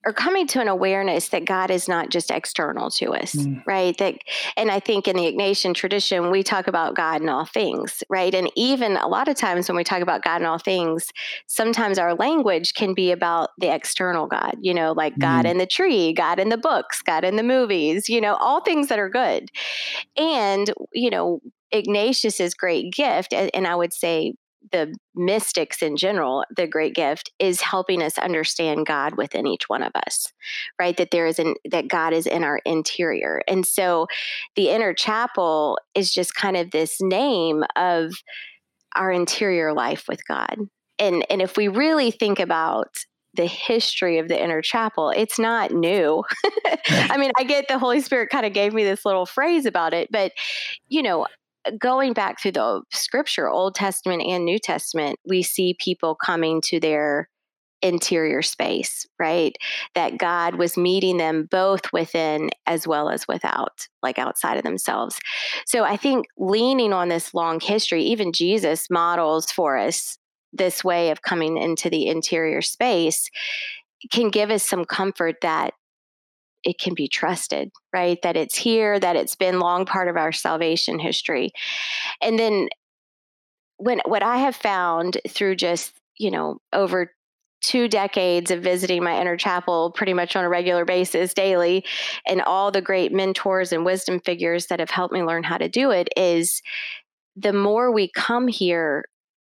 or 0.06 0.12
coming 0.12 0.46
to 0.46 0.60
an 0.60 0.68
awareness 0.68 1.28
that 1.30 1.44
God 1.44 1.68
is 1.68 1.88
not 1.88 2.10
just 2.10 2.30
external 2.30 2.90
to 2.90 3.12
us, 3.12 3.34
mm. 3.34 3.60
right? 3.66 3.98
That, 3.98 4.14
and 4.56 4.70
I 4.70 4.78
think 4.78 5.08
in 5.08 5.16
the 5.16 5.24
Ignatian 5.24 5.74
tradition, 5.74 6.30
we 6.30 6.44
talk 6.44 6.68
about 6.68 6.94
God 6.94 7.20
in 7.22 7.28
all 7.28 7.44
things, 7.44 8.04
right? 8.08 8.32
And 8.32 8.48
even 8.54 8.96
a 8.96 9.08
lot 9.08 9.26
of 9.26 9.36
times 9.36 9.68
when 9.68 9.76
we 9.76 9.82
talk 9.82 10.02
about 10.02 10.22
God 10.22 10.40
in 10.40 10.46
all 10.46 10.58
things, 10.58 11.10
sometimes 11.48 11.98
our 11.98 12.14
language 12.14 12.74
can 12.74 12.94
be 12.94 13.10
about 13.10 13.50
the 13.58 13.74
external 13.74 14.28
God, 14.28 14.54
you 14.60 14.72
know, 14.72 14.92
like 14.92 15.14
mm. 15.16 15.22
God 15.22 15.44
in 15.44 15.58
the 15.58 15.66
tree, 15.66 16.12
God 16.12 16.38
in 16.38 16.50
the 16.50 16.56
books, 16.56 17.02
God 17.02 17.24
in 17.24 17.34
the 17.34 17.42
movies, 17.42 18.08
you 18.08 18.20
know, 18.20 18.36
all 18.36 18.60
things 18.60 18.86
that 18.86 19.00
are 19.00 19.10
good. 19.10 19.50
And, 20.16 20.72
you 20.92 21.10
know, 21.10 21.40
Ignatius's 21.72 22.54
great 22.54 22.92
gift, 22.92 23.32
and 23.32 23.66
I 23.66 23.74
would 23.74 23.92
say 23.92 24.34
the 24.72 24.94
mystics 25.14 25.82
in 25.82 25.96
general, 25.96 26.44
the 26.54 26.66
great 26.66 26.94
gift 26.94 27.30
is 27.38 27.60
helping 27.60 28.02
us 28.02 28.18
understand 28.18 28.86
God 28.86 29.16
within 29.16 29.46
each 29.46 29.68
one 29.68 29.82
of 29.82 29.92
us, 30.06 30.32
right? 30.78 30.96
That 30.96 31.10
there 31.10 31.26
is 31.26 31.38
an 31.38 31.54
that 31.70 31.88
God 31.88 32.12
is 32.12 32.26
in 32.26 32.44
our 32.44 32.60
interior. 32.64 33.42
And 33.48 33.66
so 33.66 34.06
the 34.54 34.70
inner 34.70 34.94
chapel 34.94 35.78
is 35.94 36.12
just 36.12 36.34
kind 36.34 36.56
of 36.56 36.70
this 36.70 37.00
name 37.00 37.64
of 37.76 38.12
our 38.94 39.10
interior 39.10 39.72
life 39.72 40.04
with 40.08 40.26
God. 40.26 40.56
And 40.98 41.24
and 41.30 41.42
if 41.42 41.56
we 41.56 41.68
really 41.68 42.10
think 42.10 42.40
about 42.40 42.96
the 43.34 43.46
history 43.46 44.18
of 44.18 44.28
the 44.28 44.42
inner 44.42 44.62
chapel, 44.62 45.10
it's 45.10 45.38
not 45.38 45.70
new. 45.70 46.24
I 46.88 47.16
mean, 47.16 47.32
I 47.38 47.44
get 47.44 47.68
the 47.68 47.78
Holy 47.78 48.00
Spirit 48.00 48.30
kind 48.30 48.46
of 48.46 48.52
gave 48.52 48.72
me 48.72 48.84
this 48.84 49.04
little 49.04 49.26
phrase 49.26 49.66
about 49.66 49.94
it, 49.94 50.10
but 50.10 50.32
you 50.88 51.02
know, 51.02 51.26
going 51.78 52.12
back 52.12 52.40
through 52.40 52.52
the 52.52 52.82
scripture, 52.92 53.48
Old 53.48 53.74
Testament 53.74 54.22
and 54.22 54.44
New 54.44 54.58
Testament, 54.58 55.18
we 55.26 55.42
see 55.42 55.76
people 55.78 56.14
coming 56.14 56.60
to 56.62 56.80
their 56.80 57.28
interior 57.82 58.42
space, 58.42 59.06
right? 59.18 59.56
That 59.94 60.18
God 60.18 60.56
was 60.56 60.76
meeting 60.76 61.18
them 61.18 61.46
both 61.50 61.92
within 61.92 62.50
as 62.66 62.86
well 62.86 63.10
as 63.10 63.28
without, 63.28 63.86
like 64.02 64.18
outside 64.18 64.56
of 64.56 64.64
themselves. 64.64 65.18
So 65.66 65.84
I 65.84 65.96
think 65.96 66.26
leaning 66.38 66.92
on 66.92 67.08
this 67.08 67.34
long 67.34 67.60
history, 67.60 68.02
even 68.04 68.32
Jesus 68.32 68.88
models 68.90 69.50
for 69.50 69.76
us 69.76 70.18
this 70.52 70.82
way 70.82 71.10
of 71.10 71.22
coming 71.22 71.58
into 71.58 71.90
the 71.90 72.06
interior 72.06 72.62
space, 72.62 73.28
can 74.10 74.30
give 74.30 74.50
us 74.50 74.62
some 74.62 74.84
comfort 74.84 75.36
that 75.42 75.74
it 76.66 76.80
can 76.80 76.94
be 76.94 77.06
trusted, 77.06 77.70
right? 77.92 78.20
That 78.22 78.36
it's 78.36 78.56
here, 78.56 78.98
that 78.98 79.14
it's 79.14 79.36
been 79.36 79.60
long 79.60 79.86
part 79.86 80.08
of 80.08 80.16
our 80.16 80.32
salvation 80.32 80.98
history. 80.98 81.52
And 82.20 82.38
then 82.38 82.68
when 83.76 84.00
what 84.04 84.24
I 84.24 84.38
have 84.38 84.56
found 84.56 85.18
through 85.28 85.56
just, 85.56 85.92
you 86.18 86.30
know, 86.30 86.58
over 86.72 87.12
two 87.62 87.88
decades 87.88 88.50
of 88.50 88.62
visiting 88.62 89.02
my 89.02 89.18
inner 89.20 89.36
chapel 89.36 89.92
pretty 89.92 90.12
much 90.12 90.34
on 90.34 90.44
a 90.44 90.48
regular 90.48 90.84
basis 90.84 91.32
daily 91.32 91.84
and 92.26 92.42
all 92.42 92.72
the 92.72 92.82
great 92.82 93.12
mentors 93.12 93.72
and 93.72 93.84
wisdom 93.84 94.18
figures 94.20 94.66
that 94.66 94.80
have 94.80 94.90
helped 94.90 95.14
me 95.14 95.22
learn 95.22 95.44
how 95.44 95.56
to 95.56 95.68
do 95.68 95.90
it 95.90 96.08
is 96.16 96.60
the 97.34 97.52
more 97.52 97.90
we 97.90 98.10
come 98.14 98.46
here 98.46 99.04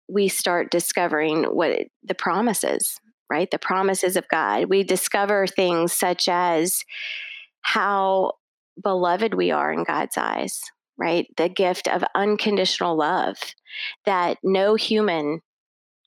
we 0.10 0.28
start 0.28 0.72
discovering 0.72 1.46
what 1.46 1.88
the 2.04 2.14
promises 2.14 3.00
right? 3.32 3.50
The 3.50 3.58
promises 3.58 4.18
of 4.18 4.28
God. 4.28 4.66
We 4.66 4.84
discover 4.84 5.48
things 5.48 5.94
such 5.94 6.28
as 6.28 6.84
how 7.62 8.34
beloved 8.84 9.34
we 9.34 9.52
are 9.52 9.72
in 9.72 9.86
God's 9.86 10.18
eyes, 10.18 10.60
right? 10.98 11.28
The 11.38 11.48
gift 11.48 11.88
of 11.88 12.04
unconditional 12.14 12.98
love 12.98 13.38
that 14.06 14.38
no 14.44 14.76
human 14.76 15.40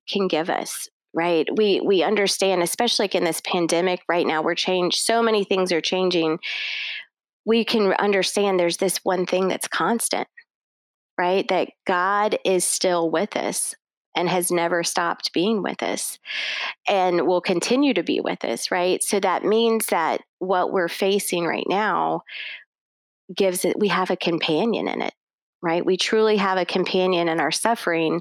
can 0.07 0.29
give 0.29 0.51
us 0.51 0.87
right 1.15 1.49
we 1.57 1.81
we 1.81 2.03
understand 2.03 2.63
especially 2.63 3.05
like 3.05 3.15
in 3.15 3.25
this 3.25 3.41
pandemic 3.47 4.01
right 4.07 4.27
now 4.27 4.43
we're 4.43 4.55
changed 4.55 4.99
so 4.99 5.23
many 5.23 5.45
things 5.45 5.73
are 5.73 5.81
changing 5.81 6.39
we 7.47 7.65
can 7.65 7.95
understand 7.95 8.61
there's 8.61 8.77
this 8.77 8.99
one 9.03 9.25
thing 9.25 9.49
that's 9.49 9.69
constant 9.69 10.29
right 11.17 11.49
that 11.49 11.71
god 11.87 12.39
is 12.45 12.65
still 12.67 13.11
with 13.11 13.35
us 13.35 13.75
and 14.15 14.29
has 14.29 14.51
never 14.51 14.83
stopped 14.83 15.33
being 15.33 15.63
with 15.63 15.83
us 15.83 16.19
and 16.89 17.27
will 17.27 17.41
continue 17.41 17.95
to 17.95 18.03
be 18.03 18.21
with 18.21 18.45
us, 18.45 18.71
right? 18.71 19.03
So 19.03 19.21
that 19.21 19.45
means 19.45 19.87
that 19.87 20.23
what 20.39 20.73
we're 20.73 20.89
facing 20.89 21.45
right 21.45 21.67
now 21.69 22.23
gives 23.35 23.65
it, 23.65 23.79
we 23.79 23.89
have 23.89 24.11
a 24.11 24.17
companion 24.17 24.89
in 24.89 25.03
it. 25.03 25.15
Right, 25.63 25.87
we 25.87 25.97
truly 25.97 26.37
have 26.37 26.59
a 26.59 26.67
companion 26.67 27.27
in 27.27 27.41
our 27.41 27.51
suffering, 27.51 28.21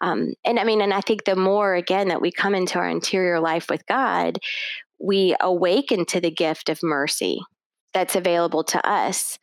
um, 0.00 0.34
and 0.44 0.60
I 0.60 0.64
mean, 0.64 0.80
and 0.80 0.94
I 0.94 1.00
think 1.00 1.24
the 1.24 1.34
more 1.34 1.74
again 1.74 2.06
that 2.06 2.20
we 2.20 2.30
come 2.30 2.54
into 2.54 2.78
our 2.78 2.88
interior 2.88 3.40
life 3.40 3.68
with 3.68 3.84
God, 3.88 4.38
we 5.00 5.34
awaken 5.40 6.04
to 6.04 6.20
the 6.20 6.30
gift 6.30 6.68
of 6.68 6.84
mercy 6.84 7.40
that's 7.92 8.14
available 8.14 8.62
to 8.62 8.88
us, 8.88 9.40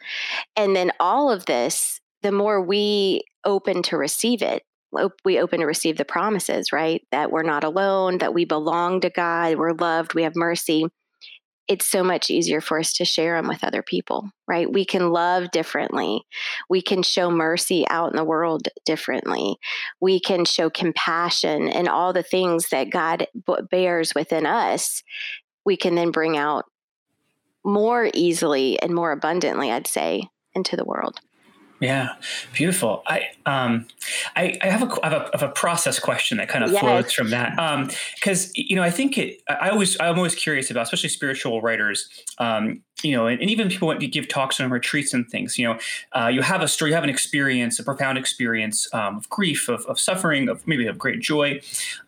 and 0.56 0.78
then 0.78 0.94
all 0.98 1.30
of 1.30 1.46
this, 1.46 2.00
the 2.22 2.32
more 2.32 2.62
we 2.62 3.24
open 3.44 3.84
to 3.84 3.98
receive 3.98 4.42
it, 4.42 4.64
we 5.24 5.40
open 5.40 5.60
to 5.60 5.66
receive 5.66 5.98
the 5.98 6.06
promises, 6.06 6.72
right? 6.72 7.02
That 7.12 7.32
we're 7.32 7.44
not 7.44 7.64
alone, 7.64 8.18
that 8.20 8.34
we 8.34 8.46
belong 8.46 9.02
to 9.02 9.10
God, 9.10 9.58
we're 9.58 9.74
loved, 9.74 10.14
we 10.14 10.24
have 10.24 10.36
mercy. 10.36 10.86
It's 11.68 11.88
so 11.88 12.04
much 12.04 12.30
easier 12.30 12.60
for 12.60 12.80
us 12.80 12.92
to 12.94 13.06
share 13.06 13.38
them 13.38 13.48
with 13.48 13.64
other 13.64 13.82
people, 13.82 14.30
right? 14.48 14.72
We 14.72 14.84
can 14.84 15.12
love 15.12 15.52
differently. 15.52 16.24
We 16.70 16.82
can 16.82 17.02
show 17.02 17.32
mercy 17.32 17.88
out 17.88 18.12
in 18.12 18.18
the 18.18 18.26
world 18.26 18.68
differently. 18.86 19.56
We 20.02 20.20
can 20.20 20.44
show 20.44 20.70
compassion 20.70 21.70
and 21.70 21.88
all 21.88 22.12
the 22.12 22.24
things 22.24 22.70
that 22.70 22.90
God 22.90 23.28
bears 23.70 24.14
within 24.14 24.46
us. 24.46 25.02
We 25.64 25.78
can 25.78 25.96
then 25.96 26.12
bring 26.12 26.36
out 26.36 26.66
more 27.64 28.10
easily 28.14 28.82
and 28.82 28.94
more 28.94 29.12
abundantly, 29.12 29.72
I'd 29.72 29.88
say, 29.88 30.24
into 30.54 30.76
the 30.76 30.84
world. 30.84 31.22
Yeah, 31.82 32.14
beautiful. 32.54 33.02
I 33.08 33.30
um, 33.48 33.88
I, 34.36 34.56
I, 34.62 34.68
have 34.68 34.84
a, 34.84 35.06
I, 35.06 35.10
have 35.10 35.22
a, 35.22 35.30
have 35.34 35.42
a 35.42 35.52
process 35.52 35.98
question 35.98 36.38
that 36.38 36.48
kind 36.48 36.64
of 36.64 36.72
yes. 36.72 36.80
flows 36.80 37.12
from 37.12 37.32
that. 37.32 37.56
Because 38.16 38.46
um, 38.46 38.52
you 38.56 38.76
know, 38.76 38.84
I 38.84 38.92
think 38.92 39.18
it. 39.18 39.42
I 39.50 39.70
always 39.72 40.00
I'm 40.00 40.16
always 40.16 40.36
curious 40.36 40.70
about, 40.70 40.84
especially 40.84 41.10
spiritual 41.10 41.60
writers. 41.60 42.08
Um, 42.38 42.84
you 43.02 43.18
know, 43.18 43.26
and, 43.26 43.42
and 43.42 43.50
even 43.50 43.68
people 43.68 43.98
to 43.98 44.08
give 44.08 44.28
talks 44.28 44.62
on 44.62 44.70
retreats 44.70 45.12
and 45.12 45.28
things. 45.28 45.58
You 45.58 45.70
know, 45.70 45.80
uh, 46.12 46.28
you 46.28 46.44
have 46.44 46.62
a 46.62 46.68
story, 46.68 46.92
you 46.92 46.96
have 46.96 47.04
an 47.04 47.10
experience, 47.10 47.80
a 47.80 47.84
profound 47.84 48.20
experience 48.20 48.88
um, 48.94 49.18
of 49.18 49.28
grief, 49.30 49.68
of, 49.68 49.84
of, 49.88 50.00
suffering, 50.00 50.50
of 50.50 50.68
maybe 50.68 50.86
of 50.86 51.00
great 51.00 51.20
joy, 51.20 51.62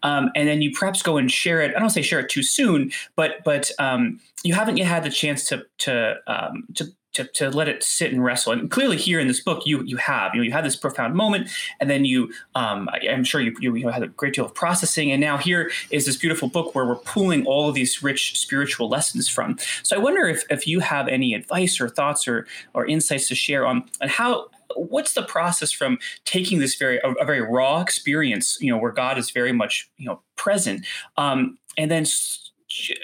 um, 0.03 0.29
and 0.35 0.47
then 0.47 0.61
you 0.61 0.71
perhaps 0.71 1.01
go 1.01 1.17
and 1.17 1.31
share 1.31 1.61
it. 1.61 1.75
I 1.75 1.79
don't 1.79 1.89
say 1.89 2.03
share 2.03 2.19
it 2.19 2.29
too 2.29 2.43
soon, 2.43 2.91
but 3.15 3.43
but 3.43 3.71
um, 3.79 4.19
you 4.43 4.53
haven't 4.53 4.77
yet 4.77 4.85
had 4.85 5.03
the 5.03 5.09
chance 5.09 5.45
to 5.45 5.65
to 5.79 6.17
um, 6.27 6.65
to 6.75 6.93
to, 7.13 7.25
to 7.25 7.49
let 7.49 7.67
it 7.67 7.83
sit 7.83 8.11
and 8.11 8.23
wrestle. 8.23 8.53
And 8.53 8.69
clearly, 8.69 8.97
here 8.97 9.19
in 9.19 9.27
this 9.27 9.39
book, 9.39 9.65
you 9.65 9.83
you 9.83 9.97
have 9.97 10.33
you 10.33 10.41
know 10.41 10.45
you 10.45 10.51
had 10.51 10.65
this 10.65 10.75
profound 10.75 11.15
moment, 11.15 11.49
and 11.79 11.89
then 11.89 12.05
you 12.05 12.31
um, 12.55 12.89
I, 12.91 12.99
am 13.05 13.23
sure 13.23 13.41
you, 13.41 13.55
you, 13.59 13.75
you 13.75 13.87
had 13.89 14.03
a 14.03 14.07
great 14.07 14.33
deal 14.33 14.45
of 14.45 14.53
processing, 14.53 15.11
and 15.11 15.21
now 15.21 15.37
here 15.37 15.71
is 15.91 16.05
this 16.05 16.17
beautiful 16.17 16.47
book 16.47 16.75
where 16.75 16.85
we're 16.85 16.95
pulling 16.95 17.45
all 17.45 17.69
of 17.69 17.75
these 17.75 18.03
rich 18.03 18.39
spiritual 18.39 18.89
lessons 18.89 19.29
from. 19.29 19.57
So 19.83 19.95
I 19.95 19.99
wonder 19.99 20.27
if 20.27 20.43
if 20.49 20.67
you 20.67 20.79
have 20.79 21.07
any 21.07 21.33
advice 21.33 21.79
or 21.79 21.89
thoughts 21.89 22.27
or 22.27 22.47
or 22.73 22.85
insights 22.85 23.27
to 23.29 23.35
share 23.35 23.65
on 23.65 23.83
on 24.01 24.09
how 24.09 24.49
what's 24.75 25.13
the 25.13 25.23
process 25.23 25.71
from 25.71 25.99
taking 26.25 26.59
this 26.59 26.75
very 26.75 26.97
a, 27.03 27.11
a, 27.11 27.25
very 27.25 27.41
raw 27.41 27.79
experience 27.79 28.57
you 28.59 28.71
know 28.71 28.77
where 28.77 28.91
god 28.91 29.19
is 29.19 29.29
very 29.29 29.51
much 29.51 29.87
you 29.97 30.05
know 30.07 30.19
present 30.35 30.83
um, 31.17 31.59
and 31.77 31.91
then 31.91 32.05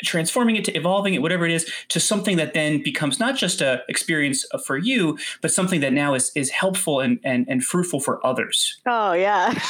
transforming 0.03 0.55
it 0.55 0.65
to 0.65 0.75
evolving 0.75 1.13
it 1.13 1.21
whatever 1.21 1.45
it 1.45 1.51
is 1.51 1.71
to 1.89 1.99
something 1.99 2.37
that 2.37 2.53
then 2.53 2.81
becomes 2.81 3.19
not 3.19 3.35
just 3.35 3.61
a 3.61 3.81
experience 3.87 4.45
for 4.65 4.77
you 4.77 5.17
but 5.41 5.51
something 5.51 5.79
that 5.81 5.93
now 5.93 6.13
is 6.13 6.31
is 6.35 6.49
helpful 6.49 6.99
and 6.99 7.19
and, 7.23 7.45
and 7.49 7.63
fruitful 7.63 7.99
for 7.99 8.25
others. 8.25 8.79
Oh 8.87 9.13
yeah. 9.13 9.53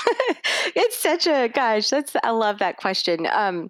It's 0.76 0.98
such 0.98 1.26
a 1.26 1.48
gosh 1.48 1.90
that's 1.90 2.16
i 2.24 2.30
love 2.30 2.60
that 2.60 2.78
question. 2.78 3.28
Um 3.32 3.70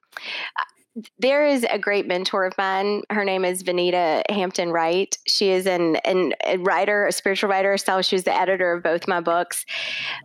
there 1.17 1.45
is 1.45 1.65
a 1.69 1.79
great 1.79 2.07
mentor 2.07 2.45
of 2.45 2.57
mine. 2.57 3.03
Her 3.09 3.23
name 3.23 3.45
is 3.45 3.63
Vinita 3.63 4.23
Hampton 4.29 4.71
Wright. 4.71 5.15
She 5.27 5.49
is 5.49 5.65
an, 5.67 5.97
an, 5.97 6.33
a 6.45 6.57
writer, 6.57 7.05
a 7.05 7.11
spiritual 7.11 7.49
writer 7.49 7.71
herself. 7.71 8.05
She 8.05 8.15
was 8.15 8.23
the 8.23 8.35
editor 8.35 8.73
of 8.73 8.83
both 8.83 9.07
my 9.07 9.21
books. 9.21 9.65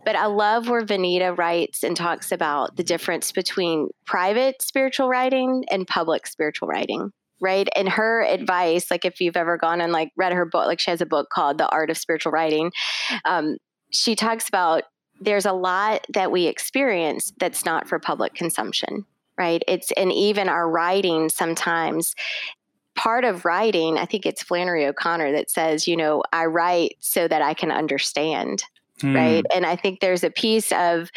But 0.03 0.15
I 0.15 0.25
love 0.25 0.67
where 0.67 0.83
Vinita 0.83 1.37
writes 1.37 1.83
and 1.83 1.95
talks 1.95 2.31
about 2.31 2.75
the 2.77 2.83
difference 2.83 3.31
between 3.31 3.89
private 4.05 4.61
spiritual 4.61 5.07
writing 5.07 5.63
and 5.69 5.87
public 5.87 6.27
spiritual 6.27 6.67
writing. 6.67 7.11
Right. 7.41 7.67
And 7.75 7.89
her 7.89 8.23
advice, 8.23 8.89
like 8.89 9.05
if 9.05 9.19
you've 9.19 9.37
ever 9.37 9.57
gone 9.57 9.81
and 9.81 9.91
like 9.91 10.11
read 10.15 10.33
her 10.33 10.45
book, 10.45 10.67
like 10.67 10.79
she 10.79 10.89
has 10.89 11.01
a 11.01 11.05
book 11.05 11.29
called 11.29 11.57
The 11.57 11.67
Art 11.69 11.89
of 11.89 11.97
Spiritual 11.97 12.31
Writing. 12.31 12.71
Um, 13.25 13.57
she 13.91 14.15
talks 14.15 14.47
about 14.47 14.83
there's 15.19 15.45
a 15.45 15.53
lot 15.53 16.05
that 16.13 16.31
we 16.31 16.47
experience 16.47 17.31
that's 17.37 17.65
not 17.65 17.87
for 17.87 17.99
public 17.99 18.33
consumption 18.33 19.05
right? 19.37 19.63
It's 19.67 19.91
and 19.93 20.11
even 20.11 20.49
our 20.49 20.69
writing 20.69 21.29
sometimes 21.29 22.15
part 22.95 23.25
of 23.25 23.45
writing, 23.45 23.97
I 23.97 24.05
think 24.05 24.25
it's 24.25 24.41
Flannery 24.41 24.85
O'Connor 24.85 25.33
that 25.33 25.51
says, 25.51 25.87
you 25.87 25.97
know, 25.97 26.23
I 26.31 26.45
write 26.45 26.95
so 27.01 27.27
that 27.27 27.41
I 27.41 27.53
can 27.53 27.71
understand. 27.71 28.63
Hmm. 29.01 29.15
Right. 29.15 29.45
And 29.53 29.65
I 29.65 29.75
think 29.75 29.99
there's 29.99 30.23
a 30.23 30.29
piece 30.29 30.71
of 30.71 31.09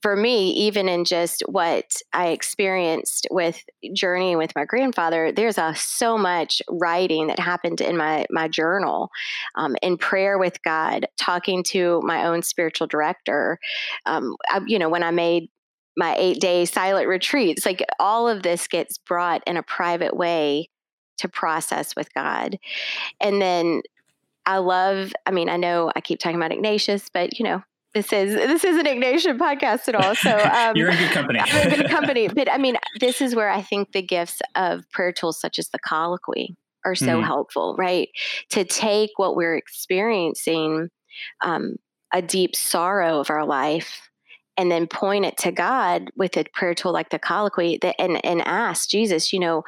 for 0.00 0.14
me, 0.14 0.50
even 0.50 0.88
in 0.88 1.04
just 1.04 1.42
what 1.48 1.92
I 2.12 2.28
experienced 2.28 3.26
with 3.30 3.60
journeying 3.92 4.38
with 4.38 4.54
my 4.54 4.64
grandfather, 4.64 5.32
there's 5.32 5.58
a, 5.58 5.74
so 5.74 6.16
much 6.16 6.62
writing 6.70 7.26
that 7.26 7.40
happened 7.40 7.80
in 7.80 7.96
my 7.96 8.24
my 8.30 8.46
journal, 8.46 9.10
um, 9.56 9.74
in 9.82 9.96
prayer 9.96 10.38
with 10.38 10.62
God, 10.62 11.06
talking 11.16 11.64
to 11.64 12.00
my 12.04 12.26
own 12.26 12.42
spiritual 12.42 12.86
director. 12.86 13.58
Um, 14.06 14.36
I, 14.48 14.60
you 14.66 14.78
know, 14.78 14.88
when 14.88 15.02
I 15.02 15.10
made 15.10 15.50
my 15.98 16.14
eight 16.16 16.40
day 16.40 16.64
silent 16.64 17.08
retreats, 17.08 17.66
like 17.66 17.84
all 17.98 18.28
of 18.28 18.42
this 18.42 18.68
gets 18.68 18.96
brought 18.96 19.42
in 19.46 19.56
a 19.56 19.62
private 19.62 20.16
way 20.16 20.70
to 21.18 21.28
process 21.28 21.96
with 21.96 22.14
God, 22.14 22.58
and 23.20 23.42
then 23.42 23.82
I 24.46 24.58
love. 24.58 25.12
I 25.26 25.32
mean, 25.32 25.48
I 25.48 25.56
know 25.56 25.92
I 25.94 26.00
keep 26.00 26.20
talking 26.20 26.36
about 26.36 26.52
Ignatius, 26.52 27.10
but 27.12 27.38
you 27.38 27.44
know, 27.44 27.62
this 27.94 28.12
is 28.12 28.34
this 28.34 28.64
is 28.64 28.76
an 28.76 28.86
Ignatian 28.86 29.38
podcast 29.38 29.88
at 29.88 29.94
all. 29.96 30.14
So 30.14 30.38
um, 30.38 30.76
you're 30.76 30.90
in 30.90 30.96
good 30.96 31.10
company. 31.10 31.40
I'm 31.40 31.68
in 31.68 31.80
good 31.80 31.90
company. 31.90 32.28
But 32.28 32.50
I 32.50 32.58
mean, 32.58 32.76
this 33.00 33.20
is 33.20 33.34
where 33.34 33.50
I 33.50 33.60
think 33.60 33.92
the 33.92 34.02
gifts 34.02 34.40
of 34.54 34.88
prayer 34.92 35.12
tools 35.12 35.40
such 35.40 35.58
as 35.58 35.68
the 35.70 35.78
colloquy 35.80 36.56
are 36.84 36.94
so 36.94 37.20
mm. 37.20 37.24
helpful, 37.24 37.74
right? 37.76 38.08
To 38.50 38.64
take 38.64 39.10
what 39.16 39.36
we're 39.36 39.56
experiencing, 39.56 40.90
um, 41.44 41.76
a 42.12 42.22
deep 42.22 42.54
sorrow 42.54 43.18
of 43.20 43.30
our 43.30 43.44
life, 43.44 44.07
and 44.58 44.70
then 44.70 44.86
point 44.86 45.24
it 45.24 45.38
to 45.38 45.52
God 45.52 46.10
with 46.16 46.36
a 46.36 46.44
prayer 46.52 46.74
tool 46.74 46.92
like 46.92 47.10
the 47.10 47.18
colloquy, 47.18 47.78
that, 47.80 47.96
and 47.98 48.24
and 48.24 48.42
ask 48.46 48.88
Jesus, 48.88 49.32
you 49.32 49.40
know, 49.40 49.64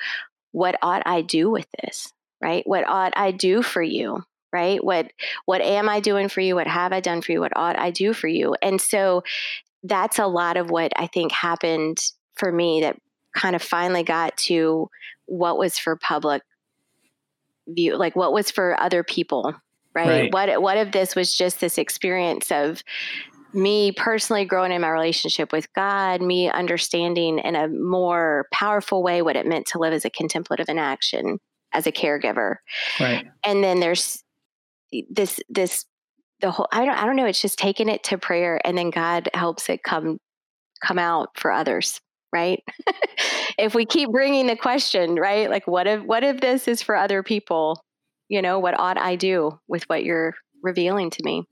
what 0.52 0.76
ought 0.82 1.02
I 1.06 1.22
do 1.22 1.48
with 1.48 1.66
this? 1.82 2.12
Right? 2.42 2.66
What 2.66 2.86
ought 2.88 3.12
I 3.16 3.30
do 3.32 3.62
for 3.62 3.82
you? 3.82 4.24
right 4.52 4.82
what 4.82 5.12
what 5.44 5.60
am 5.60 5.88
i 5.88 6.00
doing 6.00 6.28
for 6.28 6.40
you 6.40 6.54
what 6.54 6.66
have 6.66 6.92
i 6.92 7.00
done 7.00 7.22
for 7.22 7.32
you 7.32 7.40
what 7.40 7.56
ought 7.56 7.78
i 7.78 7.90
do 7.90 8.12
for 8.12 8.28
you 8.28 8.54
and 8.62 8.80
so 8.80 9.22
that's 9.84 10.18
a 10.18 10.26
lot 10.26 10.56
of 10.56 10.70
what 10.70 10.92
i 10.96 11.06
think 11.06 11.32
happened 11.32 11.98
for 12.34 12.50
me 12.50 12.80
that 12.80 12.96
kind 13.34 13.54
of 13.54 13.62
finally 13.62 14.02
got 14.02 14.36
to 14.36 14.88
what 15.26 15.58
was 15.58 15.78
for 15.78 15.96
public 15.96 16.42
view 17.68 17.96
like 17.96 18.16
what 18.16 18.32
was 18.32 18.50
for 18.50 18.78
other 18.80 19.04
people 19.04 19.54
right, 19.94 20.08
right. 20.08 20.32
what 20.32 20.60
what 20.60 20.76
if 20.76 20.92
this 20.92 21.14
was 21.14 21.34
just 21.34 21.60
this 21.60 21.78
experience 21.78 22.50
of 22.50 22.82
me 23.52 23.92
personally 23.92 24.44
growing 24.44 24.72
in 24.72 24.80
my 24.80 24.90
relationship 24.90 25.52
with 25.52 25.72
God, 25.74 26.22
me 26.22 26.50
understanding 26.50 27.38
in 27.38 27.56
a 27.56 27.68
more 27.68 28.46
powerful 28.52 29.02
way 29.02 29.22
what 29.22 29.36
it 29.36 29.46
meant 29.46 29.66
to 29.66 29.78
live 29.78 29.92
as 29.92 30.04
a 30.04 30.10
contemplative 30.10 30.68
in 30.68 30.78
action 30.78 31.38
as 31.72 31.86
a 31.86 31.92
caregiver. 31.92 32.56
Right. 32.98 33.26
And 33.44 33.62
then 33.62 33.80
there's 33.80 34.22
this 35.08 35.38
this 35.48 35.84
the 36.40 36.50
whole 36.50 36.68
I 36.72 36.84
don't 36.84 36.96
I 36.96 37.06
don't 37.06 37.16
know 37.16 37.26
it's 37.26 37.42
just 37.42 37.58
taking 37.58 37.88
it 37.88 38.02
to 38.04 38.18
prayer 38.18 38.60
and 38.64 38.76
then 38.76 38.90
God 38.90 39.28
helps 39.34 39.68
it 39.68 39.82
come 39.82 40.18
come 40.82 40.98
out 40.98 41.28
for 41.36 41.52
others 41.52 42.00
right 42.32 42.62
if 43.58 43.74
we 43.74 43.84
keep 43.84 44.10
bringing 44.10 44.46
the 44.46 44.56
question 44.56 45.14
right 45.14 45.50
like 45.50 45.66
what 45.66 45.86
if 45.86 46.02
what 46.02 46.24
if 46.24 46.40
this 46.40 46.66
is 46.66 46.82
for 46.82 46.96
other 46.96 47.22
people 47.22 47.80
you 48.28 48.40
know 48.40 48.58
what 48.58 48.78
ought 48.78 48.98
I 48.98 49.16
do 49.16 49.58
with 49.68 49.84
what 49.84 50.04
you're 50.04 50.34
revealing 50.62 51.10
to 51.10 51.22
me 51.24 51.44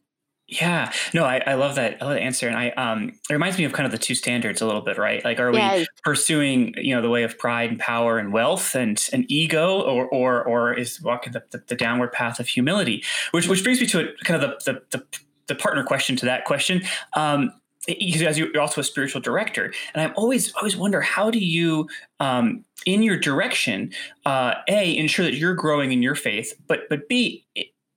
yeah, 0.49 0.93
no, 1.13 1.25
I, 1.25 1.43
I 1.47 1.55
love 1.55 1.75
that. 1.75 2.01
I 2.01 2.07
love 2.07 2.15
that 2.15 2.23
answer, 2.23 2.49
and 2.49 2.57
I 2.57 2.71
um, 2.71 3.11
it 3.29 3.33
reminds 3.33 3.59
me 3.59 3.65
of 3.65 3.75
kind 3.75 3.85
of 3.85 3.93
the 3.93 3.99
two 3.99 4.15
standards 4.15 4.63
a 4.63 4.67
little 4.67 4.81
bit, 4.81 4.97
right? 4.97 5.23
Like, 5.23 5.39
are 5.39 5.53
yes. 5.53 5.81
we 5.81 5.87
pursuing 6.03 6.73
you 6.79 6.97
know 6.97 7.03
the 7.03 7.11
way 7.11 7.23
of 7.23 7.39
pride 7.39 7.71
and 7.71 7.79
power 7.79 8.19
and 8.19 8.33
wealth 8.33 8.75
and 8.75 9.07
an 9.13 9.27
ego, 9.29 9.83
or 9.83 10.07
or 10.07 10.43
or 10.43 10.73
is 10.73 11.03
walking 11.03 11.35
the, 11.35 11.43
the, 11.51 11.63
the, 11.67 11.75
downward 11.75 12.13
path 12.13 12.41
of 12.41 12.49
humility? 12.49 13.05
Which 13.33 13.47
which 13.47 13.63
brings 13.63 13.79
me 13.79 13.87
to 13.89 14.09
a, 14.09 14.25
kind 14.25 14.43
of 14.43 14.65
the, 14.65 14.73
the 14.73 14.99
the, 14.99 15.05
the 15.49 15.55
partner 15.55 15.85
question 15.85 16.17
to 16.17 16.25
that 16.25 16.47
question. 16.47 16.83
Um, 17.15 17.53
because 17.87 18.39
you're 18.39 18.59
also 18.61 18.81
a 18.81 18.85
spiritual 18.85 19.21
director, 19.21 19.73
and 19.95 20.03
I'm 20.03 20.15
always 20.17 20.55
always 20.55 20.79
wonder 20.79 21.03
how 21.03 21.31
do 21.31 21.39
you 21.39 21.89
um, 22.21 22.65
in 22.87 23.03
your 23.03 23.19
direction, 23.19 23.93
uh, 24.25 24.55
a 24.69 24.97
ensure 24.97 25.27
that 25.27 25.35
you're 25.35 25.55
growing 25.55 25.93
in 25.93 26.03
your 26.03 26.15
faith, 26.15 26.55
but 26.67 26.89
but 26.89 27.07
b 27.09 27.47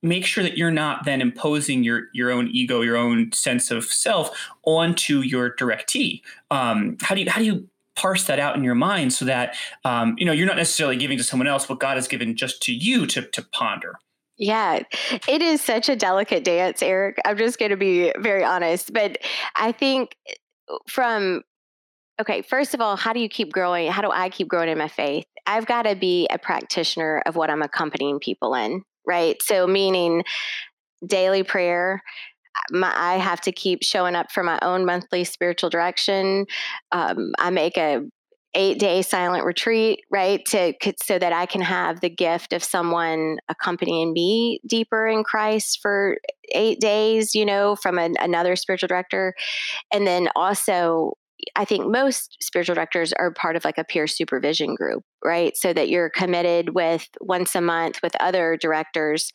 make 0.02 0.26
sure 0.26 0.42
that 0.42 0.58
you're 0.58 0.70
not 0.70 1.04
then 1.04 1.20
imposing 1.20 1.84
your 1.84 2.04
your 2.12 2.30
own 2.30 2.48
ego, 2.48 2.80
your 2.80 2.96
own 2.96 3.32
sense 3.32 3.70
of 3.70 3.84
self 3.84 4.30
onto 4.64 5.20
your 5.20 5.54
directee. 5.54 6.22
Um, 6.50 6.96
how 7.00 7.14
do 7.14 7.22
you 7.22 7.30
how 7.30 7.38
do 7.38 7.46
you 7.46 7.68
parse 7.94 8.24
that 8.24 8.38
out 8.38 8.56
in 8.56 8.64
your 8.64 8.74
mind 8.74 9.12
so 9.12 9.24
that 9.24 9.54
um, 9.84 10.14
you 10.18 10.24
know 10.24 10.32
you're 10.32 10.46
not 10.46 10.56
necessarily 10.56 10.96
giving 10.96 11.18
to 11.18 11.24
someone 11.24 11.46
else 11.46 11.68
what 11.68 11.78
God 11.78 11.96
has 11.96 12.08
given 12.08 12.36
just 12.36 12.62
to 12.62 12.72
you 12.72 13.06
to 13.06 13.22
to 13.22 13.42
ponder. 13.42 13.94
Yeah, 14.38 14.80
it 15.28 15.42
is 15.42 15.60
such 15.60 15.88
a 15.88 15.94
delicate 15.94 16.42
dance, 16.42 16.82
Eric. 16.82 17.18
I'm 17.24 17.36
just 17.36 17.58
going 17.58 17.70
to 17.70 17.76
be 17.76 18.12
very 18.18 18.42
honest, 18.42 18.92
but 18.92 19.18
I 19.56 19.72
think 19.72 20.16
uh, 20.28 20.78
from 20.88 21.42
okay, 22.20 22.42
first 22.42 22.74
of 22.74 22.80
all, 22.80 22.96
how 22.96 23.12
do 23.12 23.20
you 23.20 23.28
keep 23.28 23.52
growing? 23.52 23.90
How 23.90 24.02
do 24.02 24.10
I 24.10 24.30
keep 24.30 24.48
growing 24.48 24.68
in 24.68 24.78
my 24.78 24.88
faith? 24.88 25.26
I've 25.46 25.66
got 25.66 25.82
to 25.82 25.96
be 25.96 26.28
a 26.30 26.38
practitioner 26.38 27.22
of 27.26 27.36
what 27.36 27.50
I'm 27.50 27.62
accompanying 27.62 28.20
people 28.20 28.54
in 28.54 28.82
right? 29.06 29.36
So, 29.42 29.66
meaning 29.66 30.24
daily 31.06 31.42
prayer. 31.42 32.02
My, 32.70 32.92
I 32.94 33.14
have 33.16 33.40
to 33.42 33.52
keep 33.52 33.82
showing 33.82 34.14
up 34.14 34.30
for 34.30 34.42
my 34.42 34.58
own 34.62 34.84
monthly 34.84 35.24
spiritual 35.24 35.70
direction. 35.70 36.46
Um, 36.92 37.32
I 37.38 37.50
make 37.50 37.76
a 37.78 38.02
eight 38.54 38.78
day 38.78 39.00
silent 39.02 39.44
retreat, 39.44 40.00
right? 40.10 40.44
To 40.46 40.74
so 41.02 41.18
that 41.18 41.32
I 41.32 41.46
can 41.46 41.62
have 41.62 42.00
the 42.00 42.10
gift 42.10 42.52
of 42.52 42.62
someone 42.62 43.38
accompanying 43.48 44.12
me 44.12 44.60
deeper 44.66 45.06
in 45.06 45.24
Christ 45.24 45.78
for 45.80 46.18
eight 46.54 46.80
days, 46.80 47.34
you 47.34 47.46
know, 47.46 47.76
from 47.76 47.98
an, 47.98 48.14
another 48.20 48.56
spiritual 48.56 48.88
director, 48.88 49.34
and 49.92 50.06
then 50.06 50.28
also 50.36 51.14
I 51.56 51.64
think 51.64 51.90
most 51.90 52.36
spiritual 52.40 52.74
directors 52.74 53.12
are 53.14 53.32
part 53.32 53.56
of 53.56 53.64
like 53.64 53.78
a 53.78 53.84
peer 53.84 54.06
supervision 54.06 54.74
group, 54.74 55.04
right? 55.24 55.56
So 55.56 55.72
that 55.72 55.88
you're 55.88 56.10
committed 56.10 56.74
with 56.74 57.08
once 57.20 57.54
a 57.54 57.60
month 57.60 58.00
with 58.02 58.14
other 58.20 58.56
directors, 58.56 59.32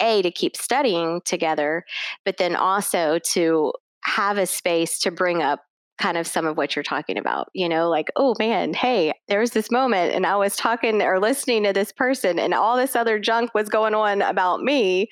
A, 0.00 0.22
to 0.22 0.30
keep 0.30 0.56
studying 0.56 1.20
together, 1.24 1.84
but 2.24 2.36
then 2.36 2.56
also 2.56 3.18
to 3.30 3.72
have 4.04 4.38
a 4.38 4.46
space 4.46 4.98
to 5.00 5.10
bring 5.10 5.42
up 5.42 5.60
kind 5.98 6.16
of 6.16 6.26
some 6.26 6.46
of 6.46 6.56
what 6.56 6.74
you're 6.74 6.82
talking 6.82 7.16
about, 7.16 7.48
you 7.54 7.68
know, 7.68 7.88
like, 7.88 8.08
oh 8.16 8.34
man, 8.38 8.74
hey, 8.74 9.12
there 9.28 9.40
was 9.40 9.52
this 9.52 9.70
moment 9.70 10.14
and 10.14 10.26
I 10.26 10.36
was 10.36 10.56
talking 10.56 11.00
or 11.00 11.20
listening 11.20 11.62
to 11.64 11.72
this 11.72 11.92
person 11.92 12.38
and 12.38 12.54
all 12.54 12.76
this 12.76 12.96
other 12.96 13.20
junk 13.20 13.54
was 13.54 13.68
going 13.68 13.94
on 13.94 14.22
about 14.22 14.62
me. 14.62 15.08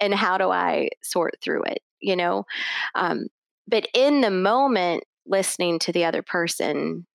And 0.00 0.14
how 0.14 0.38
do 0.38 0.50
I 0.50 0.88
sort 1.02 1.34
through 1.42 1.64
it, 1.64 1.80
you 2.00 2.16
know? 2.16 2.44
Um, 2.94 3.26
but 3.68 3.86
in 3.94 4.20
the 4.22 4.30
moment, 4.30 5.04
listening 5.26 5.78
to 5.80 5.92
the 5.92 6.04
other 6.04 6.22
person. 6.22 7.06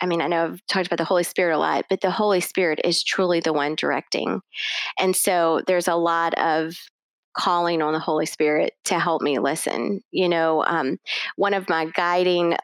I 0.00 0.06
mean, 0.06 0.20
I 0.20 0.26
know 0.26 0.44
I've 0.44 0.66
talked 0.66 0.86
about 0.86 0.98
the 0.98 1.04
Holy 1.04 1.22
Spirit 1.22 1.54
a 1.54 1.58
lot, 1.58 1.86
but 1.88 2.00
the 2.00 2.10
Holy 2.10 2.40
Spirit 2.40 2.80
is 2.84 3.02
truly 3.02 3.40
the 3.40 3.52
one 3.52 3.74
directing. 3.74 4.40
And 4.98 5.14
so 5.14 5.62
there's 5.66 5.88
a 5.88 5.94
lot 5.94 6.34
of 6.34 6.76
calling 7.36 7.82
on 7.82 7.92
the 7.92 7.98
Holy 7.98 8.26
Spirit 8.26 8.74
to 8.84 8.98
help 8.98 9.22
me 9.22 9.38
listen. 9.38 10.00
You 10.10 10.28
know, 10.28 10.64
um, 10.64 10.98
one 11.36 11.54
of 11.54 11.68
my 11.68 11.86
guiding 11.86 12.56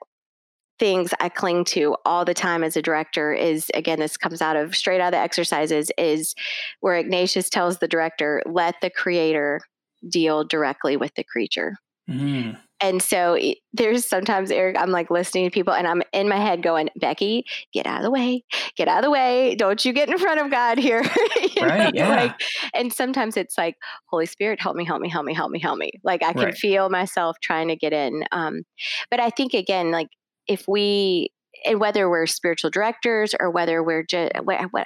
things 0.78 1.12
I 1.20 1.28
cling 1.28 1.64
to 1.66 1.94
all 2.06 2.24
the 2.24 2.34
time 2.34 2.64
as 2.64 2.76
a 2.76 2.82
director 2.82 3.32
is 3.32 3.70
again, 3.74 4.00
this 4.00 4.16
comes 4.16 4.40
out 4.40 4.56
of 4.56 4.74
straight 4.74 5.00
out 5.00 5.08
of 5.08 5.12
the 5.12 5.18
exercises, 5.18 5.92
is 5.98 6.34
where 6.80 6.96
Ignatius 6.96 7.50
tells 7.50 7.78
the 7.78 7.88
director, 7.88 8.42
let 8.46 8.76
the 8.80 8.90
creator 8.90 9.60
deal 10.08 10.42
directly 10.42 10.96
with 10.96 11.14
the 11.14 11.24
creature. 11.24 11.76
Mm. 12.08 12.58
And 12.80 13.02
so 13.02 13.38
there's 13.72 14.06
sometimes, 14.06 14.50
Eric, 14.50 14.76
I'm 14.78 14.90
like 14.90 15.10
listening 15.10 15.44
to 15.44 15.50
people 15.50 15.74
and 15.74 15.86
I'm 15.86 16.02
in 16.12 16.28
my 16.28 16.38
head 16.38 16.62
going, 16.62 16.88
Becky, 16.96 17.44
get 17.72 17.86
out 17.86 17.98
of 17.98 18.04
the 18.04 18.10
way, 18.10 18.44
get 18.76 18.88
out 18.88 18.98
of 18.98 19.04
the 19.04 19.10
way. 19.10 19.54
Don't 19.54 19.84
you 19.84 19.92
get 19.92 20.08
in 20.08 20.18
front 20.18 20.40
of 20.40 20.50
God 20.50 20.78
here. 20.78 21.00
right. 21.60 21.92
Know? 21.94 22.00
Yeah. 22.00 22.08
Like, 22.08 22.40
and 22.74 22.92
sometimes 22.92 23.36
it's 23.36 23.58
like, 23.58 23.76
Holy 24.06 24.26
Spirit, 24.26 24.60
help 24.60 24.76
me, 24.76 24.84
help 24.84 25.02
me, 25.02 25.10
help 25.10 25.24
me, 25.24 25.34
help 25.34 25.50
me, 25.50 25.60
help 25.60 25.78
me. 25.78 25.92
Like 26.02 26.22
I 26.22 26.32
can 26.32 26.44
right. 26.44 26.54
feel 26.54 26.88
myself 26.88 27.36
trying 27.42 27.68
to 27.68 27.76
get 27.76 27.92
in. 27.92 28.24
Um, 28.32 28.62
but 29.10 29.20
I 29.20 29.30
think 29.30 29.52
again, 29.52 29.90
like 29.90 30.08
if 30.46 30.64
we, 30.66 31.30
and 31.66 31.80
whether 31.80 32.08
we're 32.08 32.26
spiritual 32.26 32.70
directors 32.70 33.34
or 33.38 33.50
whether 33.50 33.82
we're 33.82 34.04
just 34.04 34.32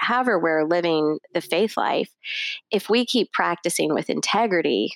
however 0.00 0.38
we're 0.40 0.64
living 0.64 1.18
the 1.32 1.40
faith 1.40 1.76
life, 1.76 2.10
if 2.70 2.88
we 2.88 3.06
keep 3.06 3.30
practicing 3.32 3.94
with 3.94 4.10
integrity, 4.10 4.90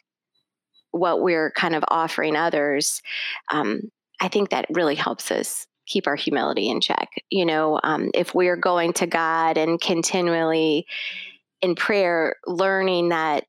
what 0.90 1.20
we're 1.20 1.50
kind 1.52 1.74
of 1.74 1.84
offering 1.88 2.36
others, 2.36 3.02
um, 3.52 3.82
I 4.20 4.28
think 4.28 4.50
that 4.50 4.66
really 4.70 4.94
helps 4.94 5.30
us 5.30 5.66
keep 5.86 6.06
our 6.06 6.16
humility 6.16 6.68
in 6.68 6.80
check. 6.80 7.08
You 7.30 7.46
know, 7.46 7.80
um, 7.82 8.10
if 8.14 8.34
we're 8.34 8.56
going 8.56 8.92
to 8.94 9.06
God 9.06 9.56
and 9.56 9.80
continually 9.80 10.86
in 11.62 11.74
prayer, 11.74 12.36
learning 12.46 13.08
that, 13.08 13.44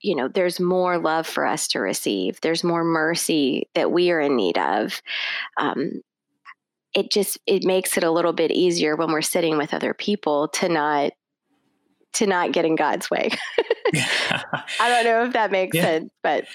you 0.00 0.14
know, 0.16 0.28
there's 0.28 0.60
more 0.60 0.98
love 0.98 1.26
for 1.26 1.46
us 1.46 1.68
to 1.68 1.78
receive, 1.78 2.40
there's 2.40 2.64
more 2.64 2.84
mercy 2.84 3.68
that 3.74 3.90
we 3.90 4.10
are 4.10 4.20
in 4.20 4.36
need 4.36 4.58
of. 4.58 5.00
Um, 5.58 6.02
it 6.94 7.10
just 7.10 7.38
it 7.46 7.64
makes 7.64 7.96
it 7.96 8.04
a 8.04 8.10
little 8.10 8.32
bit 8.32 8.50
easier 8.50 8.96
when 8.96 9.10
we're 9.10 9.22
sitting 9.22 9.56
with 9.56 9.74
other 9.74 9.94
people 9.94 10.48
to 10.48 10.68
not 10.68 11.12
to 12.14 12.26
not 12.26 12.52
get 12.52 12.64
in 12.64 12.76
God's 12.76 13.10
way. 13.10 13.30
I 13.94 14.64
don't 14.80 15.04
know 15.04 15.24
if 15.24 15.32
that 15.32 15.50
makes 15.50 15.76
yeah. 15.76 15.82
sense, 15.82 16.10
but 16.22 16.46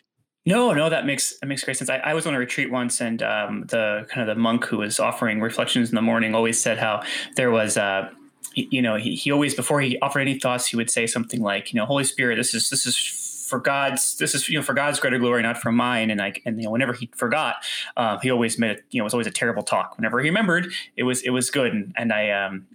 No, 0.46 0.74
no, 0.74 0.90
that 0.90 1.06
makes 1.06 1.38
that 1.40 1.48
makes 1.48 1.64
great 1.64 1.78
sense. 1.78 1.90
I, 1.90 1.98
I 1.98 2.14
was 2.14 2.26
on 2.26 2.34
a 2.34 2.40
retreat 2.40 2.72
once, 2.72 3.02
and 3.02 3.22
um, 3.22 3.66
the 3.68 4.08
kind 4.10 4.28
of 4.28 4.36
the 4.36 4.40
monk 4.40 4.66
who 4.66 4.78
was 4.78 5.00
offering 5.00 5.42
reflections 5.42 5.90
in 5.90 5.96
the 5.96 6.02
morning 6.02 6.34
always 6.36 6.60
said 6.60 6.78
how 6.78 7.04
there 7.36 7.52
was. 7.52 7.78
Uh, 7.78 8.10
you 8.56 8.82
know, 8.82 8.96
he, 8.96 9.16
he 9.16 9.32
always 9.32 9.54
before 9.54 9.80
he 9.80 10.00
offered 10.00 10.22
any 10.22 10.40
thoughts, 10.40 10.68
he 10.68 10.76
would 10.76 10.90
say 10.90 11.06
something 11.06 11.40
like, 11.42 11.72
you 11.72 11.80
know, 11.80 11.86
Holy 11.86 12.04
Spirit, 12.04 12.36
this 12.38 12.54
is 12.54 12.70
this 12.70 12.86
is 12.86 12.98
for 13.50 13.60
God's 13.60 14.18
this 14.18 14.36
is 14.36 14.48
you 14.48 14.58
know 14.58 14.64
for 14.64 14.74
God's 14.74 15.00
greater 15.00 15.20
glory, 15.20 15.42
not 15.42 15.58
for 15.58 15.72
mine. 15.72 16.10
And 16.10 16.20
like 16.20 16.42
and 16.46 16.58
you 16.58 16.66
know 16.66 16.72
whenever 16.72 16.94
he 16.94 17.10
forgot, 17.16 17.58
uh, 17.98 18.18
he 18.20 18.32
always 18.32 18.58
made 18.58 18.72
it. 18.72 18.84
You 18.92 19.00
know, 19.00 19.04
it 19.04 19.06
was 19.06 19.14
always 19.14 19.28
a 19.28 19.32
terrible 19.32 19.64
talk. 19.64 19.98
Whenever 19.98 20.20
he 20.20 20.30
remembered, 20.30 20.72
it 20.96 21.04
was 21.04 21.22
it 21.22 21.32
was 21.32 21.50
good. 21.50 21.74
And, 21.74 21.94
and 21.98 22.14
I 22.14 22.30
um, 22.30 22.68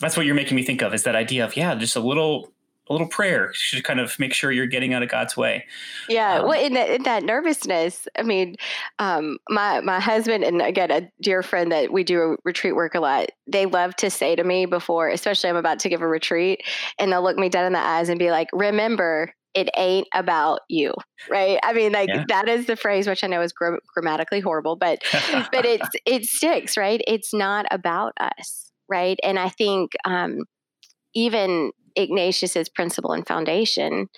that's 0.00 0.16
what 0.16 0.26
you're 0.26 0.34
making 0.34 0.56
me 0.56 0.64
think 0.64 0.82
of 0.82 0.94
is 0.94 1.04
that 1.04 1.14
idea 1.14 1.44
of 1.44 1.56
yeah, 1.56 1.74
just 1.74 1.96
a 1.96 2.00
little 2.00 2.52
a 2.88 2.92
little 2.92 3.08
prayer 3.08 3.50
should 3.54 3.82
kind 3.82 3.98
of 3.98 4.18
make 4.18 4.34
sure 4.34 4.52
you're 4.52 4.66
getting 4.66 4.92
out 4.92 5.02
of 5.02 5.08
God's 5.08 5.36
way. 5.36 5.64
Yeah, 6.08 6.40
um, 6.40 6.48
well, 6.48 6.62
in 6.62 6.74
that, 6.74 6.90
in 6.90 7.02
that 7.04 7.22
nervousness, 7.22 8.06
I 8.18 8.22
mean, 8.22 8.56
um, 8.98 9.38
my 9.48 9.80
my 9.80 10.00
husband 10.00 10.44
and 10.44 10.60
again 10.60 10.90
a 10.90 11.10
dear 11.22 11.42
friend 11.42 11.72
that 11.72 11.92
we 11.92 12.04
do 12.04 12.36
retreat 12.44 12.76
work 12.76 12.94
a 12.94 13.00
lot. 13.00 13.30
They 13.46 13.66
love 13.66 13.96
to 13.96 14.10
say 14.10 14.36
to 14.36 14.44
me 14.44 14.66
before, 14.66 15.08
especially 15.08 15.50
I'm 15.50 15.56
about 15.56 15.78
to 15.80 15.88
give 15.88 16.02
a 16.02 16.08
retreat, 16.08 16.62
and 16.98 17.10
they'll 17.10 17.22
look 17.22 17.38
me 17.38 17.48
dead 17.48 17.66
in 17.66 17.72
the 17.72 17.78
eyes 17.78 18.08
and 18.08 18.18
be 18.18 18.30
like, 18.30 18.48
"Remember, 18.52 19.32
it 19.54 19.70
ain't 19.76 20.08
about 20.12 20.60
you 20.68 20.92
right 21.30 21.58
i 21.62 21.72
mean 21.72 21.92
like 21.92 22.08
yeah. 22.08 22.24
that 22.28 22.48
is 22.48 22.66
the 22.66 22.74
phrase 22.74 23.06
which 23.06 23.22
i 23.22 23.26
know 23.26 23.40
is 23.40 23.52
gr- 23.52 23.76
grammatically 23.94 24.40
horrible 24.40 24.74
but 24.74 24.98
but 25.52 25.64
it's 25.64 25.88
it 26.04 26.24
sticks 26.24 26.76
right 26.76 27.00
it's 27.06 27.32
not 27.32 27.64
about 27.70 28.12
us 28.18 28.63
right 28.88 29.18
and 29.22 29.38
i 29.38 29.48
think 29.48 29.92
um 30.04 30.40
even 31.14 31.70
ignatius's 31.96 32.68
principle 32.68 33.12
and 33.12 33.26
foundation 33.26 34.08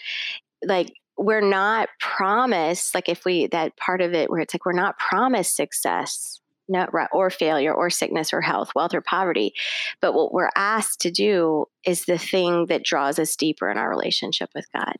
like 0.64 0.92
we're 1.18 1.46
not 1.46 1.88
promised 2.00 2.94
like 2.94 3.08
if 3.08 3.24
we 3.24 3.46
that 3.48 3.76
part 3.76 4.00
of 4.00 4.12
it 4.12 4.30
where 4.30 4.40
it's 4.40 4.54
like 4.54 4.64
we're 4.66 4.72
not 4.72 4.98
promised 4.98 5.56
success 5.56 6.40
no, 6.68 6.84
or 7.12 7.30
failure 7.30 7.72
or 7.72 7.88
sickness 7.90 8.32
or 8.32 8.40
health, 8.40 8.72
wealth 8.74 8.92
or 8.92 9.00
poverty. 9.00 9.54
But 10.00 10.14
what 10.14 10.34
we're 10.34 10.50
asked 10.56 11.00
to 11.02 11.12
do 11.12 11.66
is 11.84 12.06
the 12.06 12.18
thing 12.18 12.66
that 12.66 12.82
draws 12.82 13.20
us 13.20 13.36
deeper 13.36 13.70
in 13.70 13.78
our 13.78 13.88
relationship 13.88 14.50
with 14.52 14.66
God 14.72 14.96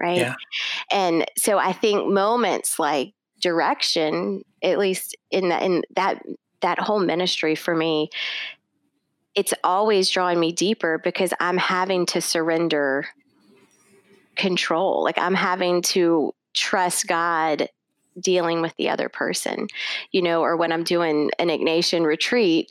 right? 0.00 0.16
Yeah. 0.16 0.34
And 0.90 1.26
so 1.36 1.58
I 1.58 1.72
think 1.72 2.10
moments 2.10 2.78
like 2.78 3.12
direction, 3.40 4.42
at 4.62 4.78
least 4.78 5.16
in 5.30 5.50
that 5.50 5.62
in 5.62 5.82
that 5.94 6.22
that 6.62 6.78
whole 6.78 7.00
ministry 7.00 7.54
for 7.54 7.74
me, 7.74 8.10
it's 9.34 9.54
always 9.62 10.10
drawing 10.10 10.40
me 10.40 10.52
deeper 10.52 10.98
because 11.02 11.32
I'm 11.40 11.56
having 11.56 12.06
to 12.06 12.20
surrender 12.20 13.06
control. 14.36 15.04
Like 15.04 15.18
I'm 15.18 15.34
having 15.34 15.82
to 15.82 16.34
trust 16.54 17.06
God 17.06 17.68
dealing 18.18 18.60
with 18.60 18.74
the 18.76 18.88
other 18.88 19.08
person, 19.08 19.68
you 20.12 20.22
know, 20.22 20.42
or 20.42 20.56
when 20.56 20.72
I'm 20.72 20.84
doing 20.84 21.30
an 21.38 21.48
Ignatian 21.48 22.04
retreat, 22.04 22.70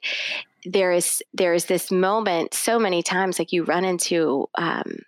there 0.66 0.92
is 0.92 1.24
there 1.34 1.54
is 1.54 1.66
this 1.66 1.90
moment 1.90 2.54
so 2.54 2.78
many 2.78 3.02
times 3.02 3.40
like 3.40 3.54
you 3.54 3.64
run 3.64 3.86
into 3.86 4.48
um, 4.56 5.00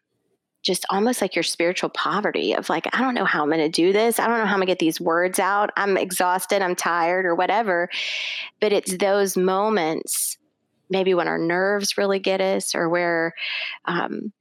just 0.63 0.85
almost 0.89 1.21
like 1.21 1.35
your 1.35 1.43
spiritual 1.43 1.89
poverty 1.89 2.53
of 2.53 2.69
like, 2.69 2.87
I 2.93 3.01
don't 3.01 3.15
know 3.15 3.25
how 3.25 3.43
I'm 3.43 3.49
going 3.49 3.59
to 3.59 3.69
do 3.69 3.91
this. 3.91 4.19
I 4.19 4.27
don't 4.27 4.37
know 4.37 4.45
how 4.45 4.53
I'm 4.53 4.59
going 4.59 4.67
to 4.67 4.71
get 4.71 4.79
these 4.79 5.01
words 5.01 5.39
out. 5.39 5.71
I'm 5.75 5.97
exhausted. 5.97 6.61
I'm 6.61 6.75
tired 6.75 7.25
or 7.25 7.33
whatever. 7.33 7.89
But 8.59 8.71
it's 8.71 8.97
those 8.97 9.35
moments, 9.35 10.37
maybe 10.91 11.13
when 11.13 11.27
our 11.27 11.39
nerves 11.39 11.97
really 11.97 12.19
get 12.19 12.41
us 12.41 12.75
or 12.75 12.89
where 12.89 13.33
um, 13.85 14.31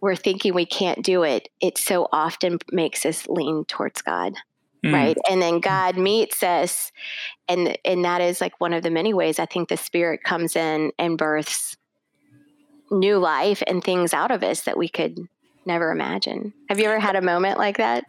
we're 0.00 0.16
thinking 0.16 0.54
we 0.54 0.66
can't 0.66 1.04
do 1.04 1.22
it, 1.22 1.48
it 1.60 1.78
so 1.78 2.08
often 2.12 2.58
makes 2.72 3.06
us 3.06 3.28
lean 3.28 3.64
towards 3.66 4.02
God. 4.02 4.34
Mm. 4.84 4.92
Right. 4.92 5.18
And 5.30 5.40
then 5.40 5.60
God 5.60 5.96
meets 5.96 6.42
us. 6.42 6.92
And, 7.48 7.76
and 7.84 8.04
that 8.04 8.20
is 8.20 8.40
like 8.40 8.60
one 8.60 8.72
of 8.72 8.82
the 8.82 8.90
many 8.90 9.14
ways 9.14 9.38
I 9.38 9.46
think 9.46 9.68
the 9.68 9.76
Spirit 9.76 10.22
comes 10.24 10.56
in 10.56 10.92
and 10.98 11.18
births 11.18 11.76
new 12.90 13.18
life 13.18 13.62
and 13.66 13.82
things 13.82 14.14
out 14.14 14.30
of 14.30 14.42
us 14.42 14.62
that 14.62 14.78
we 14.78 14.88
could 14.88 15.18
never 15.64 15.90
imagine. 15.90 16.52
Have 16.68 16.78
you 16.78 16.86
ever 16.86 17.00
had 17.00 17.16
a 17.16 17.22
moment 17.22 17.58
like 17.58 17.78
that? 17.78 18.04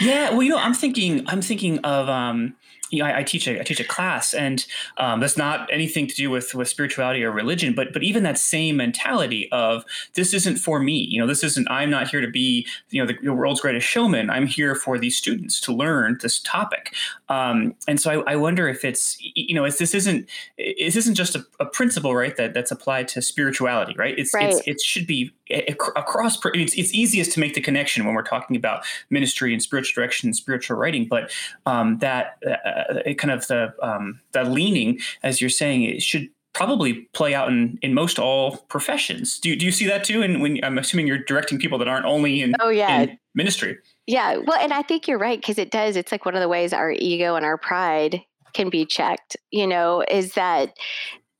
Yeah, 0.00 0.30
well, 0.30 0.42
you 0.42 0.50
know, 0.50 0.58
I'm 0.58 0.72
thinking, 0.72 1.24
I'm 1.28 1.42
thinking 1.42 1.78
of, 1.80 2.08
um, 2.08 2.54
you 2.94 3.02
know, 3.02 3.08
I, 3.08 3.18
I 3.18 3.22
teach 3.22 3.46
a 3.46 3.60
I 3.60 3.62
teach 3.62 3.80
a 3.80 3.84
class, 3.84 4.34
and 4.34 4.64
um, 4.98 5.20
that's 5.20 5.36
not 5.36 5.68
anything 5.72 6.06
to 6.06 6.14
do 6.14 6.30
with 6.30 6.54
with 6.54 6.68
spirituality 6.68 7.24
or 7.24 7.30
religion, 7.30 7.74
but 7.74 7.92
but 7.92 8.02
even 8.02 8.22
that 8.22 8.38
same 8.38 8.76
mentality 8.76 9.48
of 9.52 9.84
this 10.14 10.32
isn't 10.32 10.56
for 10.56 10.80
me. 10.80 10.98
You 11.10 11.20
know, 11.20 11.26
this 11.26 11.44
isn't. 11.44 11.68
I'm 11.70 11.90
not 11.90 12.08
here 12.08 12.20
to 12.20 12.30
be 12.30 12.66
you 12.90 13.00
know 13.00 13.06
the, 13.06 13.16
the 13.22 13.32
world's 13.32 13.60
greatest 13.60 13.86
showman. 13.86 14.30
I'm 14.30 14.46
here 14.46 14.74
for 14.74 14.98
these 14.98 15.16
students 15.16 15.60
to 15.62 15.72
learn 15.72 16.18
this 16.22 16.38
topic. 16.40 16.94
Um, 17.28 17.74
and 17.88 18.00
so 18.00 18.22
I, 18.22 18.32
I, 18.32 18.36
wonder 18.36 18.68
if 18.68 18.84
it's 18.84 19.16
you 19.34 19.54
know, 19.54 19.64
it's, 19.64 19.78
this 19.78 19.94
isn't 19.94 20.28
this 20.58 20.96
isn't 20.96 21.14
just 21.14 21.34
a, 21.34 21.44
a, 21.58 21.66
principle, 21.66 22.14
right? 22.14 22.36
That 22.36 22.54
that's 22.54 22.70
applied 22.70 23.08
to 23.08 23.22
spirituality, 23.22 23.94
right? 23.96 24.18
It's, 24.18 24.34
right. 24.34 24.52
it's 24.52 24.68
it 24.68 24.80
should 24.80 25.06
be 25.06 25.32
across. 25.50 26.38
It's, 26.44 26.74
it's 26.74 26.94
easiest 26.94 27.32
to 27.32 27.40
make 27.40 27.54
the 27.54 27.60
connection 27.60 28.04
when 28.04 28.14
we're 28.14 28.22
talking 28.22 28.56
about 28.56 28.84
ministry 29.10 29.52
and 29.52 29.62
spiritual 29.62 30.00
direction 30.00 30.28
and 30.28 30.36
spiritual 30.36 30.76
writing, 30.76 31.06
but 31.06 31.30
um, 31.66 31.98
that 31.98 32.38
uh, 32.46 32.83
kind 33.16 33.30
of 33.30 33.46
the 33.46 33.74
um, 33.82 34.20
the 34.32 34.44
leaning, 34.44 35.00
as 35.22 35.40
you're 35.40 35.50
saying, 35.50 35.82
it 35.82 36.02
should 36.02 36.28
probably 36.54 37.08
play 37.12 37.34
out 37.34 37.48
in, 37.48 37.78
in 37.82 37.92
most 37.92 38.18
all 38.18 38.58
professions. 38.68 39.40
Do 39.40 39.48
you, 39.48 39.56
do 39.56 39.66
you 39.66 39.72
see 39.72 39.86
that 39.86 40.04
too? 40.04 40.22
And 40.22 40.40
when 40.40 40.60
I'm 40.62 40.78
assuming 40.78 41.08
you're 41.08 41.18
directing 41.18 41.58
people 41.58 41.78
that 41.78 41.88
aren't 41.88 42.06
only 42.06 42.42
in, 42.42 42.54
oh, 42.60 42.68
yeah. 42.68 43.00
In 43.00 43.18
ministry. 43.34 43.76
Yeah. 44.06 44.36
Well, 44.36 44.60
and 44.60 44.72
I 44.72 44.82
think 44.82 45.08
you're 45.08 45.18
right 45.18 45.40
because 45.40 45.58
it 45.58 45.72
does. 45.72 45.96
It's 45.96 46.12
like 46.12 46.24
one 46.24 46.36
of 46.36 46.40
the 46.40 46.48
ways 46.48 46.72
our 46.72 46.92
ego 46.92 47.34
and 47.34 47.44
our 47.44 47.58
pride 47.58 48.20
can 48.52 48.70
be 48.70 48.86
checked, 48.86 49.36
you 49.50 49.66
know, 49.66 50.04
is 50.08 50.34
that 50.34 50.76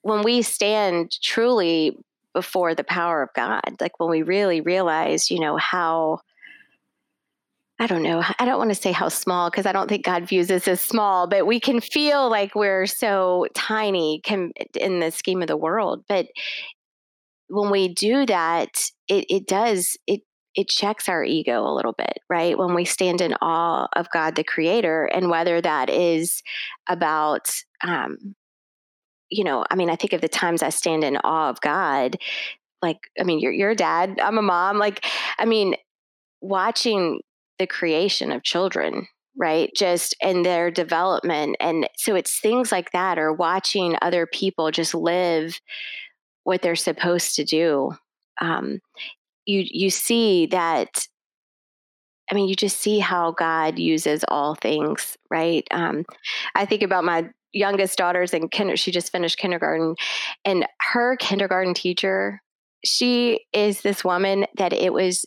when 0.03 0.23
we 0.23 0.43
stand 0.43 1.17
truly 1.23 1.97
before 2.33 2.75
the 2.75 2.83
power 2.83 3.23
of 3.23 3.33
God, 3.37 3.63
like 3.81 4.01
when 4.01 4.11
we 4.11 4.23
really 4.23 4.61
realize, 4.61 5.31
you 5.31 5.39
know, 5.39 5.57
how 5.57 6.19
I 7.81 7.89
don't 7.89 8.05
know. 8.05 8.23
I 8.39 8.45
don't 8.45 8.59
want 8.59 8.71
to 8.71 8.77
say 8.77 8.93
how 8.93 9.09
small 9.09 9.51
because 9.51 9.67
I 9.67 9.73
don't 9.73 9.89
think 9.89 10.05
God 10.05 10.29
views 10.29 10.51
us 10.51 10.69
as 10.69 10.81
small, 10.81 11.27
but 11.27 11.47
we 11.47 11.59
can 11.59 11.81
feel 11.81 12.31
like 12.31 12.55
we're 12.55 12.87
so 12.87 13.47
tiny 13.55 14.23
in 14.79 15.01
the 15.01 15.11
scheme 15.11 15.43
of 15.43 15.49
the 15.49 15.57
world. 15.57 16.05
But 16.09 16.27
when 17.49 17.71
we 17.71 17.93
do 17.93 18.27
that, 18.27 18.69
it, 19.09 19.27
it 19.29 19.49
does, 19.49 19.99
it, 20.07 20.21
it 20.55 20.69
checks 20.69 21.09
our 21.09 21.25
ego 21.25 21.67
a 21.67 21.75
little 21.75 21.93
bit, 21.93 22.21
right? 22.31 22.57
When 22.57 22.75
we 22.75 22.85
stand 22.85 23.21
in 23.21 23.35
awe 23.43 23.89
of 23.97 24.09
God 24.11 24.37
the 24.37 24.45
Creator, 24.45 25.07
and 25.07 25.29
whether 25.29 25.61
that 25.61 25.91
is 25.91 26.45
about, 26.89 27.51
um, 27.83 28.37
you 29.31 29.43
know, 29.43 29.65
I 29.69 29.75
mean, 29.75 29.91
I 29.91 29.97
think 29.97 30.13
of 30.13 30.21
the 30.21 30.29
times 30.29 30.63
I 30.63 30.69
stand 30.69 31.03
in 31.03 31.17
awe 31.17 31.51
of 31.51 31.61
God, 31.61 32.19
like, 32.83 32.99
I 33.19 33.25
mean, 33.25 33.41
you're, 33.41 33.53
you're 33.53 33.71
a 33.71 33.77
dad, 33.77 34.21
I'm 34.23 34.39
a 34.39 34.43
mom. 34.43 34.79
Like, 34.79 35.05
I 35.39 35.45
mean, 35.45 35.75
watching 36.41 37.21
the 37.59 37.67
creation 37.67 38.33
of 38.33 38.43
children 38.43 39.07
right? 39.37 39.73
Just 39.75 40.15
in 40.21 40.45
their 40.45 40.71
development. 40.71 41.57
And 41.59 41.89
so 41.97 42.15
it's 42.15 42.39
things 42.39 42.71
like 42.71 42.93
that 42.93 43.19
or 43.19 43.33
watching 43.33 43.97
other 44.01 44.27
people 44.27 44.71
just 44.71 44.95
live 44.95 45.61
what 46.45 46.63
they're 46.63 46.77
supposed 46.77 47.35
to 47.35 47.45
do. 47.45 47.91
Um, 48.41 48.79
you 49.47 49.65
you 49.67 49.91
see 49.91 50.47
that 50.47 51.07
i 52.31 52.35
mean 52.35 52.49
you 52.49 52.55
just 52.55 52.81
see 52.81 52.99
how 52.99 53.33
god 53.33 53.79
uses 53.79 54.25
all 54.29 54.55
things 54.55 55.17
right? 55.31 55.67
Um, 55.71 56.05
i 56.55 56.65
think 56.65 56.83
about 56.83 57.05
my 57.05 57.29
youngest 57.53 57.99
daughters 57.99 58.35
in 58.35 58.49
kinder 58.49 58.77
she 58.77 58.91
just 58.91 59.13
finished 59.13 59.39
kindergarten 59.39 59.95
and 60.45 60.67
her 60.81 61.17
kindergarten 61.17 61.75
teacher 61.75 62.41
she 62.85 63.41
is 63.53 63.83
this 63.83 64.05
woman 64.05 64.47
that 64.57 64.73
it 64.73 64.93
was 64.93 65.25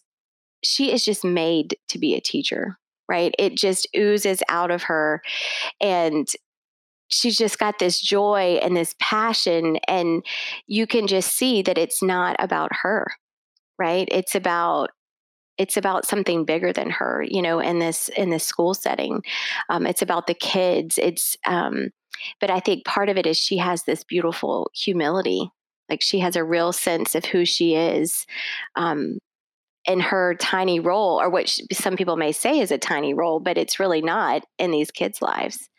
she 0.63 0.91
is 0.91 1.06
just 1.06 1.24
made 1.24 1.78
to 1.89 2.00
be 2.00 2.15
a 2.15 2.22
teacher, 2.22 2.78
right? 3.10 3.34
It 3.38 3.56
just 3.56 3.88
oozes 3.96 4.41
out 4.50 4.72
of 4.72 4.84
her. 4.84 5.22
And 5.82 6.28
she's 7.10 7.38
just 7.38 7.60
got 7.60 7.80
this 7.80 8.02
joy 8.02 8.60
and 8.62 8.76
this 8.76 8.96
passion. 9.00 9.78
And 9.88 10.26
you 10.67 10.88
can 10.88 11.08
just 11.08 11.36
see 11.36 11.62
that 11.62 11.78
it's 11.78 12.04
not 12.04 12.36
about 12.39 12.72
her, 12.82 13.08
right? 13.80 14.08
It's 14.12 14.36
about 14.36 14.89
it's 15.58 15.78
about 15.78 16.06
something 16.06 16.46
bigger 16.46 16.72
than 16.72 16.89
her 16.89 17.26
you 17.28 17.41
know 17.41 17.60
in 17.60 17.80
this 17.80 18.10
in 18.10 18.30
this 18.30 18.43
school 18.43 18.74
setting 18.74 19.24
um, 19.70 19.88
it's 19.88 20.02
about 20.02 20.28
the 20.28 20.34
kids 20.34 20.98
it's 21.02 21.36
um, 21.48 21.89
but 22.39 22.50
i 22.50 22.60
think 22.60 22.86
part 22.86 23.10
of 23.10 23.17
it 23.17 23.26
is 23.26 23.38
she 23.38 23.58
has 23.58 23.84
this 23.84 24.04
beautiful 24.04 24.70
humility 24.76 25.50
like 25.89 26.02
she 26.02 26.20
has 26.20 26.36
a 26.36 26.43
real 26.43 26.72
sense 26.72 27.15
of 27.15 27.26
who 27.26 27.46
she 27.46 27.76
is 27.76 28.26
um, 28.76 29.17
in 29.88 30.00
her 30.02 30.36
tiny 30.36 30.80
role, 30.80 31.19
or 31.19 31.30
what 31.30 31.50
some 31.71 31.95
people 31.95 32.17
may 32.17 32.32
say 32.32 32.60
is 32.60 32.71
a 32.71 32.78
tiny 32.78 33.13
role, 33.13 33.39
but 33.39 33.58
it's 33.58 33.80
really 33.80 34.02
not 34.02 34.43
in 34.60 34.71
these 34.71 34.91
kids' 34.91 35.21
lives. 35.21 35.69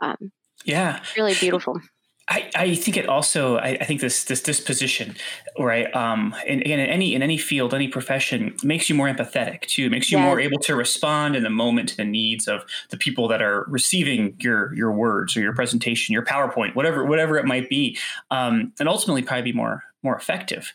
Um, 0.00 0.32
yeah, 0.64 1.02
really 1.16 1.34
beautiful. 1.34 1.80
I, 2.28 2.50
I 2.54 2.74
think 2.76 2.96
it 2.96 3.08
also 3.08 3.56
I, 3.56 3.78
I 3.80 3.84
think 3.84 4.00
this 4.00 4.24
this 4.24 4.40
disposition 4.42 5.16
right 5.58 5.94
um 5.94 6.34
in, 6.46 6.62
in 6.62 6.78
any 6.78 7.14
in 7.14 7.22
any 7.22 7.36
field 7.36 7.74
any 7.74 7.88
profession 7.88 8.54
makes 8.62 8.88
you 8.88 8.94
more 8.94 9.12
empathetic 9.12 9.62
too 9.62 9.90
makes 9.90 10.10
you 10.12 10.18
yes. 10.18 10.24
more 10.24 10.40
able 10.40 10.58
to 10.60 10.76
respond 10.76 11.34
in 11.34 11.42
the 11.42 11.50
moment 11.50 11.88
to 11.90 11.96
the 11.96 12.04
needs 12.04 12.46
of 12.46 12.64
the 12.90 12.96
people 12.96 13.26
that 13.28 13.42
are 13.42 13.66
receiving 13.68 14.36
your 14.38 14.72
your 14.74 14.92
words 14.92 15.36
or 15.36 15.40
your 15.40 15.52
presentation 15.52 16.12
your 16.12 16.24
PowerPoint 16.24 16.76
whatever 16.76 17.04
whatever 17.04 17.38
it 17.38 17.44
might 17.44 17.68
be 17.68 17.98
um, 18.30 18.72
and 18.78 18.88
ultimately 18.88 19.22
probably 19.22 19.42
be 19.42 19.52
more 19.52 19.82
more 20.02 20.16
effective. 20.16 20.72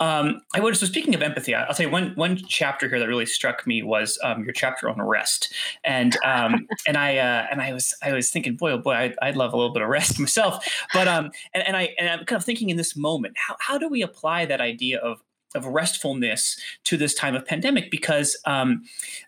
Um, 0.00 0.42
I 0.54 0.60
would. 0.60 0.76
So 0.76 0.86
speaking 0.86 1.14
of 1.14 1.22
empathy, 1.22 1.54
I'll 1.54 1.74
tell 1.74 1.86
you 1.86 1.92
one 1.92 2.12
one 2.14 2.36
chapter 2.36 2.88
here 2.88 2.98
that 2.98 3.08
really 3.08 3.26
struck 3.26 3.66
me 3.66 3.82
was 3.82 4.18
um, 4.22 4.44
your 4.44 4.52
chapter 4.52 4.88
on 4.88 5.00
rest, 5.00 5.52
and 5.84 6.16
um, 6.24 6.66
and 6.86 6.96
I 6.96 7.18
uh, 7.18 7.46
and 7.50 7.60
I 7.60 7.72
was 7.72 7.94
I 8.02 8.12
was 8.12 8.30
thinking, 8.30 8.56
boy, 8.56 8.72
oh 8.72 8.78
boy, 8.78 8.94
I'd, 8.94 9.16
I'd 9.22 9.36
love 9.36 9.52
a 9.52 9.56
little 9.56 9.72
bit 9.72 9.82
of 9.82 9.88
rest 9.88 10.18
myself. 10.20 10.66
But 10.92 11.08
um, 11.08 11.30
and, 11.52 11.66
and 11.66 11.76
I 11.76 11.94
and 11.98 12.08
I'm 12.08 12.24
kind 12.24 12.38
of 12.38 12.44
thinking 12.44 12.70
in 12.70 12.76
this 12.76 12.96
moment, 12.96 13.36
how 13.36 13.56
how 13.60 13.78
do 13.78 13.88
we 13.88 14.02
apply 14.02 14.46
that 14.46 14.60
idea 14.60 14.98
of 14.98 15.22
of 15.54 15.66
restfulness 15.66 16.58
to 16.84 16.96
this 16.96 17.14
time 17.14 17.34
of 17.34 17.46
pandemic 17.46 17.90
because 17.90 18.36
um, 18.44 18.82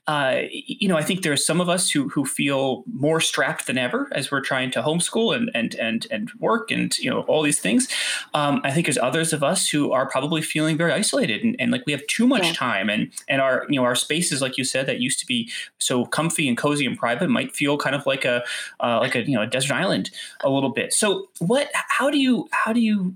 uh, 0.07 0.43
you 0.51 0.89
know 0.89 0.97
I 0.97 1.03
think 1.03 1.23
there 1.23 1.33
are 1.33 1.37
some 1.37 1.61
of 1.61 1.69
us 1.69 1.91
who 1.91 2.09
who 2.09 2.25
feel 2.25 2.85
more 2.93 3.21
strapped 3.21 3.67
than 3.67 3.79
ever 3.79 4.09
as 4.13 4.31
we're 4.31 4.41
trying 4.41 4.71
to 4.73 4.83
homeschool 4.83 5.35
and 5.35 5.51
and 5.55 5.75
and 5.77 6.07
and 6.11 6.31
work 6.39 6.71
and 6.71 6.97
you 6.99 7.11
know 7.11 7.23
all 7.23 7.43
these 7.43 7.61
things. 7.61 7.89
Um, 8.35 8.61
I 8.65 8.73
think 8.73 8.87
there's 8.87 8.99
others 8.99 9.33
of 9.33 9.43
us 9.43 9.69
who 9.69 9.93
are 9.93 10.09
probably 10.09 10.43
feeling 10.43 10.77
very 10.77 10.93
isolated 10.93 11.43
and, 11.43 11.57
and 11.59 11.71
like 11.71 11.85
we 11.87 11.93
have 11.93 12.07
too 12.07 12.27
much 12.27 12.47
yeah. 12.47 12.53
time 12.53 12.89
and 12.91 13.11
and 13.29 13.41
our 13.41 13.67
you 13.69 13.79
know 13.81 13.85
our 13.85 13.95
spaces 13.95 14.43
like 14.43 14.59
you 14.59 14.65
said 14.65 14.87
that 14.87 15.01
used 15.01 15.19
to 15.21 15.27
be 15.27 15.51
so 15.79 16.05
comfy 16.05 16.49
and 16.49 16.57
cozy 16.57 16.87
and 16.87 16.99
private 16.99 17.29
might 17.29 17.55
feel 17.55 17.79
kind 17.79 17.95
of 17.95 18.07
like 18.07 18.25
a 18.25 18.45
uh, 18.81 18.99
like 19.01 19.15
a 19.15 19.23
you 19.23 19.35
know 19.35 19.43
a 19.43 19.47
desert 19.47 19.75
island 19.75 20.11
a 20.43 20.51
little 20.51 20.71
bit. 20.71 20.93
So 20.93 21.29
what 21.39 21.71
how 21.73 22.11
do 22.11 22.19
you 22.19 22.49
how 22.53 22.73
do 22.73 22.81
you 22.81 23.15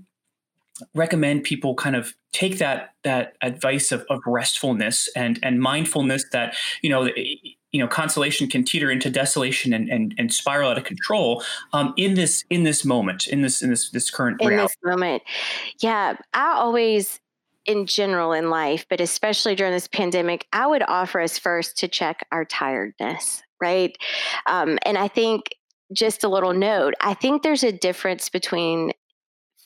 recommend 0.93 1.43
people 1.43 1.75
kind 1.75 1.95
of 1.95 2.13
take 2.33 2.57
that 2.59 2.93
that 3.03 3.33
advice 3.41 3.91
of, 3.91 4.05
of 4.09 4.21
restfulness 4.25 5.09
and 5.15 5.39
and 5.43 5.59
mindfulness 5.59 6.25
that 6.31 6.55
you 6.81 6.89
know 6.89 7.09
you 7.71 7.79
know 7.79 7.87
consolation 7.87 8.47
can 8.47 8.63
teeter 8.63 8.91
into 8.91 9.09
desolation 9.09 9.73
and 9.73 9.89
and, 9.89 10.13
and 10.17 10.33
spiral 10.33 10.69
out 10.69 10.77
of 10.77 10.83
control 10.83 11.43
um, 11.73 11.93
in 11.97 12.13
this 12.13 12.43
in 12.49 12.63
this 12.63 12.85
moment 12.85 13.27
in 13.27 13.41
this 13.41 13.61
in 13.61 13.69
this 13.69 13.89
this 13.91 14.09
current 14.09 14.41
in 14.41 14.47
reality. 14.47 14.67
this 14.67 14.77
moment 14.91 15.23
yeah 15.81 16.15
i 16.33 16.53
always 16.53 17.19
in 17.65 17.85
general 17.85 18.33
in 18.33 18.49
life 18.49 18.85
but 18.89 18.99
especially 18.99 19.55
during 19.55 19.73
this 19.73 19.87
pandemic 19.87 20.47
i 20.53 20.65
would 20.65 20.83
offer 20.87 21.19
us 21.19 21.37
first 21.37 21.77
to 21.77 21.87
check 21.87 22.25
our 22.31 22.45
tiredness 22.45 23.43
right 23.59 23.97
um, 24.47 24.77
and 24.85 24.97
i 24.97 25.07
think 25.07 25.49
just 25.93 26.23
a 26.23 26.29
little 26.29 26.53
note 26.53 26.93
i 27.01 27.13
think 27.13 27.43
there's 27.43 27.63
a 27.63 27.71
difference 27.71 28.29
between 28.29 28.91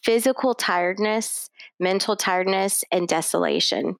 physical 0.06 0.54
tiredness, 0.54 1.50
mental 1.80 2.15
tiredness, 2.15 2.84
and 2.91 3.08
desolation. 3.08 3.96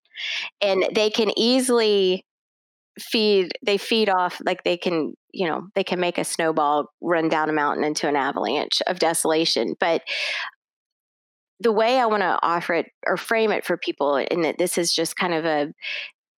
And 0.62 0.88
they 0.94 1.10
can 1.10 1.38
easily 1.38 2.24
feed 3.00 3.52
they 3.66 3.78
feed 3.78 4.08
off 4.08 4.42
like 4.46 4.64
they 4.64 4.78
can 4.78 5.14
you 5.34 5.46
know 5.46 5.68
they 5.76 5.84
can 5.84 6.00
make 6.00 6.18
a 6.18 6.24
snowball 6.24 6.88
run 7.02 7.28
down 7.28 7.50
a 7.50 7.54
mountain 7.54 7.84
into 7.84 8.08
an 8.08 8.16
avalanche 8.16 8.82
of 8.88 9.00
desolation 9.00 9.76
but 9.82 10.02
the 11.60 11.74
way 11.74 12.00
i 12.00 12.06
want 12.06 12.22
to 12.22 12.40
offer 12.42 12.74
it 12.74 12.86
or 13.06 13.18
frame 13.18 13.52
it 13.52 13.66
for 13.66 13.76
people 13.76 14.16
and 14.16 14.46
that 14.46 14.58
this 14.58 14.78
is 14.78 14.94
just 14.94 15.18
kind 15.18 15.34
of 15.34 15.44
a 15.44 15.74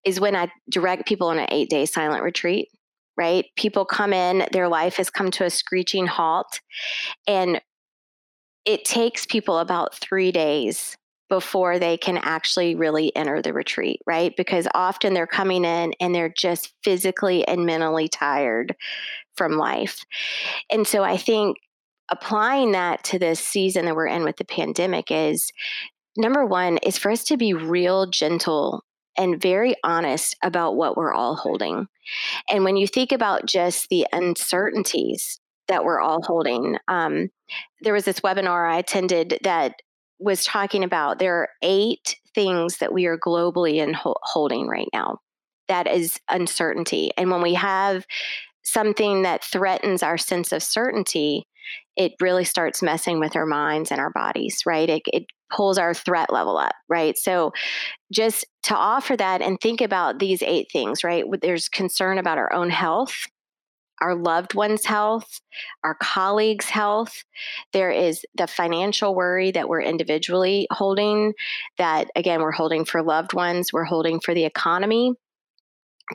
is 0.03 0.19
when 0.19 0.35
i 0.35 0.47
direct 0.67 1.07
people 1.07 1.27
on 1.27 1.37
an 1.37 1.47
eight 1.51 1.69
day 1.69 1.85
silent 1.85 2.23
retreat 2.23 2.69
right 3.17 3.45
people 3.55 3.85
come 3.85 4.11
in 4.11 4.47
their 4.51 4.67
life 4.67 4.95
has 4.95 5.11
come 5.11 5.29
to 5.29 5.45
a 5.45 5.51
screeching 5.51 6.07
halt 6.07 6.59
and 7.27 7.61
it 8.67 8.83
takes 8.83 9.25
people 9.25 9.59
about 9.59 9.95
three 9.95 10.31
days 10.31 10.97
before 11.29 11.79
they 11.79 11.97
can 11.97 12.17
actually 12.17 12.75
really 12.75 13.15
enter 13.15 13.41
the 13.41 13.53
retreat, 13.53 14.01
right? 14.05 14.33
Because 14.35 14.67
often 14.75 15.13
they're 15.13 15.25
coming 15.25 15.63
in 15.63 15.93
and 15.99 16.13
they're 16.13 16.33
just 16.37 16.73
physically 16.83 17.47
and 17.47 17.65
mentally 17.65 18.09
tired 18.09 18.75
from 19.35 19.53
life. 19.53 20.03
And 20.69 20.85
so 20.85 21.03
I 21.03 21.15
think 21.15 21.57
applying 22.11 22.73
that 22.73 23.03
to 23.05 23.19
this 23.19 23.39
season 23.39 23.85
that 23.85 23.95
we're 23.95 24.07
in 24.07 24.23
with 24.23 24.37
the 24.37 24.45
pandemic 24.45 25.11
is 25.11 25.51
number 26.17 26.45
one 26.45 26.77
is 26.77 26.97
for 26.97 27.11
us 27.11 27.23
to 27.25 27.37
be 27.37 27.53
real 27.53 28.07
gentle 28.09 28.83
and 29.17 29.41
very 29.41 29.75
honest 29.83 30.35
about 30.43 30.75
what 30.75 30.97
we're 30.97 31.13
all 31.13 31.35
holding. 31.35 31.87
And 32.49 32.63
when 32.65 32.77
you 32.77 32.87
think 32.87 33.11
about 33.13 33.45
just 33.45 33.87
the 33.89 34.07
uncertainties 34.11 35.39
that 35.67 35.83
we're 35.83 35.99
all 35.99 36.21
holding. 36.21 36.77
Um, 36.87 37.29
there 37.81 37.93
was 37.93 38.05
this 38.05 38.21
webinar 38.21 38.71
I 38.71 38.77
attended 38.77 39.39
that 39.43 39.75
was 40.19 40.43
talking 40.43 40.83
about 40.83 41.19
there 41.19 41.35
are 41.35 41.49
eight 41.61 42.15
things 42.33 42.77
that 42.77 42.93
we 42.93 43.05
are 43.05 43.17
globally 43.17 43.75
in 43.75 43.93
ho- 43.93 44.17
holding 44.23 44.67
right 44.67 44.89
now. 44.93 45.19
That 45.67 45.87
is 45.87 46.19
uncertainty. 46.29 47.11
And 47.17 47.29
when 47.29 47.41
we 47.41 47.53
have 47.55 48.05
something 48.63 49.23
that 49.23 49.43
threatens 49.43 50.03
our 50.03 50.17
sense 50.17 50.51
of 50.51 50.63
certainty, 50.63 51.47
it 51.95 52.13
really 52.21 52.43
starts 52.43 52.81
messing 52.81 53.19
with 53.19 53.35
our 53.35 53.45
minds 53.45 53.91
and 53.91 53.99
our 53.99 54.11
bodies, 54.11 54.63
right? 54.65 54.89
It, 54.89 55.01
it 55.07 55.25
pulls 55.51 55.77
our 55.77 55.93
threat 55.93 56.31
level 56.31 56.57
up, 56.57 56.73
right? 56.89 57.17
So 57.17 57.51
just 58.11 58.45
to 58.63 58.75
offer 58.75 59.15
that 59.17 59.41
and 59.41 59.59
think 59.59 59.81
about 59.81 60.19
these 60.19 60.41
eight 60.41 60.67
things, 60.71 61.03
right? 61.03 61.23
There's 61.41 61.69
concern 61.69 62.17
about 62.17 62.37
our 62.37 62.53
own 62.53 62.69
health 62.69 63.15
our 64.01 64.15
loved 64.15 64.53
ones' 64.53 64.85
health, 64.85 65.41
our 65.83 65.95
colleagues' 66.01 66.69
health. 66.69 67.23
There 67.73 67.91
is 67.91 68.25
the 68.35 68.47
financial 68.47 69.15
worry 69.15 69.51
that 69.51 69.69
we're 69.69 69.81
individually 69.81 70.67
holding, 70.71 71.33
that 71.77 72.09
again, 72.15 72.41
we're 72.41 72.51
holding 72.51 72.85
for 72.85 73.01
loved 73.01 73.33
ones, 73.33 73.73
we're 73.73 73.85
holding 73.85 74.19
for 74.19 74.33
the 74.33 74.45
economy. 74.45 75.13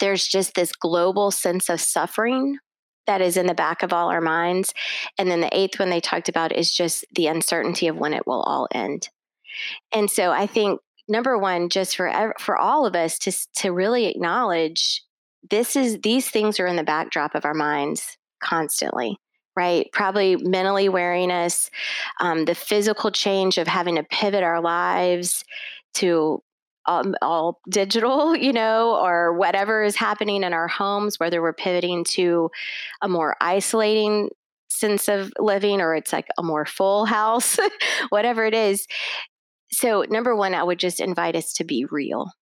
There's 0.01 0.27
just 0.27 0.55
this 0.55 0.73
global 0.73 1.31
sense 1.31 1.69
of 1.69 1.81
suffering 1.81 2.59
that 3.07 3.21
is 3.21 3.37
in 3.37 3.47
the 3.47 3.55
back 3.55 3.83
of 3.83 3.93
all 3.93 4.09
our 4.11 4.21
minds. 4.21 4.73
And 5.19 5.31
then 5.31 5.41
the 5.41 5.57
eighth 5.57 5.79
one 5.79 5.91
they 5.91 6.01
talked 6.01 6.29
about 6.29 6.53
is 6.53 6.75
just 6.75 7.05
the 7.15 7.27
uncertainty 7.27 7.89
of 7.89 7.97
when 7.97 8.15
it 8.15 8.27
will 8.27 8.43
all 8.43 8.69
end. 8.73 9.09
And 9.93 10.11
so 10.11 10.31
I 10.31 10.47
think 10.47 10.81
number 11.09 11.37
one, 11.37 11.69
just 11.69 11.97
for 11.97 12.35
for 12.39 12.57
all 12.57 12.87
of 12.87 12.95
us 12.95 13.19
to 13.21 13.33
to 13.57 13.73
really 13.73 14.07
acknowledge 14.07 15.03
this 15.51 15.77
is 15.77 15.99
these 16.03 16.29
things 16.29 16.59
are 16.61 16.67
in 16.67 16.77
the 16.77 16.85
backdrop 16.85 17.35
of 17.35 17.45
our 17.45 17.55
minds 17.55 18.17
constantly 18.43 19.19
right? 19.57 19.89
Probably 19.93 20.37
mentally 20.37 20.89
wearing 20.89 21.31
us 21.31 21.71
um, 22.21 22.47
the 22.47 22.55
physical 22.55 23.11
change 23.11 23.59
of 23.59 23.67
having 23.67 23.97
to 23.97 24.03
pivot 24.03 24.43
our 24.43 24.61
lives 24.61 25.45
to 25.95 26.43
um, 26.87 27.15
all 27.23 27.61
digital 27.69 28.35
you 28.37 28.53
know 28.53 28.97
or 28.97 29.35
whatever 29.35 29.85
is 29.85 29.95
happening 29.95 30.43
in 30.43 30.53
our 30.53 30.69
homes 30.69 31.21
whether 31.21 31.41
we're 31.41 31.53
pivoting 31.53 32.03
to 32.03 32.51
a 33.03 33.09
more 33.09 33.37
isolating 33.41 34.31
sense 34.69 35.09
of 35.09 35.33
living 35.39 35.81
or 35.81 35.95
it's 35.95 36.13
like 36.13 36.27
a 36.39 36.43
more 36.43 36.67
full 36.67 37.05
house 37.05 37.59
whatever 38.09 38.45
it 38.47 38.55
is. 38.55 38.87
So 39.71 40.05
number 40.11 40.35
one 40.35 40.55
i 40.55 40.63
would 40.63 40.79
just 40.79 40.99
invite 40.99 41.37
us 41.37 41.53
to 41.55 41.65
be 41.65 41.87
real 41.91 42.33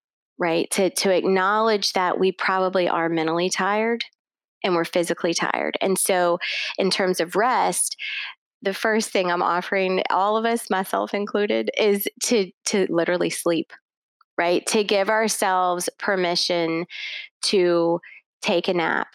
right? 0.40 0.68
To 0.72 0.90
to 0.90 1.14
acknowledge 1.14 1.92
that 1.92 2.18
we 2.18 2.32
probably 2.32 2.88
are 2.88 3.08
mentally 3.08 3.50
tired 3.50 4.02
and 4.64 4.74
we're 4.74 4.84
physically 4.84 5.34
tired. 5.34 5.76
And 5.80 5.98
so 5.98 6.38
in 6.78 6.90
terms 6.90 7.20
of 7.20 7.36
rest, 7.36 7.96
the 8.62 8.74
first 8.74 9.10
thing 9.10 9.30
I'm 9.30 9.42
offering 9.42 10.02
all 10.10 10.36
of 10.36 10.44
us, 10.44 10.68
myself 10.70 11.14
included, 11.14 11.70
is 11.78 12.08
to 12.24 12.50
to 12.66 12.86
literally 12.90 13.30
sleep, 13.30 13.72
right? 14.36 14.66
To 14.66 14.82
give 14.82 15.10
ourselves 15.10 15.88
permission 15.98 16.86
to 17.44 18.00
take 18.42 18.68
a 18.68 18.74
nap, 18.74 19.08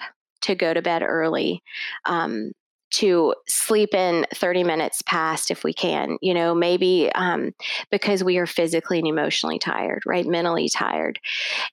to 0.43 0.55
go 0.55 0.73
to 0.73 0.81
bed 0.81 1.03
early, 1.03 1.63
um, 2.05 2.51
to 2.91 3.33
sleep 3.47 3.93
in 3.93 4.25
30 4.33 4.63
minutes 4.63 5.01
past 5.01 5.51
if 5.51 5.63
we 5.63 5.73
can 5.73 6.17
you 6.21 6.33
know 6.33 6.53
maybe 6.53 7.11
um, 7.15 7.51
because 7.91 8.23
we 8.23 8.37
are 8.37 8.45
physically 8.45 8.99
and 8.99 9.07
emotionally 9.07 9.59
tired 9.59 10.01
right 10.05 10.25
mentally 10.25 10.69
tired. 10.69 11.19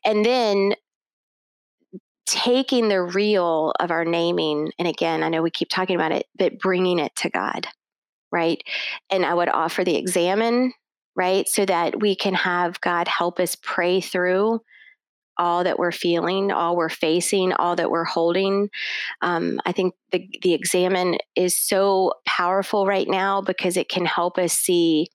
And 0.04 0.24
then 0.24 0.74
taking 2.26 2.88
the 2.88 3.02
real 3.02 3.72
of 3.80 3.90
our 3.90 4.04
naming 4.04 4.70
and 4.78 4.86
again 4.86 5.24
i 5.24 5.28
know 5.28 5.42
we 5.42 5.50
keep 5.50 5.68
talking 5.68 5.96
about 5.96 6.12
it 6.12 6.26
but 6.38 6.58
bringing 6.58 6.98
it 6.98 7.14
to 7.16 7.28
god 7.28 7.66
right? 8.30 8.62
And 9.10 9.26
i 9.26 9.34
would 9.34 9.48
offer 9.48 9.84
the 9.84 9.96
examen 9.96 10.72
right 11.16 11.46
so 11.48 11.66
that 11.66 12.00
we 12.00 12.14
can 12.14 12.34
have 12.34 12.80
god 12.80 13.08
help 13.08 13.40
us 13.40 13.56
pray 13.60 14.00
through 14.00 14.60
all 15.38 15.64
that 15.64 15.78
we're 15.78 15.92
feeling, 15.92 16.52
all 16.52 16.76
we're 16.76 16.88
facing, 16.88 17.52
all 17.54 17.76
that 17.76 17.90
we're 17.90 18.04
holding. 18.04 18.68
Um, 19.20 19.60
I 19.64 19.72
think 19.72 19.94
the, 20.10 20.28
the 20.42 20.54
examen 20.54 21.16
is 21.36 21.58
so 21.58 22.12
powerful 22.26 22.86
right 22.86 23.08
now 23.08 23.40
because 23.40 23.76
it 23.76 23.88
can 23.88 24.04
help 24.04 24.38
us 24.38 24.52
see 24.52 25.08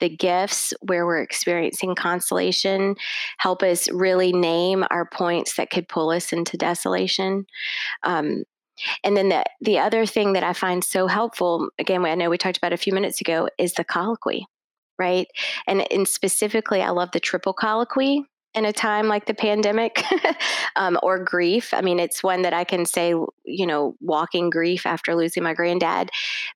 the 0.00 0.08
gifts 0.08 0.74
where 0.82 1.06
we're 1.06 1.22
experiencing 1.22 1.94
consolation, 1.94 2.96
help 3.38 3.62
us 3.62 3.88
really 3.90 4.32
name 4.32 4.84
our 4.90 5.08
points 5.08 5.56
that 5.56 5.70
could 5.70 5.88
pull 5.88 6.10
us 6.10 6.32
into 6.32 6.56
desolation. 6.56 7.46
Um, 8.02 8.44
and 9.04 9.16
then 9.16 9.28
the 9.28 9.44
the 9.60 9.78
other 9.78 10.04
thing 10.04 10.32
that 10.32 10.42
I 10.42 10.52
find 10.52 10.82
so 10.82 11.06
helpful, 11.06 11.68
again, 11.78 12.04
I 12.04 12.16
know 12.16 12.28
we 12.28 12.38
talked 12.38 12.56
about 12.56 12.72
a 12.72 12.76
few 12.76 12.92
minutes 12.92 13.20
ago, 13.20 13.48
is 13.56 13.74
the 13.74 13.84
colloquy, 13.84 14.46
right? 14.98 15.28
And 15.66 15.90
and 15.92 16.08
specifically, 16.08 16.82
I 16.82 16.90
love 16.90 17.10
the 17.12 17.20
triple 17.20 17.52
colloquy 17.52 18.24
in 18.54 18.64
a 18.64 18.72
time 18.72 19.08
like 19.08 19.26
the 19.26 19.34
pandemic 19.34 20.02
um, 20.76 20.98
or 21.02 21.18
grief. 21.18 21.74
I 21.74 21.80
mean, 21.80 21.98
it's 21.98 22.22
one 22.22 22.42
that 22.42 22.52
I 22.52 22.64
can 22.64 22.86
say, 22.86 23.14
you 23.44 23.66
know, 23.66 23.96
walking 24.00 24.50
grief 24.50 24.86
after 24.86 25.14
losing 25.14 25.42
my 25.42 25.54
granddad, 25.54 26.10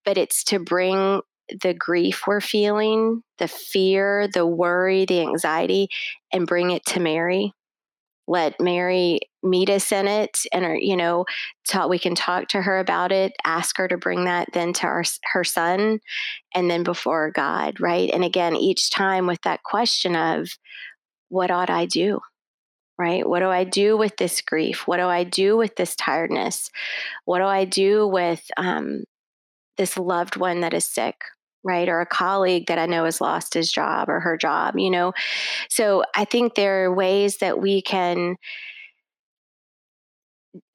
but 0.04 0.16
it's 0.16 0.44
to 0.44 0.58
bring 0.58 1.20
the 1.62 1.74
grief 1.74 2.26
we're 2.26 2.40
feeling, 2.40 3.22
the 3.38 3.48
fear, 3.48 4.28
the 4.32 4.46
worry, 4.46 5.04
the 5.06 5.20
anxiety, 5.20 5.88
and 6.32 6.46
bring 6.46 6.70
it 6.70 6.84
to 6.86 7.00
Mary. 7.00 7.52
Let 8.26 8.60
Mary 8.60 9.20
meet 9.42 9.70
us 9.70 9.90
in 9.90 10.06
it, 10.06 10.40
and 10.52 10.82
you 10.82 10.96
know, 10.98 11.24
talk, 11.66 11.88
we 11.88 11.98
can 11.98 12.14
talk 12.14 12.48
to 12.48 12.60
her 12.60 12.78
about 12.78 13.10
it. 13.10 13.32
Ask 13.44 13.78
her 13.78 13.88
to 13.88 13.96
bring 13.96 14.24
that 14.24 14.48
then 14.52 14.74
to 14.74 14.86
our, 14.86 15.02
her 15.32 15.44
son, 15.44 16.00
and 16.54 16.70
then 16.70 16.82
before 16.82 17.30
God, 17.30 17.80
right? 17.80 18.10
And 18.12 18.22
again, 18.22 18.54
each 18.54 18.90
time 18.90 19.26
with 19.26 19.40
that 19.42 19.62
question 19.62 20.14
of, 20.14 20.50
what 21.28 21.50
ought 21.50 21.70
I 21.70 21.86
do? 21.86 22.20
Right? 22.98 23.28
What 23.28 23.40
do 23.40 23.48
I 23.48 23.64
do 23.64 23.96
with 23.96 24.16
this 24.16 24.40
grief? 24.40 24.88
What 24.88 24.96
do 24.96 25.04
I 25.04 25.22
do 25.22 25.56
with 25.56 25.76
this 25.76 25.94
tiredness? 25.94 26.70
What 27.26 27.38
do 27.38 27.44
I 27.44 27.64
do 27.64 28.08
with 28.08 28.44
um, 28.56 29.04
this 29.76 29.96
loved 29.96 30.36
one 30.36 30.60
that 30.62 30.74
is 30.74 30.84
sick? 30.84 31.16
Right? 31.62 31.88
Or 31.88 32.00
a 32.00 32.06
colleague 32.06 32.66
that 32.66 32.78
I 32.78 32.86
know 32.86 33.04
has 33.04 33.20
lost 33.20 33.54
his 33.54 33.70
job 33.70 34.08
or 34.08 34.20
her 34.20 34.36
job, 34.36 34.78
you 34.78 34.90
know? 34.90 35.12
So 35.68 36.04
I 36.16 36.24
think 36.24 36.54
there 36.54 36.84
are 36.84 36.94
ways 36.94 37.38
that 37.38 37.60
we 37.60 37.82
can 37.82 38.36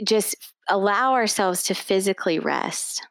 just 0.05 0.35
allow 0.69 1.13
ourselves 1.13 1.63
to 1.63 1.73
physically 1.73 2.39
rest. 2.39 3.05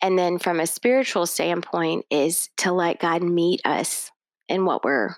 And 0.00 0.18
then 0.18 0.38
from 0.38 0.60
a 0.60 0.66
spiritual 0.66 1.26
standpoint, 1.26 2.04
is 2.10 2.48
to 2.58 2.72
let 2.72 3.00
God 3.00 3.22
meet 3.22 3.60
us 3.64 4.10
in 4.48 4.64
what 4.64 4.84
we're 4.84 5.16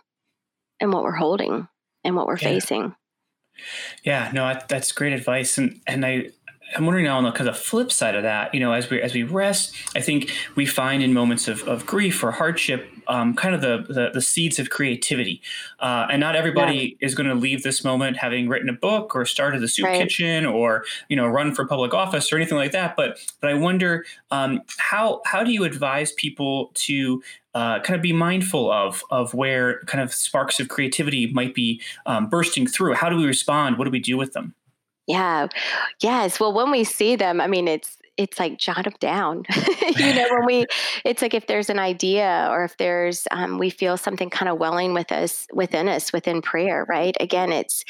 and 0.81 0.93
what 0.93 1.03
we're 1.03 1.13
holding 1.13 1.69
and 2.05 2.17
what 2.17 2.27
we're 2.27 2.39
yeah. 2.39 2.49
facing. 2.49 2.95
Yeah, 4.05 4.31
no, 4.33 4.59
that's 4.69 4.93
great 4.93 5.13
advice, 5.13 5.59
and 5.59 5.81
and 5.87 6.05
I 6.05 6.31
I'm 6.77 6.87
wondering 6.87 7.05
now 7.05 7.19
on 7.19 7.25
the 7.25 7.33
kind 7.33 7.49
of 7.49 7.59
flip 7.59 7.91
side 7.91 8.15
of 8.15 8.23
that, 8.23 8.55
you 8.55 8.61
know, 8.61 8.73
as 8.73 8.91
we 8.91 9.01
as 9.03 9.15
we 9.15 9.23
rest, 9.23 9.75
I 9.95 10.01
think 10.01 10.31
we 10.55 10.67
find 10.67 11.03
in 11.03 11.13
moments 11.13 11.49
of, 11.49 11.67
of 11.67 11.85
grief 11.85 12.23
or 12.23 12.31
hardship, 12.31 12.89
um, 13.11 13.35
kind 13.35 13.57
of 13.57 13.61
the, 13.61 13.93
the, 13.93 14.11
the 14.15 14.23
seeds 14.23 14.61
of 14.61 14.71
creativity. 14.71 15.43
Uh, 15.81 16.07
and 16.11 16.21
not 16.21 16.37
everybody 16.37 16.97
yeah. 17.01 17.07
is 17.07 17.15
going 17.17 17.29
to 17.29 17.35
leave 17.35 17.65
this 17.65 17.85
moment 17.85 18.17
having 18.17 18.49
written 18.49 18.69
a 18.69 18.73
book 18.73 19.17
or 19.17 19.27
started 19.27 19.61
the 19.61 19.69
soup 19.69 19.87
right. 19.87 20.01
kitchen 20.01 20.47
or 20.47 20.85
you 21.09 21.17
know 21.17 21.27
run 21.27 21.53
for 21.53 21.67
public 21.67 21.93
office 21.93 22.33
or 22.33 22.37
anything 22.37 22.57
like 22.57 22.71
that. 22.71 22.95
But 22.97 23.19
but 23.41 23.51
I 23.51 23.55
wonder 23.55 24.05
um, 24.31 24.63
how 24.79 25.23
how 25.27 25.43
do 25.43 25.53
you 25.53 25.65
advise 25.65 26.13
people 26.13 26.71
to 26.75 27.21
uh, 27.55 27.81
kind 27.81 27.97
of 27.97 28.03
be 28.03 28.13
mindful 28.13 28.71
of 28.71 29.03
of 29.11 29.35
where 29.35 29.81
kind 29.87 30.03
of 30.03 30.15
sparks 30.15 30.61
of 30.61 30.69
creativity 30.69 31.33
might 31.33 31.53
be 31.53 31.83
um, 32.07 32.29
bursting 32.29 32.67
through. 32.67 32.95
How 32.95 33.09
do 33.09 33.17
we 33.17 33.27
respond? 33.27 33.77
What 33.77 33.87
do 33.87 33.91
we 33.91 34.01
do 34.01 34.17
with 34.17 34.35
them? 34.35 34.55
Yeah. 35.09 35.49
Yes. 36.01 36.39
Well, 36.39 36.53
when 36.53 36.71
we 36.71 36.85
see 36.85 37.17
them, 37.17 37.41
I 37.41 37.49
mean, 37.49 37.67
it's 37.67 37.99
it's 38.17 38.39
like 38.39 38.59
jot 38.59 38.85
them 38.85 38.95
down. 39.01 39.45
you 39.97 40.15
know, 40.15 40.27
when 40.31 40.47
we, 40.47 40.67
it's 41.05 41.23
like 41.23 41.35
if 41.35 41.47
there's 41.47 41.71
an 41.71 41.79
idea 41.79 42.49
or 42.51 42.65
if 42.65 42.77
there's, 42.77 43.27
um, 43.31 43.59
we 43.59 43.71
feel 43.71 43.97
something 43.97 44.31
kind 44.31 44.49
of 44.49 44.59
welling 44.59 44.95
with 44.95 45.11
us, 45.13 45.47
within 45.53 45.89
us, 45.89 46.13
within 46.13 46.43
prayer, 46.43 46.87
right? 46.89 47.17
Again, 47.21 47.53
it's 47.53 47.85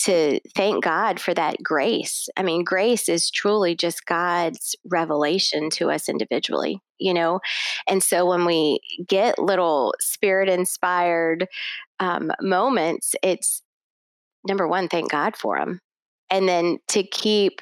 to 0.00 0.40
thank 0.54 0.84
God 0.84 1.18
for 1.18 1.34
that 1.34 1.56
grace. 1.62 2.28
I 2.36 2.42
mean, 2.42 2.64
grace 2.64 3.08
is 3.08 3.30
truly 3.30 3.74
just 3.74 4.06
God's 4.06 4.76
revelation 4.84 5.70
to 5.70 5.90
us 5.90 6.08
individually, 6.08 6.80
you 6.98 7.14
know? 7.14 7.40
And 7.88 8.02
so 8.02 8.26
when 8.26 8.44
we 8.44 8.80
get 9.06 9.38
little 9.38 9.94
spirit 10.00 10.48
inspired 10.48 11.48
um, 11.98 12.32
moments, 12.40 13.14
it's 13.22 13.62
number 14.46 14.68
one, 14.68 14.88
thank 14.88 15.10
God 15.10 15.36
for 15.36 15.58
them 15.58 15.80
and 16.32 16.48
then 16.48 16.78
to 16.88 17.04
keep 17.04 17.60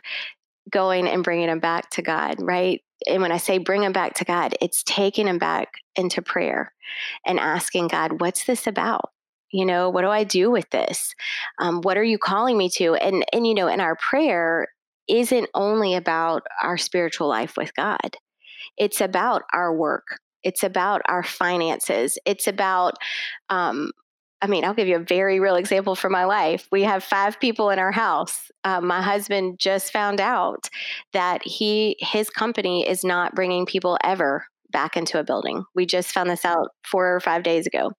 going 0.71 1.07
and 1.09 1.25
bringing 1.25 1.49
them 1.49 1.61
back 1.61 1.91
to 1.91 2.03
God, 2.03 2.37
right? 2.41 2.81
And 3.07 3.23
when 3.23 3.33
I 3.33 3.39
say 3.39 3.59
bring 3.59 3.81
them 3.81 3.93
back 3.93 4.14
to 4.14 4.25
God, 4.25 4.55
it's 4.61 4.83
taking 4.83 5.27
them 5.27 5.39
back 5.39 5.73
into 5.97 6.23
prayer 6.23 6.73
and 7.27 7.39
asking 7.39 7.89
God, 7.89 8.21
what's 8.21 8.45
this 8.45 8.66
about? 8.66 9.11
You 9.53 9.64
know, 9.66 9.91
what 9.91 10.03
do 10.03 10.09
I 10.09 10.25
do 10.25 10.51
with 10.51 10.71
this? 10.71 11.14
Um, 11.59 11.81
what 11.81 11.97
are 11.97 12.05
you 12.05 12.18
calling 12.18 12.57
me 12.57 12.68
to? 12.77 12.95
And 12.95 13.25
and 13.33 13.47
you 13.47 13.55
know, 13.55 13.66
in 13.66 13.81
our 13.81 13.97
prayer 13.97 14.68
isn't 15.09 15.49
only 15.55 15.95
about 15.95 16.43
our 16.62 16.79
spiritual 16.79 17.27
life 17.27 17.57
with 17.57 17.75
God. 17.75 18.16
It's 18.77 19.01
about 19.01 19.43
our 19.53 19.75
work. 19.75 20.21
It's 20.45 20.62
about 20.62 21.03
our 21.07 21.23
finances. 21.23 22.16
It's 22.25 22.47
about 22.47 22.95
um, 23.49 23.91
I 24.43 24.47
mean, 24.47 24.64
I'll 24.64 24.74
give 24.74 24.88
you 24.88 24.97
a 24.97 25.05
very 25.05 25.38
real 25.38 25.57
example 25.57 25.95
from 25.95 26.12
my 26.12 26.24
life. 26.24 26.66
We 26.72 26.82
have 26.84 27.05
five 27.05 27.38
people 27.41 27.70
in 27.70 27.78
our 27.78 27.93
house. 27.93 28.51
Um, 28.64 28.86
my 28.86 29.03
husband 29.03 29.59
just 29.59 29.93
found 29.93 30.20
out 30.20 30.68
that 31.12 31.43
he 31.45 31.97
his 32.01 32.30
company 32.30 32.88
is 32.88 33.05
not 33.05 33.34
bringing 33.34 33.66
people 33.66 33.99
ever 34.03 34.47
back 34.70 34.97
into 34.97 35.18
a 35.18 35.24
building. 35.24 35.64
We 35.74 35.84
just 35.84 36.12
found 36.12 36.30
this 36.30 36.45
out 36.45 36.68
four 36.84 37.14
or 37.14 37.20
five 37.20 37.43
days 37.43 37.66
ago, 37.66 37.93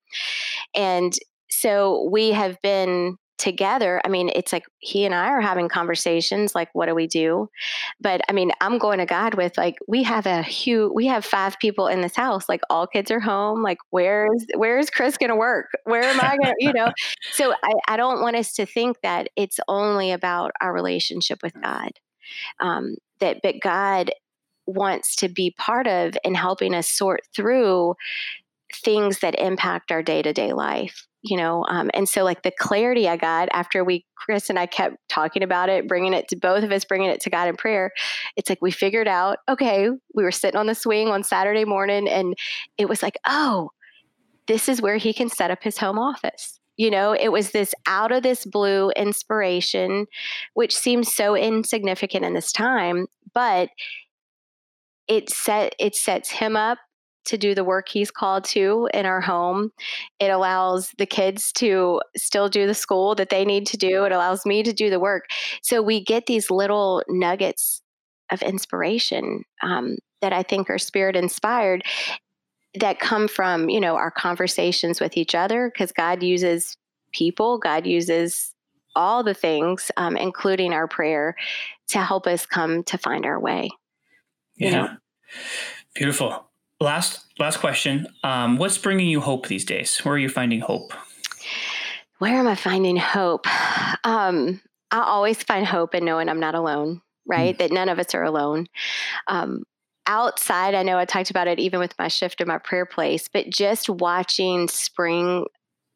and 0.74 1.12
so 1.50 2.08
we 2.10 2.30
have 2.30 2.60
been 2.62 3.16
together, 3.42 4.00
I 4.04 4.08
mean, 4.08 4.30
it's 4.36 4.52
like 4.52 4.64
he 4.78 5.04
and 5.04 5.12
I 5.12 5.26
are 5.30 5.40
having 5.40 5.68
conversations 5.68 6.54
like, 6.54 6.68
what 6.74 6.86
do 6.86 6.94
we 6.94 7.08
do? 7.08 7.50
But 8.00 8.20
I 8.28 8.32
mean, 8.32 8.52
I'm 8.60 8.78
going 8.78 9.00
to 9.00 9.04
God 9.04 9.34
with 9.34 9.58
like, 9.58 9.78
we 9.88 10.04
have 10.04 10.26
a 10.26 10.44
huge, 10.44 10.92
we 10.94 11.08
have 11.08 11.24
five 11.24 11.58
people 11.58 11.88
in 11.88 12.02
this 12.02 12.14
house, 12.14 12.48
like 12.48 12.60
all 12.70 12.86
kids 12.86 13.10
are 13.10 13.18
home. 13.18 13.60
Like, 13.60 13.78
where's, 13.90 14.46
where's 14.54 14.90
Chris 14.90 15.18
going 15.18 15.30
to 15.30 15.36
work? 15.36 15.70
Where 15.82 16.04
am 16.04 16.20
I 16.20 16.36
going 16.36 16.54
to, 16.54 16.64
you 16.64 16.72
know? 16.72 16.92
So 17.32 17.52
I, 17.52 17.72
I 17.88 17.96
don't 17.96 18.20
want 18.20 18.36
us 18.36 18.52
to 18.54 18.66
think 18.66 19.00
that 19.02 19.28
it's 19.36 19.58
only 19.66 20.12
about 20.12 20.52
our 20.60 20.72
relationship 20.72 21.42
with 21.42 21.54
God. 21.60 21.90
Um, 22.60 22.96
that, 23.20 23.40
but 23.42 23.56
God 23.60 24.12
wants 24.66 25.16
to 25.16 25.28
be 25.28 25.54
part 25.58 25.86
of 25.86 26.14
in 26.24 26.34
helping 26.34 26.74
us 26.74 26.88
sort 26.88 27.22
through 27.34 27.94
things 28.74 29.18
that 29.20 29.38
impact 29.38 29.90
our 29.90 30.02
day 30.02 30.22
to 30.22 30.32
day 30.32 30.52
life 30.52 31.06
you 31.22 31.36
know 31.36 31.64
um, 31.68 31.90
and 31.94 32.08
so 32.08 32.24
like 32.24 32.42
the 32.42 32.52
clarity 32.58 33.08
i 33.08 33.16
got 33.16 33.48
after 33.52 33.84
we 33.84 34.04
chris 34.16 34.50
and 34.50 34.58
i 34.58 34.66
kept 34.66 34.96
talking 35.08 35.42
about 35.42 35.68
it 35.68 35.88
bringing 35.88 36.12
it 36.12 36.28
to 36.28 36.36
both 36.36 36.64
of 36.64 36.72
us 36.72 36.84
bringing 36.84 37.10
it 37.10 37.20
to 37.20 37.30
god 37.30 37.48
in 37.48 37.56
prayer 37.56 37.90
it's 38.36 38.50
like 38.50 38.60
we 38.60 38.70
figured 38.70 39.08
out 39.08 39.38
okay 39.48 39.88
we 40.14 40.22
were 40.22 40.32
sitting 40.32 40.58
on 40.58 40.66
the 40.66 40.74
swing 40.74 41.08
on 41.08 41.22
saturday 41.22 41.64
morning 41.64 42.08
and 42.08 42.34
it 42.78 42.88
was 42.88 43.02
like 43.02 43.16
oh 43.26 43.70
this 44.48 44.68
is 44.68 44.82
where 44.82 44.96
he 44.96 45.12
can 45.12 45.28
set 45.28 45.50
up 45.50 45.62
his 45.62 45.78
home 45.78 45.98
office. 45.98 46.58
You 46.76 46.90
know 46.90 47.12
it 47.12 47.28
was 47.30 47.50
this 47.50 47.74
out 47.86 48.12
of 48.12 48.22
this 48.22 48.46
blue 48.46 48.90
inspiration 48.96 50.06
which 50.54 50.74
seems 50.74 51.14
so 51.14 51.36
insignificant 51.36 52.24
in 52.24 52.32
this 52.32 52.50
time 52.50 53.06
but 53.34 53.68
it 55.06 55.28
set 55.28 55.74
it 55.78 55.94
sets 55.94 56.30
him 56.30 56.56
up 56.56 56.78
to 57.24 57.38
do 57.38 57.54
the 57.54 57.64
work 57.64 57.88
he's 57.88 58.10
called 58.10 58.44
to 58.44 58.88
in 58.92 59.06
our 59.06 59.20
home. 59.20 59.70
It 60.18 60.28
allows 60.28 60.92
the 60.98 61.06
kids 61.06 61.52
to 61.52 62.00
still 62.16 62.48
do 62.48 62.66
the 62.66 62.74
school 62.74 63.14
that 63.14 63.30
they 63.30 63.44
need 63.44 63.66
to 63.68 63.76
do. 63.76 64.04
It 64.04 64.12
allows 64.12 64.44
me 64.44 64.62
to 64.62 64.72
do 64.72 64.90
the 64.90 65.00
work. 65.00 65.26
So 65.62 65.82
we 65.82 66.02
get 66.02 66.26
these 66.26 66.50
little 66.50 67.02
nuggets 67.08 67.82
of 68.30 68.42
inspiration 68.42 69.44
um, 69.62 69.96
that 70.20 70.32
I 70.32 70.42
think 70.42 70.70
are 70.70 70.78
spirit 70.78 71.16
inspired 71.16 71.84
that 72.74 73.00
come 73.00 73.28
from, 73.28 73.68
you 73.68 73.80
know, 73.80 73.96
our 73.96 74.10
conversations 74.10 75.00
with 75.00 75.16
each 75.16 75.34
other 75.34 75.70
because 75.72 75.92
God 75.92 76.22
uses 76.22 76.76
people, 77.12 77.58
God 77.58 77.86
uses 77.86 78.54
all 78.94 79.22
the 79.22 79.34
things, 79.34 79.90
um, 79.96 80.16
including 80.16 80.72
our 80.72 80.88
prayer, 80.88 81.34
to 81.88 81.98
help 81.98 82.26
us 82.26 82.46
come 82.46 82.82
to 82.84 82.98
find 82.98 83.26
our 83.26 83.38
way. 83.38 83.68
Yeah. 84.56 84.66
You 84.66 84.76
know? 84.76 84.88
Beautiful. 85.94 86.46
Last 86.82 87.26
last 87.38 87.58
question. 87.58 88.08
Um, 88.24 88.56
what's 88.56 88.76
bringing 88.76 89.06
you 89.06 89.20
hope 89.20 89.46
these 89.46 89.64
days? 89.64 89.98
Where 89.98 90.16
are 90.16 90.18
you 90.18 90.28
finding 90.28 90.60
hope? 90.60 90.92
Where 92.18 92.34
am 92.34 92.48
I 92.48 92.56
finding 92.56 92.96
hope? 92.96 93.46
Um, 94.04 94.60
I 94.90 95.02
always 95.02 95.44
find 95.44 95.64
hope 95.64 95.94
in 95.94 96.04
knowing 96.04 96.28
I'm 96.28 96.40
not 96.40 96.56
alone. 96.56 97.00
Right, 97.24 97.54
mm. 97.54 97.58
that 97.58 97.70
none 97.70 97.88
of 97.88 98.00
us 98.00 98.16
are 98.16 98.24
alone. 98.24 98.66
Um, 99.28 99.62
outside, 100.08 100.74
I 100.74 100.82
know 100.82 100.98
I 100.98 101.04
talked 101.04 101.30
about 101.30 101.46
it 101.46 101.60
even 101.60 101.78
with 101.78 101.94
my 102.00 102.08
shift 102.08 102.40
in 102.40 102.48
my 102.48 102.58
prayer 102.58 102.84
place, 102.84 103.28
but 103.32 103.48
just 103.48 103.88
watching 103.88 104.66
spring 104.66 105.46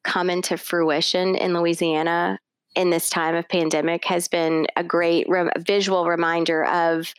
come 0.04 0.30
into 0.30 0.56
fruition 0.56 1.34
in 1.34 1.52
Louisiana 1.52 2.38
in 2.76 2.90
this 2.90 3.10
time 3.10 3.34
of 3.34 3.48
pandemic 3.48 4.04
has 4.04 4.28
been 4.28 4.68
a 4.76 4.84
great 4.84 5.28
re- 5.28 5.50
visual 5.58 6.06
reminder 6.06 6.64
of 6.64 7.12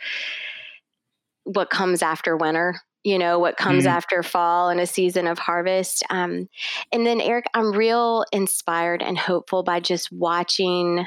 what 1.44 1.70
comes 1.70 2.02
after 2.02 2.38
winter 2.38 2.80
you 3.08 3.18
know 3.18 3.40
what 3.40 3.58
comes 3.58 3.86
mm-hmm. 3.86 3.96
after 3.96 4.24
fall 4.24 4.70
and 4.70 4.80
a 4.80 4.88
season 4.88 5.28
of 5.28 5.40
harvest 5.40 6.04
um, 6.10 6.48
and 6.92 7.06
then 7.06 7.22
eric 7.22 7.46
i'm 7.54 7.72
real 7.72 8.26
inspired 8.32 9.02
and 9.02 9.18
hopeful 9.18 9.64
by 9.64 9.80
just 9.80 10.12
watching 10.12 11.06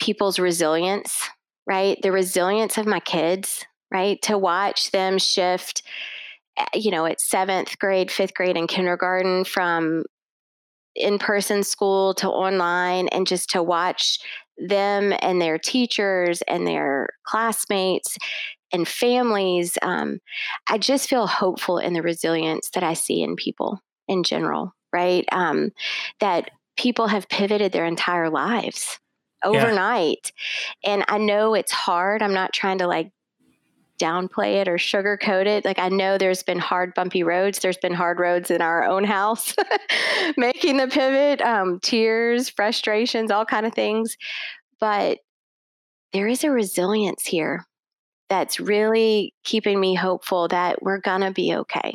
people's 0.00 0.38
resilience 0.38 1.28
right? 1.66 1.98
The 2.02 2.12
resilience 2.12 2.78
of 2.78 2.86
my 2.86 3.00
kids, 3.00 3.64
right? 3.90 4.20
To 4.22 4.38
watch 4.38 4.92
them 4.92 5.18
shift, 5.18 5.82
eh, 6.56 6.64
you 6.74 6.90
know, 6.90 7.06
at 7.06 7.20
seventh 7.20 7.78
grade, 7.78 8.10
fifth 8.10 8.34
grade, 8.34 8.56
and 8.56 8.68
kindergarten 8.68 9.44
from 9.44 10.04
in 10.94 11.18
person 11.18 11.62
school 11.62 12.14
to 12.14 12.28
online, 12.28 13.08
and 13.08 13.26
just 13.26 13.50
to 13.50 13.62
watch 13.62 14.18
them 14.56 15.12
and 15.20 15.42
their 15.42 15.58
teachers 15.58 16.40
and 16.48 16.66
their 16.66 17.08
classmates 17.24 18.16
and 18.72 18.86
families. 18.86 19.78
Um, 19.82 20.18
I 20.68 20.78
just 20.78 21.08
feel 21.08 21.26
hopeful 21.26 21.78
in 21.78 21.92
the 21.92 22.02
resilience 22.02 22.70
that 22.70 22.82
I 22.82 22.94
see 22.94 23.22
in 23.22 23.36
people 23.36 23.80
in 24.08 24.22
general, 24.22 24.74
right? 24.92 25.24
Um, 25.32 25.70
that 26.20 26.50
people 26.76 27.08
have 27.08 27.28
pivoted 27.28 27.72
their 27.72 27.86
entire 27.86 28.30
lives 28.30 28.98
overnight. 29.44 30.32
Yeah. 30.84 30.92
And 30.92 31.04
I 31.08 31.18
know 31.18 31.54
it's 31.54 31.72
hard. 31.72 32.22
I'm 32.22 32.34
not 32.34 32.52
trying 32.52 32.78
to 32.78 32.86
like 32.86 33.12
downplay 33.98 34.56
it 34.60 34.68
or 34.68 34.76
sugarcoat 34.76 35.46
it. 35.46 35.64
Like 35.64 35.78
I 35.78 35.88
know 35.88 36.18
there's 36.18 36.42
been 36.42 36.58
hard, 36.58 36.94
bumpy 36.94 37.22
roads. 37.22 37.60
There's 37.60 37.78
been 37.78 37.94
hard 37.94 38.18
roads 38.18 38.50
in 38.50 38.60
our 38.60 38.84
own 38.84 39.04
house, 39.04 39.54
making 40.36 40.76
the 40.76 40.88
pivot, 40.88 41.40
um, 41.40 41.80
tears, 41.80 42.50
frustrations, 42.50 43.30
all 43.30 43.46
kind 43.46 43.64
of 43.64 43.74
things. 43.74 44.16
But 44.80 45.18
there 46.12 46.28
is 46.28 46.44
a 46.44 46.50
resilience 46.50 47.24
here 47.24 47.64
that's 48.28 48.60
really 48.60 49.34
keeping 49.44 49.80
me 49.80 49.94
hopeful 49.94 50.48
that 50.48 50.82
we're 50.82 50.98
gonna 50.98 51.32
be 51.32 51.54
okay. 51.54 51.94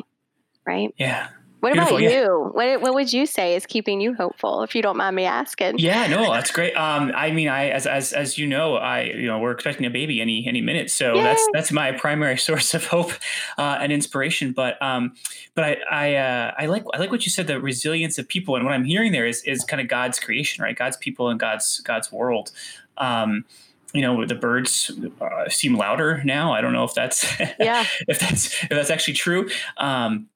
Right? 0.66 0.94
Yeah. 0.96 1.28
What 1.62 1.74
Beautiful, 1.74 1.98
about 1.98 2.12
you? 2.12 2.50
What 2.54 2.80
what 2.80 2.94
would 2.94 3.12
you 3.12 3.24
say 3.24 3.54
is 3.54 3.66
keeping 3.66 4.00
you 4.00 4.14
hopeful, 4.14 4.64
if 4.64 4.74
you 4.74 4.82
don't 4.82 4.96
mind 4.96 5.14
me 5.14 5.26
asking? 5.26 5.78
Yeah, 5.78 6.08
no, 6.08 6.32
that's 6.32 6.50
great. 6.50 6.74
Um, 6.74 7.12
I 7.14 7.30
mean, 7.30 7.46
I 7.46 7.68
as 7.68 7.86
as 7.86 8.12
as 8.12 8.36
you 8.36 8.48
know, 8.48 8.74
I 8.74 9.02
you 9.02 9.28
know 9.28 9.38
we're 9.38 9.52
expecting 9.52 9.86
a 9.86 9.90
baby 9.90 10.20
any 10.20 10.44
any 10.44 10.60
minute, 10.60 10.90
so 10.90 11.14
Yay. 11.14 11.22
that's 11.22 11.48
that's 11.52 11.70
my 11.70 11.92
primary 11.92 12.36
source 12.48 12.74
of 12.74 12.86
hope 12.86 13.12
uh, 13.58 13.78
and 13.80 13.92
inspiration. 13.92 14.50
But 14.50 14.82
um, 14.82 15.14
but 15.54 15.62
I 15.62 15.76
I 15.88 16.14
uh, 16.16 16.54
I 16.58 16.66
like 16.66 16.82
I 16.94 16.98
like 16.98 17.12
what 17.12 17.24
you 17.24 17.30
said, 17.30 17.46
the 17.46 17.60
resilience 17.60 18.18
of 18.18 18.26
people, 18.26 18.56
and 18.56 18.64
what 18.64 18.74
I'm 18.74 18.84
hearing 18.84 19.12
there 19.12 19.24
is 19.24 19.44
is 19.44 19.62
kind 19.62 19.80
of 19.80 19.86
God's 19.86 20.18
creation, 20.18 20.64
right? 20.64 20.76
God's 20.76 20.96
people 20.96 21.28
and 21.28 21.38
God's 21.38 21.78
God's 21.82 22.10
world. 22.10 22.50
Um, 22.98 23.44
you 23.92 24.02
know 24.02 24.24
the 24.24 24.34
birds 24.34 24.90
uh, 25.20 25.48
seem 25.48 25.76
louder 25.76 26.22
now. 26.24 26.52
I 26.52 26.60
don't 26.60 26.72
know 26.72 26.84
if 26.84 26.94
that's 26.94 27.26
yeah 27.60 27.84
if 28.08 28.18
that's 28.18 28.62
if 28.62 28.70
that's 28.70 28.90
actually 28.90 29.14
true. 29.14 29.48
Um, 29.76 30.28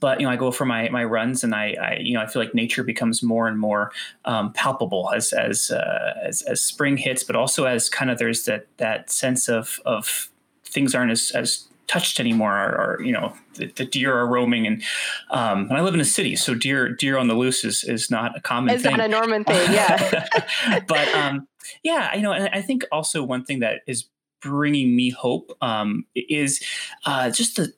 but 0.00 0.20
you 0.20 0.26
know, 0.26 0.32
I 0.32 0.36
go 0.36 0.50
for 0.50 0.64
my 0.64 0.88
my 0.88 1.04
runs, 1.04 1.44
and 1.44 1.54
I, 1.54 1.76
I 1.80 1.98
you 2.00 2.14
know 2.14 2.22
I 2.22 2.26
feel 2.26 2.42
like 2.42 2.54
nature 2.54 2.82
becomes 2.82 3.22
more 3.22 3.48
and 3.48 3.58
more 3.58 3.92
um, 4.24 4.52
palpable 4.52 5.10
as 5.14 5.32
as, 5.32 5.70
uh, 5.70 6.14
as 6.22 6.42
as 6.42 6.60
spring 6.60 6.96
hits, 6.96 7.22
but 7.24 7.36
also 7.36 7.64
as 7.64 7.88
kind 7.88 8.10
of 8.10 8.18
there's 8.18 8.44
that 8.44 8.66
that 8.78 9.10
sense 9.10 9.48
of 9.48 9.80
of 9.84 10.30
things 10.64 10.94
aren't 10.94 11.10
as 11.10 11.30
as 11.34 11.68
touched 11.86 12.20
anymore 12.20 12.56
or, 12.56 12.96
or 12.98 13.02
you 13.02 13.12
know 13.12 13.34
the, 13.54 13.66
the, 13.66 13.84
deer 13.84 14.16
are 14.16 14.26
roaming 14.26 14.66
and 14.66 14.82
um, 15.30 15.68
and 15.68 15.72
I 15.72 15.80
live 15.82 15.94
in 15.94 16.00
a 16.00 16.04
city 16.04 16.36
so 16.36 16.54
deer 16.54 16.88
deer 16.88 17.18
on 17.18 17.28
the 17.28 17.34
loose 17.34 17.64
is 17.64 17.84
is 17.84 18.10
not 18.10 18.36
a 18.36 18.40
common 18.40 18.74
it's 18.74 18.82
thing. 18.82 18.96
not 18.96 19.04
a 19.04 19.08
Norman 19.08 19.44
thing 19.44 19.72
yeah 19.72 20.26
but 20.88 21.08
um, 21.08 21.48
yeah 21.82 22.14
you 22.14 22.22
know 22.22 22.32
and 22.32 22.48
I 22.52 22.62
think 22.62 22.84
also 22.92 23.22
one 23.22 23.44
thing 23.44 23.60
that 23.60 23.82
is 23.86 24.08
bringing 24.40 24.94
me 24.96 25.10
hope 25.10 25.56
um, 25.60 26.04
is 26.14 26.62
uh, 27.06 27.30
just 27.30 27.56
the 27.56 27.72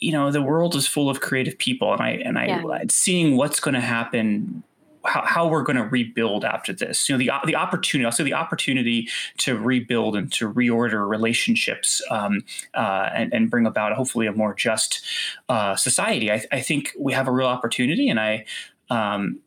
you 0.00 0.12
know 0.12 0.30
the 0.30 0.42
world 0.42 0.74
is 0.74 0.86
full 0.86 1.10
of 1.10 1.20
creative 1.20 1.58
people 1.58 1.92
and 1.92 2.02
I 2.02 2.10
and 2.10 2.38
I 2.38 2.46
yeah. 2.46 2.84
seeing 2.90 3.36
what's 3.36 3.60
going 3.60 3.74
to 3.74 3.80
happen 3.80 4.62
how, 5.06 5.22
how 5.24 5.48
we're 5.48 5.62
going 5.62 5.76
to 5.76 5.84
rebuild 5.84 6.44
after 6.44 6.72
this. 6.72 7.08
You 7.08 7.14
know, 7.14 7.18
the 7.18 7.30
the 7.46 7.56
opportunity, 7.56 8.04
also 8.04 8.24
the 8.24 8.34
opportunity 8.34 9.08
to 9.38 9.56
rebuild 9.58 10.16
and 10.16 10.32
to 10.34 10.52
reorder 10.52 11.08
relationships 11.08 12.02
um, 12.10 12.44
uh, 12.74 13.10
and, 13.14 13.32
and 13.32 13.50
bring 13.50 13.66
about 13.66 13.92
hopefully 13.92 14.26
a 14.26 14.32
more 14.32 14.54
just 14.54 15.04
uh, 15.48 15.76
society. 15.76 16.30
I, 16.30 16.44
I, 16.52 16.60
think 16.60 16.92
we 16.98 17.12
have 17.12 17.28
a 17.28 17.32
real 17.32 17.46
opportunity, 17.46 18.08
and 18.08 18.20
I 18.20 18.44
um, 18.90 19.40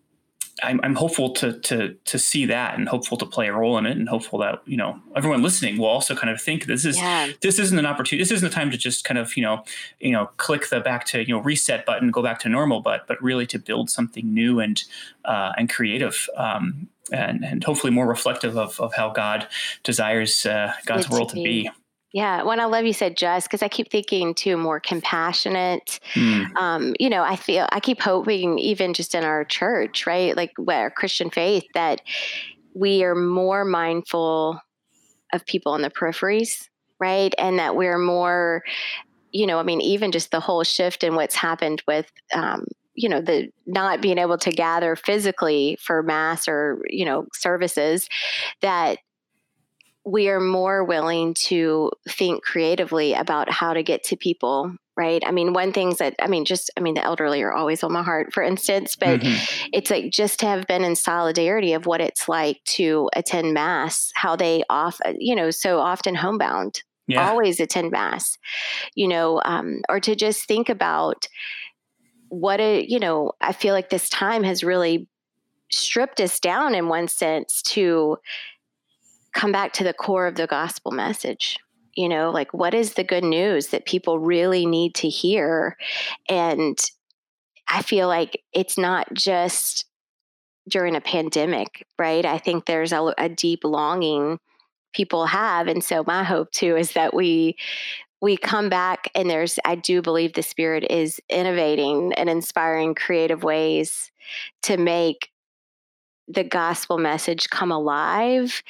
I'm, 0.64 0.80
I'm, 0.84 0.96
hopeful 0.96 1.32
to 1.34 1.60
to 1.60 1.96
to 2.06 2.20
see 2.20 2.46
that 2.46 2.78
and 2.78 2.88
hopeful 2.88 3.18
to 3.18 3.26
play 3.26 3.48
a 3.48 3.54
role 3.54 3.78
in 3.78 3.86
it 3.86 3.98
and 3.98 4.08
hopeful 4.08 4.40
that 4.40 4.62
you 4.66 4.78
know 4.78 5.00
everyone 5.16 5.42
listening 5.42 5.78
will 5.78 5.88
also 5.88 6.16
kind 6.16 6.30
of 6.30 6.42
think 6.42 6.66
this 6.66 6.86
is 6.86 6.98
yeah. 6.98 7.32
this 7.42 7.60
isn't 7.60 7.78
an 7.78 7.86
opportunity 7.86 8.22
this 8.22 8.32
isn't 8.32 8.48
a 8.48 8.52
time 8.52 8.72
to 8.72 8.78
just 8.78 9.04
kind 9.04 9.18
of 9.18 9.36
you 9.36 9.44
know 9.44 9.64
you 10.00 10.12
know 10.12 10.28
click 10.38 10.70
the 10.70 10.80
back 10.80 11.06
to 11.06 11.22
you 11.22 11.34
know 11.34 11.42
reset 11.42 11.86
button 11.86 12.12
go 12.12 12.22
back 12.22 12.40
to 12.40 12.50
normal 12.50 12.82
but 12.82 13.08
but 13.08 13.22
really 13.22 13.46
to 13.46 13.60
build 13.60 13.90
something 13.90 14.34
new 14.34 14.60
and 14.60 14.84
uh, 15.26 15.52
and 15.58 15.70
creative 15.70 16.28
um, 16.36 16.88
and 17.12 17.44
and 17.44 17.64
hopefully 17.64 17.92
more 17.92 18.08
reflective 18.08 18.58
of, 18.58 18.80
of 18.80 18.94
how 18.94 19.10
God 19.10 19.48
desires 19.84 20.46
uh, 20.46 20.74
God's 20.86 21.06
it's 21.06 21.14
world 21.14 21.30
to 21.30 21.36
be. 21.36 21.70
Yeah, 22.12 22.42
when 22.42 22.60
I 22.60 22.66
love 22.66 22.86
you 22.86 22.94
said 22.94 23.16
just 23.16 23.48
because 23.48 23.62
I 23.62 23.68
keep 23.68 23.92
thinking 23.92 24.34
too 24.34 24.58
more 24.58 24.80
compassionate. 24.80 26.00
Mm. 26.16 26.56
Um, 26.56 26.96
you 27.00 27.10
know, 27.10 27.22
I 27.22 27.36
feel 27.36 27.68
I 27.72 27.80
keep 27.80 28.02
hoping 28.02 28.58
even 28.58 28.94
just 28.96 29.14
in 29.14 29.24
our 29.24 29.46
church, 29.46 30.08
right? 30.08 30.36
Like 30.36 30.54
our 30.68 30.90
Christian 30.90 31.30
faith, 31.30 31.66
that 31.76 32.02
we 32.74 33.04
are 33.04 33.16
more 33.16 33.64
mindful 33.64 34.60
of 35.34 35.46
people 35.46 35.76
in 35.76 35.84
the 35.84 35.92
peripheries, 35.92 36.68
right? 37.00 37.34
And 37.38 37.60
that 37.60 37.76
we're 37.76 38.00
more, 38.00 38.64
you 39.32 39.46
know, 39.46 39.60
I 39.60 39.64
mean, 39.64 39.82
even 39.82 40.12
just 40.12 40.32
the 40.32 40.40
whole 40.40 40.64
shift 40.64 41.04
in 41.04 41.14
what's 41.14 41.36
happened 41.36 41.84
with 41.88 42.12
um, 42.34 42.66
you 42.96 43.08
know 43.08 43.22
the 43.22 43.50
not 43.66 44.02
being 44.02 44.18
able 44.18 44.38
to 44.38 44.52
gather 44.52 44.96
physically 44.96 45.78
for 45.80 46.04
mass 46.04 46.50
or 46.50 46.82
you 46.90 47.06
know 47.06 47.28
services 47.34 48.10
that 48.62 48.98
we 50.10 50.30
are 50.30 50.40
more 50.40 50.84
willing 50.84 51.34
to 51.36 51.92
think 52.08 52.44
creatively 52.44 53.14
about 53.14 53.52
how 53.52 53.74
to 53.74 53.84
get 53.84 54.04
to 54.04 54.16
people 54.16 54.74
right 54.98 55.22
i 55.26 55.32
mean 55.32 55.54
one 55.54 55.72
things 55.72 55.98
that 55.98 56.16
i 56.20 56.28
mean 56.28 56.46
just 56.46 56.72
i 56.78 56.82
mean 56.82 56.96
the 56.96 57.04
elderly 57.04 57.42
are 57.42 57.54
always 57.54 57.84
on 57.84 57.92
my 57.92 58.04
heart 58.04 58.34
for 58.34 58.42
instance 58.42 58.96
but 58.96 59.20
mm-hmm. 59.20 59.70
it's 59.72 59.92
like 59.92 60.12
just 60.12 60.40
to 60.40 60.46
have 60.46 60.66
been 60.68 60.84
in 60.84 60.96
solidarity 60.96 61.74
of 61.74 61.86
what 61.86 62.02
it's 62.02 62.28
like 62.28 62.58
to 62.66 63.10
attend 63.16 63.54
mass 63.54 64.12
how 64.16 64.36
they 64.36 64.64
off 64.70 65.00
you 65.18 65.36
know 65.36 65.52
so 65.52 65.80
often 65.80 66.16
homebound 66.16 66.82
yeah. 67.08 67.30
always 67.30 67.60
attend 67.60 67.92
mass 67.92 68.38
you 68.96 69.08
know 69.08 69.42
um, 69.46 69.82
or 69.90 70.00
to 70.00 70.16
just 70.16 70.46
think 70.46 70.70
about 70.70 71.28
what 72.30 72.60
a 72.60 72.86
you 72.88 73.00
know 73.00 73.32
i 73.42 73.54
feel 73.54 73.74
like 73.74 73.90
this 73.90 74.10
time 74.10 74.44
has 74.44 74.64
really 74.64 75.08
stripped 75.72 76.20
us 76.20 76.40
down 76.40 76.74
in 76.74 76.88
one 76.88 77.08
sense 77.08 77.62
to 77.62 78.18
come 79.34 79.52
back 79.52 79.74
to 79.74 79.84
the 79.84 79.94
core 79.94 80.28
of 80.28 80.36
the 80.36 80.48
gospel 80.48 80.92
message. 80.92 81.58
You 81.96 82.08
know 82.08 82.32
like 82.32 82.54
what 82.54 82.74
is 82.74 82.94
the 82.94 83.04
good 83.04 83.24
news 83.24 83.68
that 83.68 83.86
people 83.86 84.20
really 84.20 84.66
need 84.66 84.96
to 84.96 85.10
hear? 85.10 85.78
And 86.28 86.78
i 87.72 87.84
feel 87.84 88.08
like 88.08 88.42
it's 88.52 88.78
not 88.78 89.14
just 89.14 89.86
during 90.68 90.96
a 90.96 91.02
pandemic 91.02 91.86
right? 91.98 92.26
I 92.26 92.38
think 92.38 92.66
there's 92.66 92.94
a, 92.94 93.14
a 93.18 93.30
deep 93.30 93.64
longing 93.64 94.40
people 94.94 95.26
have. 95.26 95.68
And 95.68 95.84
so 95.84 96.04
my 96.08 96.24
hope 96.24 96.52
too 96.52 96.76
is 96.76 96.94
that 96.94 97.14
we 97.14 97.58
we 98.22 98.36
come 98.36 98.68
back 98.70 99.10
and 99.16 99.30
there's 99.30 99.60
i 99.64 99.76
do 99.76 100.02
believe 100.02 100.34
the 100.34 100.44
spirit 100.44 100.86
is 100.90 101.22
innovating 101.30 102.12
and 102.16 102.30
inspiring 102.30 102.94
creative 102.94 103.44
ways 103.44 104.12
to 104.62 104.76
make 104.76 105.30
the 106.28 106.44
gospel 106.44 106.98
message 106.98 107.50
come 107.50 107.72
alive 107.72 108.62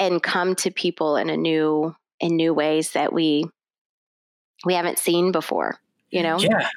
and 0.00 0.22
come 0.22 0.56
to 0.56 0.70
people 0.72 1.16
in 1.16 1.30
a 1.30 1.36
new 1.36 1.94
in 2.18 2.34
new 2.34 2.52
ways 2.52 2.92
that 2.92 3.12
we 3.12 3.44
we 4.64 4.74
haven't 4.74 4.98
seen 4.98 5.30
before 5.30 5.78
you 6.10 6.22
know? 6.22 6.38
Yeah. 6.40 6.68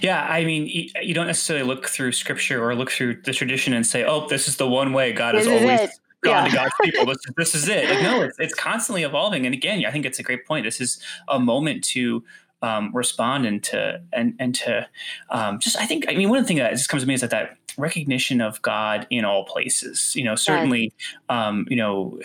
Yeah 0.00 0.26
i 0.30 0.42
mean 0.42 0.90
you 1.02 1.12
don't 1.12 1.26
necessarily 1.26 1.66
look 1.66 1.86
through 1.86 2.12
scripture 2.12 2.64
or 2.64 2.74
look 2.74 2.90
through 2.90 3.20
the 3.22 3.32
tradition 3.32 3.74
and 3.74 3.86
say 3.86 4.04
oh 4.04 4.26
this 4.26 4.48
is 4.48 4.56
the 4.56 4.66
one 4.66 4.94
way 4.94 5.12
god 5.12 5.34
this 5.34 5.46
has 5.46 5.62
always 5.62 5.80
it. 5.80 5.90
gone 6.22 6.44
yeah. 6.44 6.50
to 6.50 6.56
god's 6.56 6.74
people. 6.82 7.04
This 7.06 7.18
is, 7.18 7.34
this 7.36 7.54
is 7.54 7.68
it. 7.68 7.90
Like 7.90 8.02
no 8.02 8.22
it's, 8.22 8.38
it's 8.38 8.54
constantly 8.54 9.02
evolving. 9.02 9.44
And 9.44 9.54
again 9.54 9.84
i 9.84 9.90
think 9.90 10.06
it's 10.06 10.18
a 10.18 10.22
great 10.22 10.46
point. 10.46 10.64
This 10.64 10.80
is 10.80 10.98
a 11.28 11.38
moment 11.38 11.84
to 11.88 12.24
um, 12.62 12.90
respond 12.94 13.46
and 13.46 13.62
to 13.64 14.00
and 14.12 14.34
and 14.38 14.54
to 14.56 14.88
um, 15.30 15.58
just 15.60 15.76
I 15.78 15.86
think 15.86 16.06
I 16.08 16.14
mean 16.14 16.30
one 16.30 16.38
of 16.38 16.44
the 16.44 16.48
things 16.48 16.60
that 16.60 16.70
just 16.72 16.88
comes 16.88 17.02
to 17.02 17.06
me 17.06 17.14
is 17.14 17.20
that 17.20 17.30
that 17.30 17.58
recognition 17.78 18.40
of 18.40 18.60
God 18.62 19.06
in 19.10 19.24
all 19.24 19.44
places. 19.44 20.14
You 20.16 20.24
know, 20.24 20.34
certainly, 20.34 20.92
um, 21.28 21.66
you 21.68 21.76
know, 21.76 22.18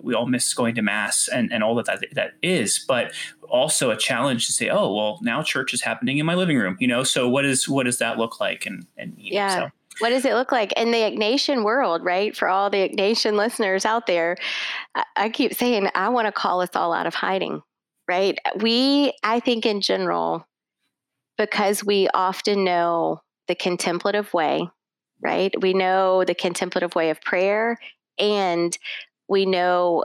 we 0.00 0.14
all 0.14 0.26
miss 0.26 0.52
going 0.54 0.74
to 0.76 0.82
mass 0.82 1.28
and, 1.28 1.52
and 1.52 1.62
all 1.62 1.74
that, 1.76 1.86
that 1.86 2.06
that 2.14 2.32
is, 2.42 2.84
but 2.86 3.12
also 3.48 3.90
a 3.90 3.96
challenge 3.96 4.46
to 4.46 4.52
say, 4.52 4.68
oh, 4.68 4.94
well, 4.94 5.18
now 5.22 5.42
church 5.42 5.74
is 5.74 5.82
happening 5.82 6.18
in 6.18 6.26
my 6.26 6.34
living 6.34 6.56
room. 6.56 6.76
You 6.80 6.88
know, 6.88 7.04
so 7.04 7.28
what 7.28 7.44
is 7.44 7.68
what 7.68 7.84
does 7.84 7.98
that 7.98 8.18
look 8.18 8.40
like? 8.40 8.66
And 8.66 8.86
and 8.96 9.14
yeah. 9.16 9.46
Know, 9.46 9.66
so. 9.66 9.70
What 9.98 10.08
does 10.08 10.24
it 10.24 10.32
look 10.32 10.52
like 10.52 10.72
in 10.72 10.90
the 10.90 10.98
Ignatian 10.98 11.64
world, 11.64 12.02
right? 12.02 12.34
For 12.34 12.48
all 12.48 12.70
the 12.70 12.88
Ignatian 12.88 13.34
listeners 13.36 13.84
out 13.84 14.06
there, 14.06 14.38
I, 14.94 15.04
I 15.16 15.28
keep 15.28 15.52
saying 15.52 15.90
I 15.94 16.08
want 16.08 16.26
to 16.26 16.32
call 16.32 16.62
us 16.62 16.70
all 16.74 16.94
out 16.94 17.06
of 17.06 17.14
hiding, 17.14 17.60
right? 18.08 18.38
We, 18.56 19.12
I 19.22 19.38
think 19.40 19.66
in 19.66 19.82
general, 19.82 20.46
because 21.36 21.84
we 21.84 22.08
often 22.14 22.64
know 22.64 23.20
the 23.48 23.54
contemplative 23.54 24.32
way, 24.32 24.66
right? 25.22 25.54
We 25.60 25.72
know 25.72 26.24
the 26.24 26.34
contemplative 26.34 26.94
way 26.94 27.10
of 27.10 27.20
prayer 27.20 27.78
and 28.18 28.76
we 29.28 29.46
know 29.46 30.04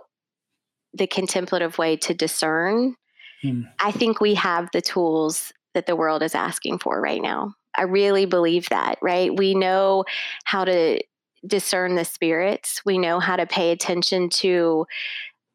the 0.94 1.08
contemplative 1.08 1.78
way 1.78 1.98
to 1.98 2.14
discern, 2.14 2.96
hmm. 3.42 3.64
I 3.80 3.92
think 3.92 4.20
we 4.20 4.36
have 4.36 4.70
the 4.72 4.82
tools 4.82 5.52
that 5.74 5.86
the 5.86 5.96
world 5.96 6.24
is 6.24 6.36
asking 6.36 6.80
for 6.80 7.00
right 7.02 7.22
now. 7.22 7.54
I 7.76 7.84
really 7.84 8.26
believe 8.26 8.70
that, 8.70 8.98
right? 9.02 9.36
We 9.36 9.54
know 9.54 10.06
how 10.46 10.66
to 10.66 11.00
discern 11.46 11.96
the 11.96 12.06
spirits, 12.06 12.82
we 12.86 12.98
know 12.98 13.20
how 13.20 13.36
to 13.36 13.46
pay 13.46 13.72
attention 13.72 14.30
to 14.30 14.86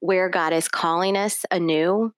where 0.03 0.28
God 0.28 0.53
is 0.53 0.66
calling 0.66 1.16
us 1.16 1.46
anew, 1.53 2.12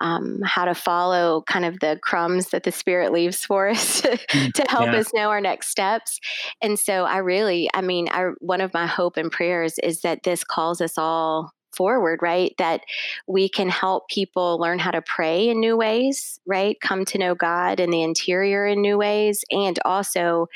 um, 0.00 0.40
how 0.44 0.64
to 0.64 0.74
follow 0.74 1.44
kind 1.46 1.64
of 1.64 1.78
the 1.78 1.96
crumbs 2.02 2.48
that 2.48 2.64
the 2.64 2.72
Spirit 2.72 3.12
leaves 3.12 3.44
for 3.44 3.68
us 3.68 4.00
to, 4.02 4.08
mm, 4.08 4.52
to 4.52 4.64
help 4.68 4.86
yeah. 4.86 4.96
us 4.96 5.14
know 5.14 5.30
our 5.30 5.40
next 5.40 5.68
steps. 5.68 6.18
And 6.60 6.76
so 6.76 7.04
I 7.04 7.18
really, 7.18 7.70
I 7.72 7.80
mean, 7.80 8.08
I, 8.10 8.32
one 8.40 8.60
of 8.60 8.74
my 8.74 8.86
hope 8.86 9.16
and 9.16 9.30
prayers 9.30 9.78
is 9.84 10.00
that 10.00 10.24
this 10.24 10.42
calls 10.42 10.80
us 10.80 10.98
all 10.98 11.52
forward, 11.76 12.18
right? 12.22 12.54
That 12.58 12.80
we 13.28 13.48
can 13.48 13.68
help 13.68 14.08
people 14.08 14.58
learn 14.58 14.80
how 14.80 14.90
to 14.90 15.00
pray 15.00 15.48
in 15.48 15.60
new 15.60 15.76
ways, 15.76 16.40
right? 16.44 16.76
Come 16.80 17.04
to 17.04 17.18
know 17.18 17.36
God 17.36 17.78
in 17.78 17.90
the 17.90 18.02
interior 18.02 18.66
in 18.66 18.82
new 18.82 18.98
ways, 18.98 19.44
and 19.52 19.78
also 19.84 20.48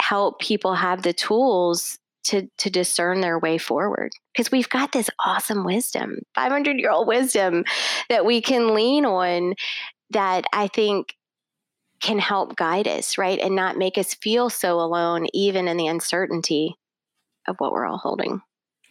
help 0.00 0.40
people 0.40 0.74
have 0.74 1.02
the 1.02 1.12
tools 1.12 2.00
to 2.24 2.48
to 2.58 2.70
discern 2.70 3.20
their 3.20 3.38
way 3.38 3.58
forward 3.58 4.10
because 4.32 4.50
we've 4.50 4.68
got 4.68 4.92
this 4.92 5.10
awesome 5.24 5.64
wisdom 5.64 6.18
500 6.34 6.78
year 6.78 6.90
old 6.90 7.06
wisdom 7.06 7.64
that 8.08 8.24
we 8.24 8.40
can 8.40 8.74
lean 8.74 9.04
on 9.04 9.54
that 10.10 10.44
i 10.52 10.66
think 10.68 11.14
can 12.00 12.18
help 12.18 12.56
guide 12.56 12.88
us 12.88 13.18
right 13.18 13.38
and 13.38 13.54
not 13.54 13.78
make 13.78 13.96
us 13.98 14.14
feel 14.14 14.50
so 14.50 14.80
alone 14.80 15.26
even 15.32 15.68
in 15.68 15.76
the 15.76 15.86
uncertainty 15.86 16.74
of 17.46 17.56
what 17.58 17.72
we're 17.72 17.86
all 17.86 17.98
holding 17.98 18.40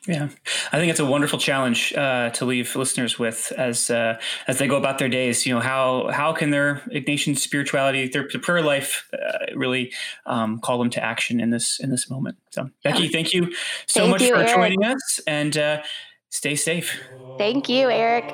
yeah, 0.07 0.27
I 0.73 0.79
think 0.79 0.89
it's 0.89 0.99
a 0.99 1.05
wonderful 1.05 1.39
challenge 1.39 1.93
uh, 1.93 2.29
to 2.31 2.43
leave 2.43 2.75
listeners 2.75 3.17
with 3.17 3.53
as 3.57 3.89
uh, 3.89 4.19
as 4.47 4.57
they 4.57 4.67
go 4.67 4.75
about 4.75 4.99
their 4.99 5.07
days. 5.07 5.45
You 5.45 5.53
know 5.55 5.61
how 5.61 6.09
how 6.11 6.33
can 6.33 6.49
their 6.49 6.81
Ignatian 6.91 7.37
spirituality, 7.37 8.09
their, 8.09 8.27
their 8.29 8.41
prayer 8.41 8.61
life, 8.61 9.09
uh, 9.13 9.55
really 9.55 9.93
um, 10.25 10.59
call 10.59 10.77
them 10.77 10.89
to 10.89 11.03
action 11.03 11.39
in 11.39 11.51
this 11.51 11.79
in 11.79 11.89
this 11.89 12.09
moment. 12.09 12.37
So, 12.49 12.69
Becky, 12.83 13.07
thank 13.07 13.33
you 13.33 13.53
so 13.85 14.01
thank 14.01 14.11
much 14.11 14.21
you, 14.23 14.29
for 14.29 14.41
Eric. 14.41 14.53
joining 14.53 14.83
us, 14.83 15.21
and 15.25 15.57
uh, 15.57 15.83
stay 16.29 16.55
safe. 16.55 16.99
Thank 17.37 17.69
you, 17.69 17.89
Eric. 17.89 18.25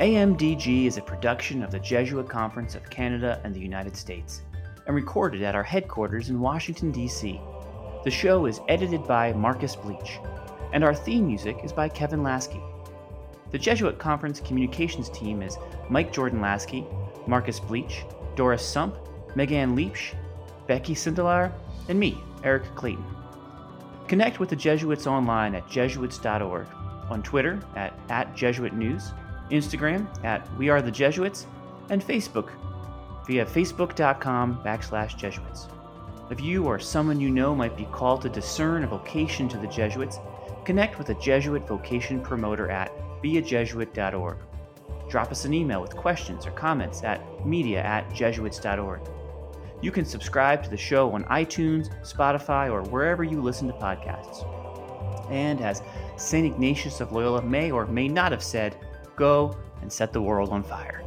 AMDG 0.00 0.86
is 0.86 0.96
a 0.96 1.02
production 1.02 1.62
of 1.62 1.70
the 1.70 1.78
Jesuit 1.78 2.28
Conference 2.28 2.74
of 2.74 2.90
Canada 2.90 3.40
and 3.44 3.54
the 3.54 3.60
United 3.60 3.96
States, 3.96 4.42
and 4.88 4.96
recorded 4.96 5.42
at 5.42 5.54
our 5.54 5.62
headquarters 5.62 6.28
in 6.28 6.40
Washington 6.40 6.90
D.C. 6.90 7.40
The 8.04 8.10
show 8.10 8.46
is 8.46 8.60
edited 8.68 9.06
by 9.06 9.32
Marcus 9.32 9.76
Bleech, 9.76 10.18
and 10.72 10.82
our 10.82 10.92
theme 10.92 11.24
music 11.28 11.58
is 11.62 11.72
by 11.72 11.88
Kevin 11.88 12.22
Laskey. 12.22 12.60
The 13.52 13.58
Jesuit 13.58 13.98
Conference 14.00 14.40
communications 14.40 15.08
team 15.10 15.40
is 15.40 15.56
Mike 15.88 16.12
Jordan 16.12 16.40
Laskey, 16.40 16.84
Marcus 17.28 17.60
Bleech, 17.60 18.02
Doris 18.34 18.66
Sump, 18.66 18.96
Megan 19.36 19.76
Leach, 19.76 20.14
Becky 20.66 20.96
Sindelar, 20.96 21.52
and 21.88 22.00
me, 22.00 22.18
Eric 22.42 22.64
Clayton. 22.74 23.04
Connect 24.08 24.40
with 24.40 24.48
the 24.48 24.56
Jesuits 24.56 25.06
online 25.06 25.54
at 25.54 25.68
jesuits.org, 25.70 26.66
on 27.08 27.22
Twitter 27.22 27.60
at, 27.76 27.96
at 28.08 28.34
Jesuit 28.34 28.72
News, 28.72 29.12
Instagram 29.52 30.08
at 30.24 30.52
We 30.56 30.70
Are 30.70 30.82
the 30.82 30.90
Jesuits, 30.90 31.46
and 31.88 32.02
Facebook 32.02 32.50
via 33.28 33.46
facebook.com 33.46 34.60
backslash 34.64 35.16
Jesuits. 35.16 35.68
If 36.32 36.40
you 36.40 36.64
or 36.64 36.78
someone 36.78 37.20
you 37.20 37.28
know 37.28 37.54
might 37.54 37.76
be 37.76 37.84
called 37.92 38.22
to 38.22 38.30
discern 38.30 38.84
a 38.84 38.86
vocation 38.86 39.50
to 39.50 39.58
the 39.58 39.66
Jesuits, 39.66 40.18
connect 40.64 40.96
with 40.96 41.10
a 41.10 41.14
Jesuit 41.16 41.68
vocation 41.68 42.22
promoter 42.22 42.70
at 42.70 42.90
beajesuit.org. 43.22 44.38
Drop 45.10 45.30
us 45.30 45.44
an 45.44 45.52
email 45.52 45.82
with 45.82 45.94
questions 45.94 46.46
or 46.46 46.52
comments 46.52 47.02
at 47.02 47.20
media 47.46 47.82
at 47.82 48.10
jesuits.org. 48.14 49.00
You 49.82 49.92
can 49.92 50.06
subscribe 50.06 50.64
to 50.64 50.70
the 50.70 50.76
show 50.78 51.12
on 51.12 51.24
iTunes, 51.24 51.90
Spotify, 52.00 52.72
or 52.72 52.80
wherever 52.84 53.22
you 53.22 53.42
listen 53.42 53.66
to 53.66 53.74
podcasts. 53.74 54.42
And 55.30 55.60
as 55.60 55.82
St. 56.16 56.46
Ignatius 56.46 57.02
of 57.02 57.12
Loyola 57.12 57.42
may 57.42 57.70
or 57.70 57.84
may 57.84 58.08
not 58.08 58.32
have 58.32 58.42
said, 58.42 58.78
go 59.16 59.54
and 59.82 59.92
set 59.92 60.14
the 60.14 60.22
world 60.22 60.48
on 60.48 60.62
fire. 60.62 61.01